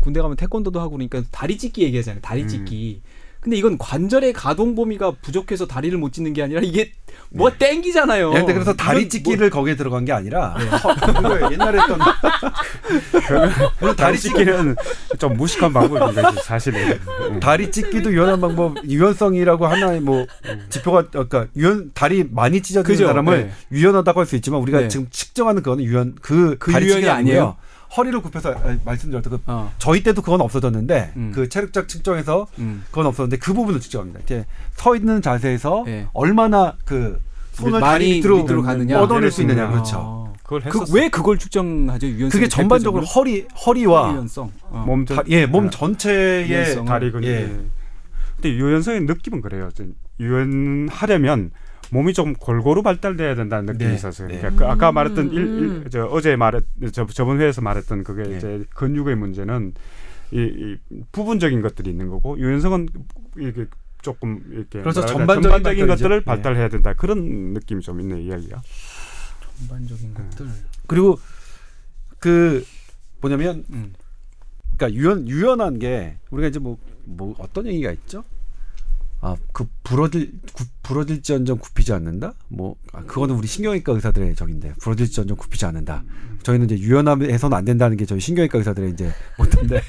군대 0.01 0.19
가면 0.21 0.35
태권도도 0.35 0.79
하고 0.81 0.91
그러니까 0.91 1.21
다리 1.31 1.57
찢기 1.57 1.83
얘기하잖아요. 1.83 2.21
다리 2.21 2.43
음. 2.43 2.47
찢기. 2.47 3.01
근데 3.41 3.57
이건 3.57 3.77
관절의 3.79 4.33
가동 4.33 4.75
범위가 4.75 5.13
부족해서 5.23 5.65
다리를 5.65 5.97
못 5.97 6.13
찢는 6.13 6.33
게 6.33 6.43
아니라 6.43 6.61
이게 6.63 6.91
뭐가 7.31 7.57
땡기잖아요. 7.57 8.31
예, 8.35 8.37
근데 8.39 8.53
그래서 8.53 8.73
다리 8.73 8.99
이건 9.01 9.09
찢기를 9.09 9.49
거기에 9.49 9.75
들어간 9.75 10.05
게 10.05 10.11
아니라 10.11 10.55
그거 11.05 11.51
옛날에 11.51 11.79
했던 11.79 11.99
그 13.79 13.95
다리 13.95 14.19
찢기는 14.19 14.75
좀 15.17 15.37
무식한 15.37 15.73
거지 15.73 16.15
사실은. 16.43 16.99
음. 17.31 17.39
다리 17.39 17.71
찢기도 17.71 18.11
유연한 18.11 18.39
방법 18.41 18.77
유연성이라고 18.87 19.65
하나의 19.65 20.01
뭐 20.01 20.25
지표가 20.69 21.07
그러니까 21.09 21.47
유연 21.55 21.91
다리 21.93 22.23
많이 22.29 22.61
찢어지는 22.61 22.83
그죠, 22.95 23.07
사람을 23.07 23.45
네. 23.47 23.51
유연하다고 23.71 24.19
할 24.19 24.25
수 24.31 24.35
있지만 24.35 24.61
우리가 24.61 24.81
네. 24.81 24.87
지금 24.87 25.07
측정하는 25.09 25.63
그거는 25.63 25.83
유연 25.83 26.15
그, 26.21 26.55
그 26.59 26.71
다리 26.71 26.85
유연이. 26.85 27.09
아니에요? 27.09 27.57
허리를 27.97 28.21
굽혀서 28.21 28.51
아, 28.51 28.77
말씀드렸던 28.85 29.31
그 29.33 29.39
어. 29.47 29.71
저희 29.77 30.01
때도 30.03 30.21
그건 30.21 30.41
없어졌는데 30.41 31.13
음. 31.17 31.31
그 31.35 31.49
체력적 31.49 31.87
측정에서 31.87 32.47
음. 32.59 32.83
그건 32.87 33.05
없었는데 33.07 33.37
그 33.37 33.53
부분을 33.53 33.79
측정합니다. 33.81 34.19
이렇게 34.19 34.45
서 34.73 34.95
있는 34.95 35.21
자세에서 35.21 35.83
예. 35.87 36.07
얼마나 36.13 36.75
그 36.85 37.21
손을 37.53 37.79
많이 37.79 38.13
밑으로, 38.15 38.43
밑으로 38.43 38.61
가느냐. 38.61 38.99
뻗어낼 38.99 39.29
수 39.31 39.41
있느냐 39.41 39.65
아. 39.65 39.71
그렇죠. 39.71 39.97
어. 39.99 40.33
그걸 40.43 40.61
그. 40.63 40.85
왜 40.93 41.09
그걸 41.09 41.37
측정하죠? 41.37 42.07
유연성. 42.07 42.29
그게 42.29 42.47
전반적으로 42.47 43.05
허리 43.05 43.45
허리와 43.65 44.13
유연성. 44.13 44.51
어. 44.69 44.83
몸 44.87 45.05
전, 45.05 45.17
다- 45.17 45.23
예, 45.27 45.45
몸 45.45 45.67
아, 45.67 45.69
전체의 45.69 46.49
유연성. 46.49 46.85
다리 46.85 47.11
근육. 47.11 47.27
예. 47.29 47.47
근데 48.35 48.55
유연성의 48.55 49.01
느낌은 49.01 49.41
그래요. 49.41 49.69
좀 49.75 49.93
유연하려면 50.19 51.51
몸이 51.91 52.13
좀 52.13 52.33
골고루 52.33 52.81
발달돼야 52.83 53.35
된다는 53.35 53.73
느낌이 53.73 53.89
네, 53.89 53.95
있어서 53.95 54.25
네. 54.27 54.37
그러니까 54.39 54.65
그 54.65 54.71
아까 54.71 54.89
음, 54.89 54.95
말했던 54.95 55.31
일, 55.31 55.39
음. 55.41 55.81
일, 55.83 55.89
저 55.89 56.05
어제 56.05 56.35
말했 56.35 56.63
저 56.91 57.05
저번 57.05 57.39
회에서 57.39 57.61
말했던 57.61 58.03
그게 58.03 58.23
네. 58.23 58.37
이제 58.37 58.63
근육의 58.75 59.15
문제는 59.15 59.73
이, 60.31 60.39
이 60.39 60.77
부분적인 61.11 61.61
것들이 61.61 61.89
있는 61.89 62.07
거고 62.09 62.37
유연성은 62.39 62.87
이게 63.37 63.65
조금 64.01 64.41
이렇게 64.51 64.79
그래서 64.81 65.05
전반적인 65.05 65.51
전반적인. 65.51 65.87
것들을 65.87 66.19
네. 66.19 66.25
발달해야 66.25 66.69
된다 66.69 66.93
그런 66.93 67.53
느낌이 67.53 67.81
좀 67.81 67.99
있네 68.01 68.21
이야기가. 68.21 68.61
전반적인 69.59 70.13
것들. 70.13 70.47
그리고 70.87 71.19
그 72.19 72.65
뭐냐면 73.19 73.65
음. 73.71 73.93
그러니까 74.77 74.97
유연 74.99 75.27
유연한 75.27 75.77
게 75.79 76.17
우리가 76.31 76.47
이제 76.47 76.59
뭐 76.59 76.77
뭐 77.05 77.35
어떤 77.39 77.65
얘기가 77.67 77.91
있죠? 77.91 78.23
아 79.21 79.35
그 79.53 79.67
부러질 79.83 80.31
구, 80.53 80.65
부러질지언정 80.83 81.59
굽히지 81.59 81.93
않는다. 81.93 82.33
뭐 82.47 82.75
아, 82.91 83.01
그거는 83.03 83.35
우리 83.35 83.47
신경외과 83.47 83.93
의사들의 83.93 84.35
적인데 84.35 84.73
부러질지언정 84.81 85.37
굽히지 85.37 85.65
않는다. 85.65 86.03
저희는 86.43 86.65
이제 86.69 86.77
유연함에서는 86.77 87.55
안 87.55 87.63
된다는 87.65 87.97
게 87.97 88.05
저희 88.05 88.19
신경외과 88.19 88.57
의사들의 88.57 88.91
이제 88.91 89.11
못한데. 89.37 89.81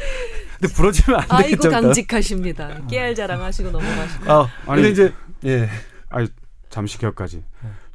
근데 0.60 0.74
부러지면 0.74 1.20
안 1.20 1.26
아이고 1.28 1.42
되겠죠. 1.50 1.68
일단. 1.68 1.82
강직하십니다. 1.82 2.86
깨알 2.86 3.14
자랑하시고 3.14 3.70
넘어가시고. 3.70 4.32
아 4.32 4.48
아니, 4.66 4.82
근데 4.82 4.90
이제 4.90 5.14
예 5.46 5.68
아니 6.10 6.28
잠시 6.70 6.98
기억까지. 6.98 7.42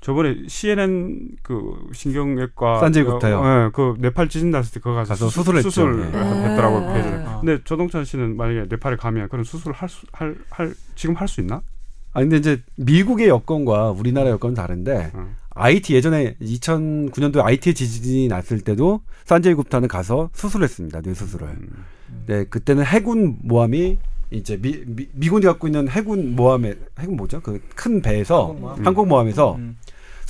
저번에 0.01 0.35
CNN 0.47 1.29
그 1.43 1.73
신경외과 1.93 2.79
산지 2.79 3.03
구타요. 3.03 3.39
어, 3.39 3.65
예, 3.65 3.69
그 3.73 3.95
네팔 3.99 4.29
지진 4.29 4.49
났을 4.49 4.71
때 4.73 4.79
거기 4.79 4.95
가서, 4.95 5.09
가서 5.09 5.29
수, 5.29 5.39
수술했죠. 5.39 5.69
수술 5.69 5.99
예. 6.01 6.05
했더라고 6.17 6.77
아. 6.77 6.93
폐를. 6.93 7.23
아. 7.27 7.39
근데 7.41 7.61
조동찬 7.63 8.05
씨는 8.05 8.37
만약에 8.37 8.67
네팔에 8.69 8.95
가면 8.95 9.27
그런 9.29 9.43
수술을 9.43 9.75
할수할 9.75 10.35
할 10.49 10.73
지금 10.95 11.15
할 11.15 11.27
수 11.27 11.41
있나? 11.41 11.61
아 12.13 12.21
근데 12.21 12.37
이제 12.37 12.61
미국의 12.77 13.27
여건과 13.27 13.91
우리나라 13.91 14.29
여건은 14.31 14.55
다른데 14.55 15.11
어. 15.13 15.27
IT 15.51 15.93
예전에 15.93 16.35
2009년도에 16.41 17.43
IT 17.43 17.73
지진이 17.73 18.27
났을 18.29 18.61
때도 18.61 19.01
산제이 19.25 19.53
굽타는 19.55 19.87
가서 19.89 20.29
수술했습니다. 20.33 21.01
뇌 21.01 21.13
수술을. 21.13 21.47
음. 21.47 21.85
네, 22.25 22.45
그때는 22.45 22.85
해군 22.85 23.37
모함이 23.43 23.97
이제 24.31 24.57
미, 24.61 24.83
미, 25.13 25.29
군이 25.29 25.45
갖고 25.45 25.67
있는 25.67 25.87
해군 25.89 26.35
모함에 26.35 26.75
해군 26.99 27.17
뭐죠? 27.17 27.41
그 27.41 27.59
큰 27.75 28.01
배에서 28.01 28.47
항공 28.47 28.61
모함. 28.61 28.85
항공모함에서 28.85 29.55
음. 29.55 29.77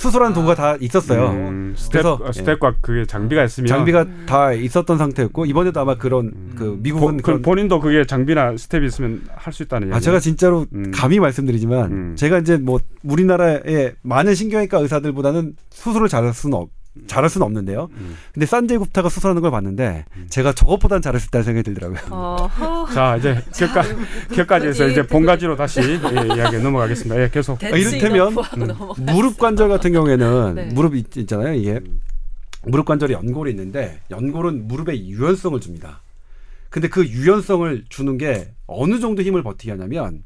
수술하는 0.00 0.32
도구가 0.32 0.54
다 0.54 0.76
있었어요. 0.80 1.28
음, 1.28 1.74
스태프 1.76 1.92
그래서, 1.92 2.18
어, 2.24 2.32
스태프와 2.32 2.76
그게 2.80 3.04
장비가 3.04 3.44
있으면 3.44 3.68
장비가 3.68 4.02
음. 4.04 4.24
다 4.26 4.50
있었던 4.50 4.96
상태였고 4.96 5.44
이번에도 5.44 5.78
아마 5.78 5.94
그런 5.94 6.32
음. 6.34 6.52
그 6.56 6.78
미국은 6.80 7.18
보, 7.18 7.22
그런 7.22 7.38
그 7.38 7.42
본인도 7.44 7.80
그게 7.80 8.06
장비나 8.06 8.56
스태프가 8.56 8.86
있으면 8.86 9.22
할 9.34 9.52
수 9.52 9.62
있다는 9.64 9.88
얘기. 9.88 9.96
아 9.96 10.00
제가 10.00 10.18
진짜로 10.18 10.64
음. 10.72 10.90
감히 10.94 11.20
말씀드리지만 11.20 11.92
음. 11.92 12.16
제가 12.16 12.38
이제 12.38 12.56
뭐 12.56 12.80
우리나라의 13.02 13.92
많은 14.00 14.34
신경외과 14.34 14.78
의사들보다는 14.78 15.56
수술을 15.68 16.08
잘할 16.08 16.32
수는 16.32 16.56
없, 16.56 16.70
잘할 17.06 17.30
수는 17.30 17.44
없는데요. 17.46 17.88
음. 17.92 18.16
근데 18.34 18.46
산제이 18.46 18.76
굽타가 18.78 19.08
수술하는 19.08 19.42
걸 19.42 19.50
봤는데 19.52 20.04
음. 20.16 20.26
제가 20.28 20.52
저것보단 20.52 21.00
잘할 21.00 21.20
수 21.20 21.28
있다는 21.28 21.44
생각이 21.44 21.62
들더라고요. 21.64 22.00
어허. 22.12 22.92
자 22.92 23.16
이제 23.16 23.42
격까 23.56 23.82
격까지해서 24.34 24.88
이제 24.88 25.06
본가지로 25.06 25.54
다시 25.56 25.80
예, 25.80 26.34
이야기 26.36 26.58
넘어가겠습니다. 26.58 27.22
예, 27.22 27.30
계속. 27.30 27.62
아, 27.62 27.68
이를테면 27.68 28.34
넘어가. 28.34 29.02
무릎 29.02 29.38
관절 29.38 29.68
같은 29.68 29.92
경우에는 29.92 30.54
네. 30.56 30.64
무릎 30.72 30.94
있, 30.96 31.16
있잖아요. 31.16 31.54
이게 31.54 31.80
무릎 32.62 32.86
관절에 32.86 33.14
연골이 33.14 33.50
있는데 33.52 34.00
연골은 34.10 34.66
무릎에 34.66 34.98
유연성을 34.98 35.58
줍니다. 35.60 36.02
근데 36.70 36.88
그 36.88 37.06
유연성을 37.06 37.84
주는 37.88 38.18
게 38.18 38.52
어느 38.66 38.98
정도 39.00 39.22
힘을 39.22 39.42
버티게 39.42 39.70
하냐면 39.72 40.24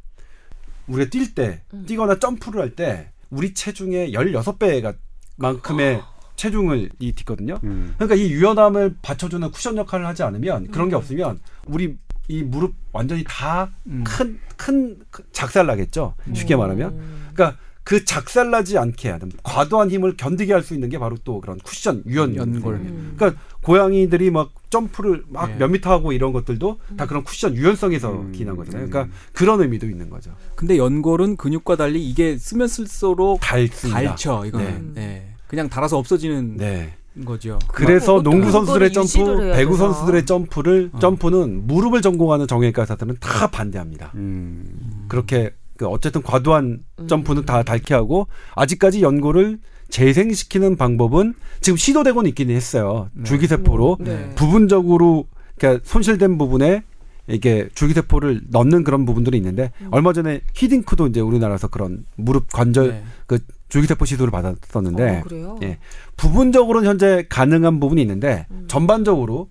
우리가 0.87 1.11
뛸때 1.11 1.61
음. 1.75 1.85
뛰거나 1.87 2.19
점프를 2.19 2.61
할 2.61 2.75
때 2.75 3.11
우리 3.31 3.53
체중의 3.55 4.12
16배가 4.12 4.95
만큼의 5.37 6.03
체중을 6.37 6.91
이 6.99 7.12
딛거든요. 7.12 7.59
음. 7.64 7.95
그러니까 7.97 8.14
이 8.16 8.30
유연함을 8.30 8.97
받쳐주는 9.03 9.51
쿠션 9.51 9.76
역할을 9.76 10.07
하지 10.07 10.22
않으면 10.22 10.68
그런 10.70 10.89
게 10.89 10.97
음. 10.97 10.99
없으면 10.99 11.39
우리 11.66 11.97
이 12.28 12.43
무릎 12.43 12.74
완전히 12.93 13.24
다 13.26 13.70
음. 13.87 14.03
큰큰 14.05 14.97
작살 15.32 15.66
나겠죠. 15.66 16.14
쉽게 16.32 16.57
말하면. 16.57 16.91
음. 16.93 17.28
그러니까 17.35 17.59
그 17.85 18.03
작살나지 18.07 18.78
않게 18.78 19.11
하는 19.11 19.30
과도한 19.43 19.91
힘을 19.91 20.16
견디게 20.16 20.55
할 20.55 20.62
수 20.62 20.72
있는 20.72 20.89
게 20.89 20.99
바로 20.99 21.18
또 21.22 21.43
그런 21.43 21.59
쿠션 21.59 22.05
유연 22.07 22.35
연골. 22.35 22.76
음. 22.76 23.14
그러니까 23.18 23.39
고양이들이 23.62 24.30
막 24.30 24.53
점프를 24.70 25.24
막 25.28 25.51
예. 25.51 25.55
몇 25.57 25.68
미터 25.68 25.91
하고 25.91 26.12
이런 26.12 26.32
것들도 26.32 26.78
다 26.97 27.07
그런 27.07 27.22
쿠션 27.24 27.55
유연성에서 27.55 28.11
음. 28.11 28.32
기인한 28.32 28.57
거잖아요. 28.57 28.87
음. 28.87 28.91
그러니까 28.91 29.14
그런 29.35 29.61
의미도 29.61 29.87
있는 29.87 30.09
거죠. 30.09 30.35
근데 30.55 30.78
연골은 30.78 31.37
근육과 31.37 31.76
달리 31.76 32.03
이게 32.09 32.39
쓰면 32.39 32.68
쓸수록 32.68 33.41
닳습니다. 33.43 34.01
닳죠. 34.12 34.45
이거는. 34.47 34.95
네. 34.95 35.01
네. 35.01 35.34
그냥 35.55 35.69
닳아서 35.69 35.99
없어지는 35.99 36.57
네. 36.57 36.95
거죠. 37.25 37.59
그래서 37.69 38.15
그것도 38.15 38.31
농구 38.31 38.51
선수들의 38.51 38.93
점프, 38.93 39.53
배구? 39.53 39.77
선수들의 39.77 40.27
점프를 40.27 40.91
어. 40.93 40.99
점프는 40.99 41.67
무릎을 41.67 42.03
전공하는 42.03 42.47
정형외과 42.49 42.83
의사들은 42.83 43.17
다 43.21 43.47
반대합니다. 43.47 44.13
음. 44.17 45.07
그렇게 45.09 45.53
그 45.77 45.87
어쨌든 45.87 46.23
과도한 46.23 46.81
음. 46.99 47.09
점프는 47.09 47.45
다 47.45 47.63
닳게 47.63 47.95
하고 47.95 48.27
아직까지 48.57 49.03
연골을 49.03 49.59
재생시키는 49.91 50.77
방법은 50.77 51.35
지금 51.61 51.77
시도되고는 51.77 52.29
있기는 52.31 52.55
했어요. 52.55 53.11
네. 53.13 53.25
줄기세포로 53.25 53.99
네. 54.01 54.31
부분적으로 54.35 55.27
그러니까 55.57 55.85
손실된 55.85 56.37
부분에 56.37 56.83
이게 57.29 57.69
줄기세포를 57.75 58.43
넣는 58.51 58.85
그런 58.85 59.07
부분들이 59.07 59.37
있는데 59.37 59.71
음. 59.81 59.89
얼마 59.93 60.13
전에 60.13 60.41
히딩크도 60.55 61.07
이제 61.07 61.21
우리나라에서 61.21 61.69
그런 61.69 62.05
무릎 62.17 62.51
관절 62.53 62.89
네. 62.89 63.05
그 63.27 63.39
줄기세포 63.69 64.05
시도를 64.05 64.31
받았었는데 64.31 65.19
어, 65.19 65.23
그래요? 65.23 65.59
예. 65.62 65.79
부분적으로는 66.17 66.89
현재 66.89 67.27
가능한 67.29 67.81
부분이 67.81 68.01
있는데 68.03 68.47
음. 68.51 68.65
전반적으로 68.69 69.49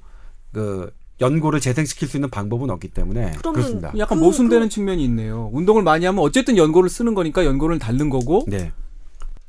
그 0.52 0.92
연골을 1.22 1.60
재생시킬 1.60 2.08
수 2.08 2.18
있는 2.18 2.30
방법은 2.30 2.70
없기 2.70 2.90
때문에 2.90 3.34
그렇습니다. 3.42 3.92
약간 3.98 4.20
그- 4.20 4.24
모순되는 4.24 4.70
측면이 4.70 5.04
있네요. 5.06 5.50
운동을 5.54 5.84
많이 5.84 6.06
하면 6.06 6.24
어쨌든 6.24 6.58
연골을 6.58 6.90
쓰는 6.90 7.14
거니까 7.16 7.46
연골을 7.46 7.80
닳는 7.80 8.10
거고 8.10 8.44
네. 8.48 8.72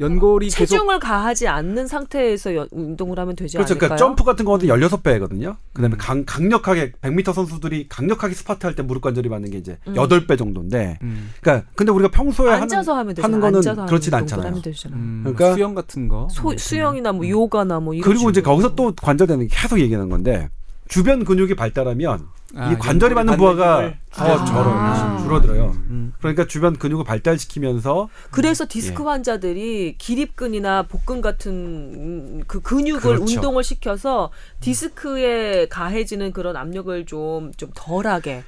연골이 0.00 0.50
체중을 0.50 0.98
가하지 0.98 1.46
않는 1.46 1.86
상태에서 1.86 2.54
연- 2.56 2.68
운동을 2.72 3.16
하면 3.20 3.36
되지 3.36 3.56
그렇죠. 3.56 3.74
않을까요? 3.74 3.88
그러니까 3.90 3.96
점프 3.96 4.24
같은 4.24 4.44
거는 4.44 4.66
16배거든요. 4.66 5.56
그다음에 5.72 5.94
음. 5.94 5.98
강, 5.98 6.24
강력하게 6.24 6.92
100m 7.00 7.32
선수들이 7.32 7.86
강력하게 7.88 8.34
스퍼트 8.34 8.66
할 8.66 8.74
때 8.74 8.82
무릎 8.82 9.02
관절이 9.02 9.28
받는 9.28 9.50
게 9.50 9.58
이제 9.58 9.78
음. 9.86 9.94
8배 9.94 10.36
정도인데 10.36 10.98
음, 11.02 11.30
그러니까 11.40 11.68
근데 11.76 11.92
우리가 11.92 12.10
평소에 12.10 12.48
하는 12.50 12.62
앉아서 12.64 12.92
하면 12.96 13.14
되잖아요. 13.14 13.24
하는 13.34 13.40
거는 13.40 13.56
앉아서 13.58 13.80
하는 13.82 13.86
그렇진 13.88 14.12
않잖아요. 14.14 14.46
하면 14.48 14.62
되잖아요. 14.62 14.98
음, 15.00 15.20
그러니까 15.22 15.54
수영 15.54 15.74
같은 15.76 16.08
거. 16.08 16.26
소, 16.30 16.56
수영이나 16.56 17.12
뭐 17.12 17.28
요가나 17.28 17.78
뭐 17.78 17.94
이런 17.94 18.02
그리고 18.10 18.30
이제. 18.30 18.42
거기서 18.42 18.74
또 18.74 18.92
관절되는 19.00 19.46
게 19.46 19.54
계속 19.56 19.78
얘기하는 19.80 20.08
건데 20.08 20.48
주변 20.88 21.24
근육이 21.24 21.54
발달하면 21.54 22.26
아, 22.56 22.72
이 22.72 22.78
관절이 22.78 23.14
연골이 23.14 23.14
받는 23.14 23.36
부하가 23.36 23.94
아. 24.16 24.44
줄어 24.46 25.18
줄어들어요. 25.22 25.72
음. 25.90 26.12
그러니까 26.18 26.46
주변 26.46 26.76
근육을 26.76 27.04
발달시키면서 27.04 28.08
그래서 28.30 28.66
디스크 28.68 29.02
예. 29.02 29.06
환자들이 29.06 29.96
기립근이나 29.98 30.84
복근 30.84 31.20
같은 31.20 31.52
음, 31.52 32.42
그 32.46 32.60
근육을 32.60 33.00
그렇죠. 33.00 33.24
운동을 33.24 33.64
시켜서 33.64 34.30
디스크에 34.60 35.66
가해지는 35.68 36.32
그런 36.32 36.56
압력을 36.56 37.04
좀 37.06 37.52
좀 37.56 37.70
덜하게 37.74 38.42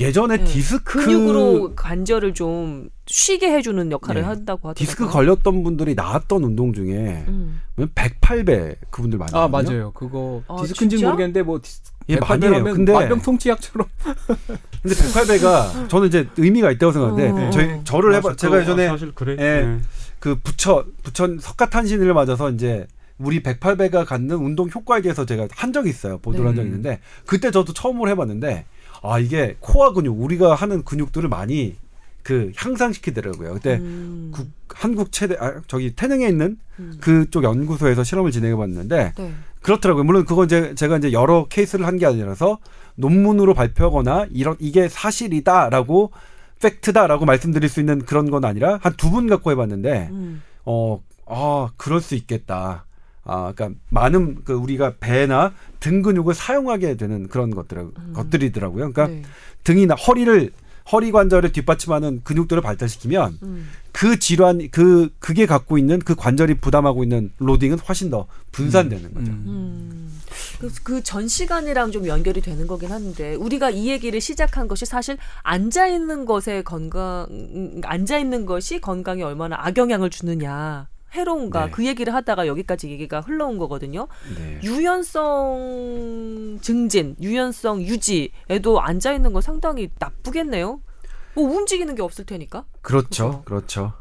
예전에 0.00 0.36
네. 0.36 0.44
디스크 0.44 1.04
근육으로 1.04 1.74
관절을 1.74 2.34
좀 2.34 2.88
쉬게 3.06 3.50
해주는 3.50 3.90
역할을 3.90 4.22
예. 4.22 4.26
한다고 4.26 4.68
하더라고요. 4.68 4.74
디스크 4.74 5.08
걸렸던 5.08 5.64
분들이 5.64 5.94
나왔던 5.94 6.44
운동 6.44 6.72
중에 6.72 7.24
음. 7.26 7.60
108배 7.78 8.76
그분들 8.90 9.18
많아요. 9.18 9.42
아 9.42 9.48
맞아요. 9.48 9.90
그거 9.92 10.42
아, 10.46 10.56
디스크인지? 10.62 11.02
모르겠는데 11.04 11.42
뭐 11.42 11.60
디스, 11.60 11.80
예, 12.08 12.16
많이 12.16 12.46
해요. 12.46 12.64
근데 12.64 12.92
만병통치약처럼 12.92 13.86
근데 14.82 14.94
108배가 14.94 15.88
저는 15.88 16.08
이제 16.08 16.28
의미가 16.36 16.70
있다고 16.72 16.92
생각하는데 16.92 17.46
어. 17.46 17.50
저희 17.50 17.80
저를 17.84 18.14
해봐 18.14 18.36
제가 18.36 18.60
예전에 18.60 18.88
사실 18.88 19.12
그래. 19.12 19.36
예. 19.38 19.44
예. 19.44 19.78
그 20.18 20.36
부처 20.42 20.84
부천 21.02 21.38
석가탄신을 21.40 22.12
맞아서 22.14 22.50
이제 22.50 22.86
우리 23.18 23.42
108배가 23.42 24.04
갖는 24.06 24.36
운동 24.36 24.68
효과에 24.68 25.02
대해서 25.02 25.26
제가 25.26 25.48
한 25.50 25.72
적이 25.72 25.90
있어요. 25.90 26.18
보도를 26.18 26.44
네. 26.44 26.48
한 26.48 26.56
적이 26.56 26.68
있는데 26.68 27.00
그때 27.26 27.50
저도 27.50 27.72
처음으로 27.72 28.08
해봤는데 28.10 28.64
아 29.02 29.18
이게 29.18 29.56
코어 29.60 29.92
근육 29.92 30.20
우리가 30.20 30.54
하는 30.54 30.84
근육들을 30.84 31.28
많이 31.28 31.76
그 32.28 32.52
향상시키더라고요. 32.56 33.54
그때 33.54 33.76
음. 33.76 34.30
국- 34.34 34.50
한국 34.74 35.12
최대 35.12 35.34
아, 35.40 35.62
저기 35.66 35.92
태릉에 35.96 36.28
있는 36.28 36.58
음. 36.78 36.98
그쪽 37.00 37.42
연구소에서 37.42 38.04
실험을 38.04 38.32
진행해 38.32 38.54
봤는데 38.54 39.14
네. 39.16 39.32
그렇더라고요. 39.62 40.04
물론 40.04 40.26
그건 40.26 40.44
이제 40.44 40.74
제가 40.74 40.98
이제 40.98 41.10
여러 41.12 41.46
케이스를 41.48 41.86
한 41.86 41.96
게 41.96 42.04
아니라서 42.04 42.58
논문으로 42.96 43.54
발표하거나 43.54 44.26
이런 44.30 44.56
이게 44.58 44.90
사실이다라고 44.90 46.10
팩트다라고 46.60 47.24
말씀드릴 47.24 47.66
수 47.70 47.80
있는 47.80 48.00
그런 48.04 48.30
건 48.30 48.44
아니라 48.44 48.78
한 48.82 48.92
두 48.98 49.10
분 49.10 49.26
갖고 49.26 49.50
해 49.50 49.54
봤는데 49.54 50.08
음. 50.10 50.42
어, 50.66 51.02
아, 51.24 51.70
그럴 51.78 52.02
수 52.02 52.14
있겠다. 52.14 52.84
아, 53.24 53.52
그러니까 53.54 53.78
많은 53.88 54.42
그 54.44 54.52
우리가 54.52 54.96
배나 55.00 55.54
등 55.80 56.02
근육을 56.02 56.34
사용하게 56.34 56.96
되는 56.98 57.26
그런 57.28 57.48
것들 57.54 57.78
음. 57.78 58.12
것들이더라고요. 58.14 58.92
그러니까 58.92 59.06
네. 59.06 59.22
등이나 59.64 59.94
허리를 59.94 60.50
허리 60.90 61.12
관절을 61.12 61.52
뒷받침하는 61.52 62.22
근육들을 62.24 62.62
발달시키면 62.62 63.38
음. 63.42 63.68
그 63.92 64.18
질환 64.18 64.68
그 64.70 65.10
그게 65.18 65.46
갖고 65.46 65.76
있는 65.76 65.98
그 65.98 66.14
관절이 66.14 66.54
부담하고 66.60 67.02
있는 67.02 67.32
로딩은 67.38 67.80
훨씬 67.80 68.10
더 68.10 68.26
분산되는 68.52 69.14
거죠. 69.14 69.30
음. 69.30 69.44
음. 69.46 70.20
그전 70.82 71.28
시간이랑 71.28 71.92
좀 71.92 72.06
연결이 72.06 72.40
되는 72.40 72.66
거긴 72.66 72.90
한데 72.90 73.34
우리가 73.34 73.70
이 73.70 73.88
얘기를 73.88 74.20
시작한 74.20 74.68
것이 74.68 74.86
사실 74.86 75.16
앉아 75.42 75.86
있는 75.88 76.24
것에 76.24 76.62
건강 76.62 77.26
음, 77.30 77.80
앉아 77.84 78.18
있는 78.18 78.46
것이 78.46 78.80
건강에 78.80 79.22
얼마나 79.22 79.56
악영향을 79.58 80.10
주느냐. 80.10 80.88
해로운가 81.12 81.66
네. 81.66 81.70
그 81.70 81.86
얘기를 81.86 82.14
하다가 82.14 82.46
여기까지 82.46 82.90
얘기가 82.90 83.20
흘러온 83.20 83.58
거거든요. 83.58 84.08
네. 84.36 84.60
유연성 84.62 86.58
증진, 86.60 87.16
유연성 87.20 87.82
유지에도 87.82 88.80
앉아 88.80 89.12
있는 89.12 89.32
거 89.32 89.40
상당히 89.40 89.90
나쁘겠네요. 89.98 90.80
뭐 91.34 91.44
움직이는 91.44 91.94
게 91.94 92.02
없을 92.02 92.24
테니까. 92.26 92.64
그렇죠. 92.82 93.42
그렇죠. 93.44 93.92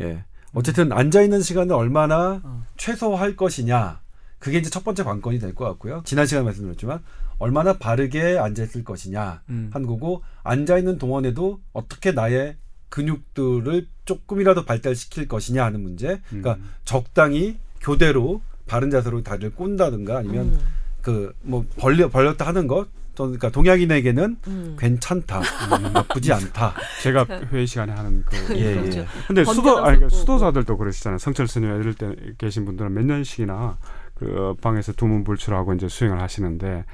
예. 0.00 0.24
어쨌든 0.54 0.92
앉아 0.92 1.22
있는 1.22 1.40
시간을 1.40 1.74
얼마나 1.74 2.40
어. 2.44 2.62
최소화할 2.76 3.36
것이냐. 3.36 4.00
그게 4.38 4.58
이제 4.58 4.68
첫 4.70 4.84
번째 4.84 5.04
관건이 5.04 5.38
될 5.38 5.54
것 5.54 5.64
같고요. 5.66 6.02
지난 6.04 6.26
시간에 6.26 6.44
말씀드렸지만 6.44 7.00
얼마나 7.38 7.78
바르게 7.78 8.38
앉아 8.38 8.62
있을 8.64 8.84
것이냐 8.84 9.42
음. 9.48 9.70
한 9.72 9.86
거고 9.86 10.22
앉아 10.42 10.78
있는 10.78 10.98
동안에도 10.98 11.60
어떻게 11.72 12.12
나의 12.12 12.56
근육들을 12.92 13.88
조금이라도 14.04 14.66
발달시킬 14.66 15.26
것이냐 15.26 15.64
하는 15.64 15.82
문제. 15.82 16.20
그러니까 16.28 16.54
음. 16.54 16.70
적당히 16.84 17.58
교대로 17.80 18.42
바른 18.66 18.90
자세로 18.90 19.22
다리를 19.22 19.54
꼰다든가 19.54 20.18
아니면 20.18 20.46
음, 20.46 20.60
그뭐 21.00 21.64
벌려 21.78 22.08
벌렸다 22.08 22.46
하는 22.46 22.66
것. 22.66 22.88
그러니까 23.16 23.50
동양인에게는 23.50 24.36
음. 24.46 24.76
괜찮다, 24.78 25.42
나쁘지 25.92 26.32
않다. 26.32 26.74
제가 27.02 27.26
회의 27.52 27.66
시간에 27.66 27.92
하는 27.92 28.24
그 28.24 28.56
예, 28.56 28.74
그렇죠. 28.74 29.00
예. 29.00 29.06
근데 29.26 29.44
수도 29.44 29.78
아니 29.84 29.98
그러니까. 29.98 30.08
수도사들도 30.08 30.76
그러시잖아요. 30.78 31.18
성철 31.18 31.46
스님 31.46 31.68
이럴 31.68 31.92
때 31.94 32.14
계신 32.38 32.64
분들은 32.64 32.92
몇 32.92 33.04
년씩이나 33.04 33.76
그 34.14 34.54
방에서 34.62 34.92
두문불출하고 34.92 35.74
이제 35.74 35.88
수행을 35.88 36.22
하시는데 36.22 36.84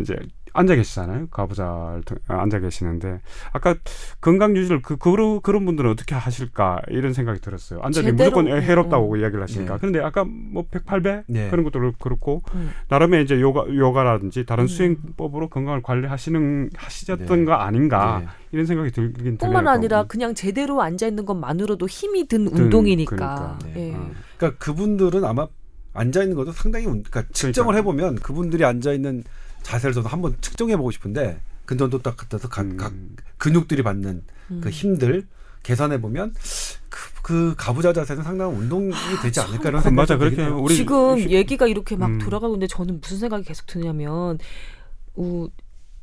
이제 0.00 0.16
앉아 0.54 0.74
계시잖아요. 0.76 1.28
가부좌를 1.28 2.02
통- 2.04 2.18
아, 2.26 2.40
앉아 2.42 2.58
계시는데 2.60 3.20
아까 3.52 3.74
건강 4.20 4.56
유지를 4.56 4.80
그 4.82 4.96
그런 4.96 5.40
그런 5.42 5.64
분들은 5.66 5.90
어떻게 5.90 6.14
하실까 6.14 6.80
이런 6.88 7.12
생각이 7.12 7.40
들었어요. 7.40 7.80
앉아 7.82 8.00
있는 8.00 8.16
게 8.16 8.24
제대로, 8.24 8.42
무조건 8.42 8.62
해롭다고 8.62 9.12
음. 9.12 9.20
이야기를 9.20 9.42
하시니까. 9.42 9.74
네. 9.74 9.78
그런데 9.78 10.00
아까 10.00 10.24
뭐 10.24 10.66
108배 10.70 11.24
네. 11.28 11.50
그런 11.50 11.64
것도 11.64 11.92
그렇고 12.00 12.42
음. 12.54 12.70
나름의 12.88 13.24
이제 13.24 13.40
요가 13.40 13.64
요가라든지 13.72 14.46
다른 14.46 14.64
음. 14.64 14.68
수행법으로 14.68 15.48
건강을 15.50 15.82
관리하시는 15.82 16.70
하시셨던 16.76 17.38
네. 17.40 17.44
거 17.44 17.52
아닌가 17.52 18.20
네. 18.20 18.28
이런 18.52 18.64
생각이 18.66 18.90
들긴 18.90 19.36
드네요. 19.36 19.38
뿐만 19.38 19.68
아니라 19.68 20.02
음. 20.02 20.08
그냥 20.08 20.34
제대로 20.34 20.80
앉아 20.82 21.06
있는 21.06 21.24
것만으로도 21.26 21.86
힘이 21.86 22.26
든 22.26 22.46
든, 22.46 22.64
운동이니까. 22.64 23.14
그러니까. 23.16 23.58
네. 23.74 23.90
예. 23.90 23.94
어. 23.94 24.10
그러니까 24.38 24.58
그분들은 24.64 25.24
아마 25.24 25.46
앉아 25.92 26.22
있는 26.22 26.36
것도 26.36 26.52
상당히 26.52 26.86
운- 26.86 27.02
그러니까 27.02 27.24
측정을 27.32 27.74
해보면 27.76 28.16
그분들이 28.16 28.64
앉아 28.64 28.92
있는 28.92 29.24
자세를 29.62 29.94
저도 29.94 30.08
한번 30.08 30.36
측정해 30.40 30.76
보고 30.76 30.90
싶은데 30.90 31.40
근전도 31.66 32.00
딱 32.00 32.16
갖다서 32.16 32.48
각, 32.48 32.64
음. 32.64 32.76
각 32.76 32.92
근육들이 33.36 33.82
받는 33.82 34.22
음. 34.50 34.60
그 34.62 34.70
힘들 34.70 35.26
계산해 35.62 36.00
보면 36.00 36.34
그, 36.88 37.22
그 37.22 37.54
가부좌 37.58 37.92
자세는 37.92 38.22
상당한 38.22 38.56
운동이 38.56 38.90
되지 39.22 39.40
않을까 39.40 39.68
이런 39.68 39.82
그 39.82 39.88
생각이 39.88 39.94
맞아 39.94 40.14
좀 40.14 40.18
그렇게. 40.20 40.42
우리 40.46 40.76
지금 40.76 41.18
시- 41.20 41.30
얘기가 41.30 41.66
이렇게 41.66 41.96
막 41.96 42.08
음. 42.08 42.18
돌아가고 42.18 42.54
있는데 42.54 42.66
저는 42.68 43.00
무슨 43.02 43.18
생각이 43.18 43.44
계속 43.44 43.66
드냐면 43.66 44.38
우, 45.16 45.48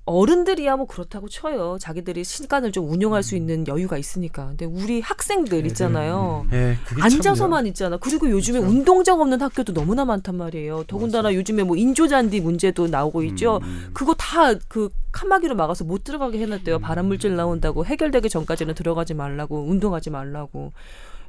어른들이야 0.05 0.75
뭐 0.75 0.85
그렇다고 0.85 1.27
쳐요. 1.29 1.77
자기들이 1.79 2.23
시간을 2.23 2.71
좀 2.71 2.89
운용할 2.89 3.19
음. 3.19 3.21
수 3.21 3.35
있는 3.35 3.67
여유가 3.67 3.97
있으니까. 3.97 4.47
근데 4.47 4.65
우리 4.65 5.01
학생들 5.01 5.59
애들, 5.59 5.67
있잖아요. 5.71 6.45
예, 6.53 6.77
그게 6.85 7.01
참요. 7.01 7.03
앉아서만 7.03 7.65
있잖아. 7.67 7.97
그리고 7.97 8.29
요즘에 8.29 8.59
그렇죠. 8.59 8.75
운동장 8.77 9.21
없는 9.21 9.41
학교도 9.41 9.73
너무나 9.73 10.05
많단 10.05 10.35
말이에요. 10.35 10.83
더군다나 10.87 11.33
요즘에 11.33 11.63
뭐 11.63 11.75
인조잔디 11.75 12.41
문제도 12.41 12.87
나오고 12.87 13.23
있죠. 13.23 13.59
음. 13.63 13.89
그거 13.93 14.13
다 14.13 14.53
그 14.67 14.89
칸막이로 15.11 15.55
막아서 15.55 15.83
못 15.85 16.03
들어가게 16.03 16.39
해놨대요. 16.39 16.79
발암물질 16.79 17.35
나온다고 17.35 17.85
해결되기 17.85 18.29
전까지는 18.29 18.73
들어가지 18.73 19.13
말라고 19.13 19.63
운동하지 19.63 20.09
말라고. 20.09 20.73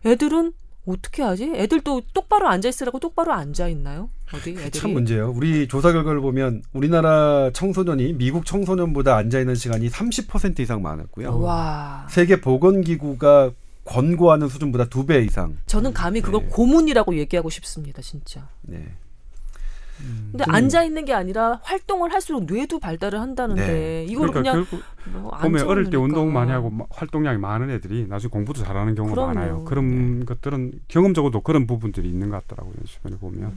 애들은 0.05 0.53
어떻게 0.87 1.23
하지? 1.23 1.45
애들도 1.55 2.03
똑바로 2.15 2.49
앉아 2.49 2.69
있으라고 2.69 2.99
똑바로 3.01 3.33
앉아 3.33 3.69
있나요? 3.69 4.09
어디 4.33 4.51
애들이? 4.53 4.71
참 4.71 4.93
문제예요. 4.93 5.33
우리 5.35 5.67
조사 5.69 5.93
결과를 5.93 6.21
보면 6.21 6.63
우리나라 6.73 7.51
청소년이 7.53 8.15
미국 8.15 8.47
청소년보다 8.47 9.17
앉아 9.17 9.41
있는 9.41 9.55
시간이 9.55 9.89
30% 9.89 10.61
이상 10.61 10.83
많았고요. 10.83 11.41
와. 11.41 12.07
세계 12.11 12.41
보건 12.41 12.81
기구가 12.83 13.51
권고하는 13.85 14.49
수준보다 14.49 14.87
두 14.89 15.07
배 15.07 15.21
이상. 15.23 15.57
저는 15.67 15.93
감히 15.93 16.21
그걸 16.21 16.43
네. 16.43 16.49
고문이라고 16.51 17.17
얘기하고 17.19 17.51
싶습니다, 17.51 18.03
진짜. 18.03 18.49
네. 18.63 18.85
근데 20.33 20.45
좀- 20.45 20.55
앉아 20.55 20.83
있는 20.85 21.05
게 21.05 21.13
아니라 21.15 21.61
활동을 21.63 22.13
할수록 22.13 22.45
뇌도 22.45 22.79
발달을 22.81 23.21
한다는데 23.21 23.67
네. 23.67 24.05
이걸 24.09 24.29
그러니까 24.31 24.53
그냥 24.53 24.55
결국 24.71 24.85
뭐 25.23 25.31
보면 25.31 25.67
어릴 25.67 25.85
때 25.85 25.97
놓으니까. 25.97 26.01
운동 26.21 26.33
많이 26.33 26.51
하고 26.51 26.69
마- 26.71 26.85
활동량이 26.91 27.39
많은 27.39 27.71
애들이 27.71 28.07
나중에 28.09 28.29
공부도 28.31 28.63
잘하는 28.63 28.95
경우가 28.95 29.15
그럼요. 29.15 29.35
많아요. 29.35 29.65
그런 29.65 30.25
것들은 30.27 30.73
경험적으로도 30.89 31.41
그런 31.41 31.67
부분들이 31.67 32.09
있는 32.11 32.31
것 32.31 32.47
같더라고요. 32.47 32.75
주변에 32.85 33.17
보면. 33.17 33.57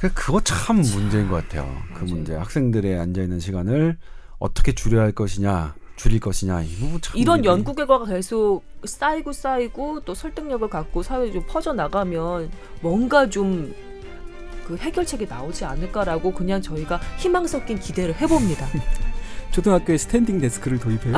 그 0.00 0.12
그거 0.12 0.40
참 0.40 0.76
문제인 0.76 1.28
것 1.28 1.36
같아요. 1.42 1.64
그 1.94 2.00
맞아요. 2.02 2.14
문제. 2.14 2.34
학생들의 2.36 2.98
앉아 2.98 3.22
있는 3.22 3.40
시간을 3.40 3.96
어떻게 4.38 4.74
줄여야 4.74 5.02
할 5.02 5.12
것이냐, 5.12 5.74
줄일 5.96 6.20
것이냐. 6.20 6.62
이거 6.62 6.98
참 7.00 7.16
이런 7.16 7.36
문제네. 7.36 7.52
연구 7.52 7.74
결과가 7.74 8.04
계속 8.06 8.62
쌓이고 8.84 9.32
쌓이고 9.32 10.00
또 10.04 10.14
설득력을 10.14 10.68
갖고 10.68 11.02
사회에 11.02 11.32
좀 11.32 11.42
퍼져 11.48 11.72
나가면 11.72 12.50
뭔가 12.82 13.28
좀 13.30 13.74
그 14.64 14.76
해결책이 14.76 15.26
나오지 15.28 15.64
않을까라고 15.64 16.32
그냥 16.32 16.60
저희가 16.62 17.00
희망 17.18 17.46
섞인 17.46 17.78
기대를 17.78 18.20
해봅니다. 18.20 18.66
초등학교에 19.52 19.96
standing 19.98 20.40
desk를 20.40 20.78
도입해요. 20.78 21.14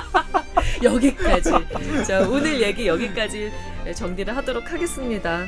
여기까지. 0.82 1.50
자 2.06 2.20
오늘 2.28 2.60
얘기 2.62 2.86
여기까지 2.86 3.52
정리를 3.94 4.34
하도록 4.36 4.70
하겠습니다. 4.72 5.44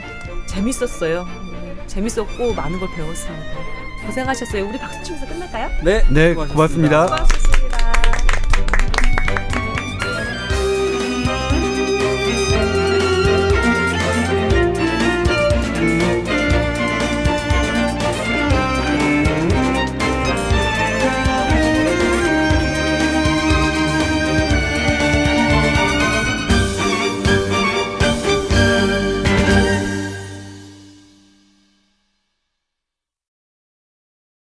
재밌었어요. 0.49 1.23
음, 1.23 1.79
재밌었고 1.87 2.55
많은 2.55 2.79
걸 2.81 2.89
배웠습니다. 2.95 3.47
고생하셨어요. 4.07 4.69
우리 4.69 4.79
박수 4.79 5.03
치면서 5.05 5.27
끝날까요? 5.27 5.69
네, 5.85 6.05
네, 6.11 6.31
수고하셨습니다. 6.31 6.55
고맙습니다. 6.55 7.07
수고하셨습니다. 7.07 7.92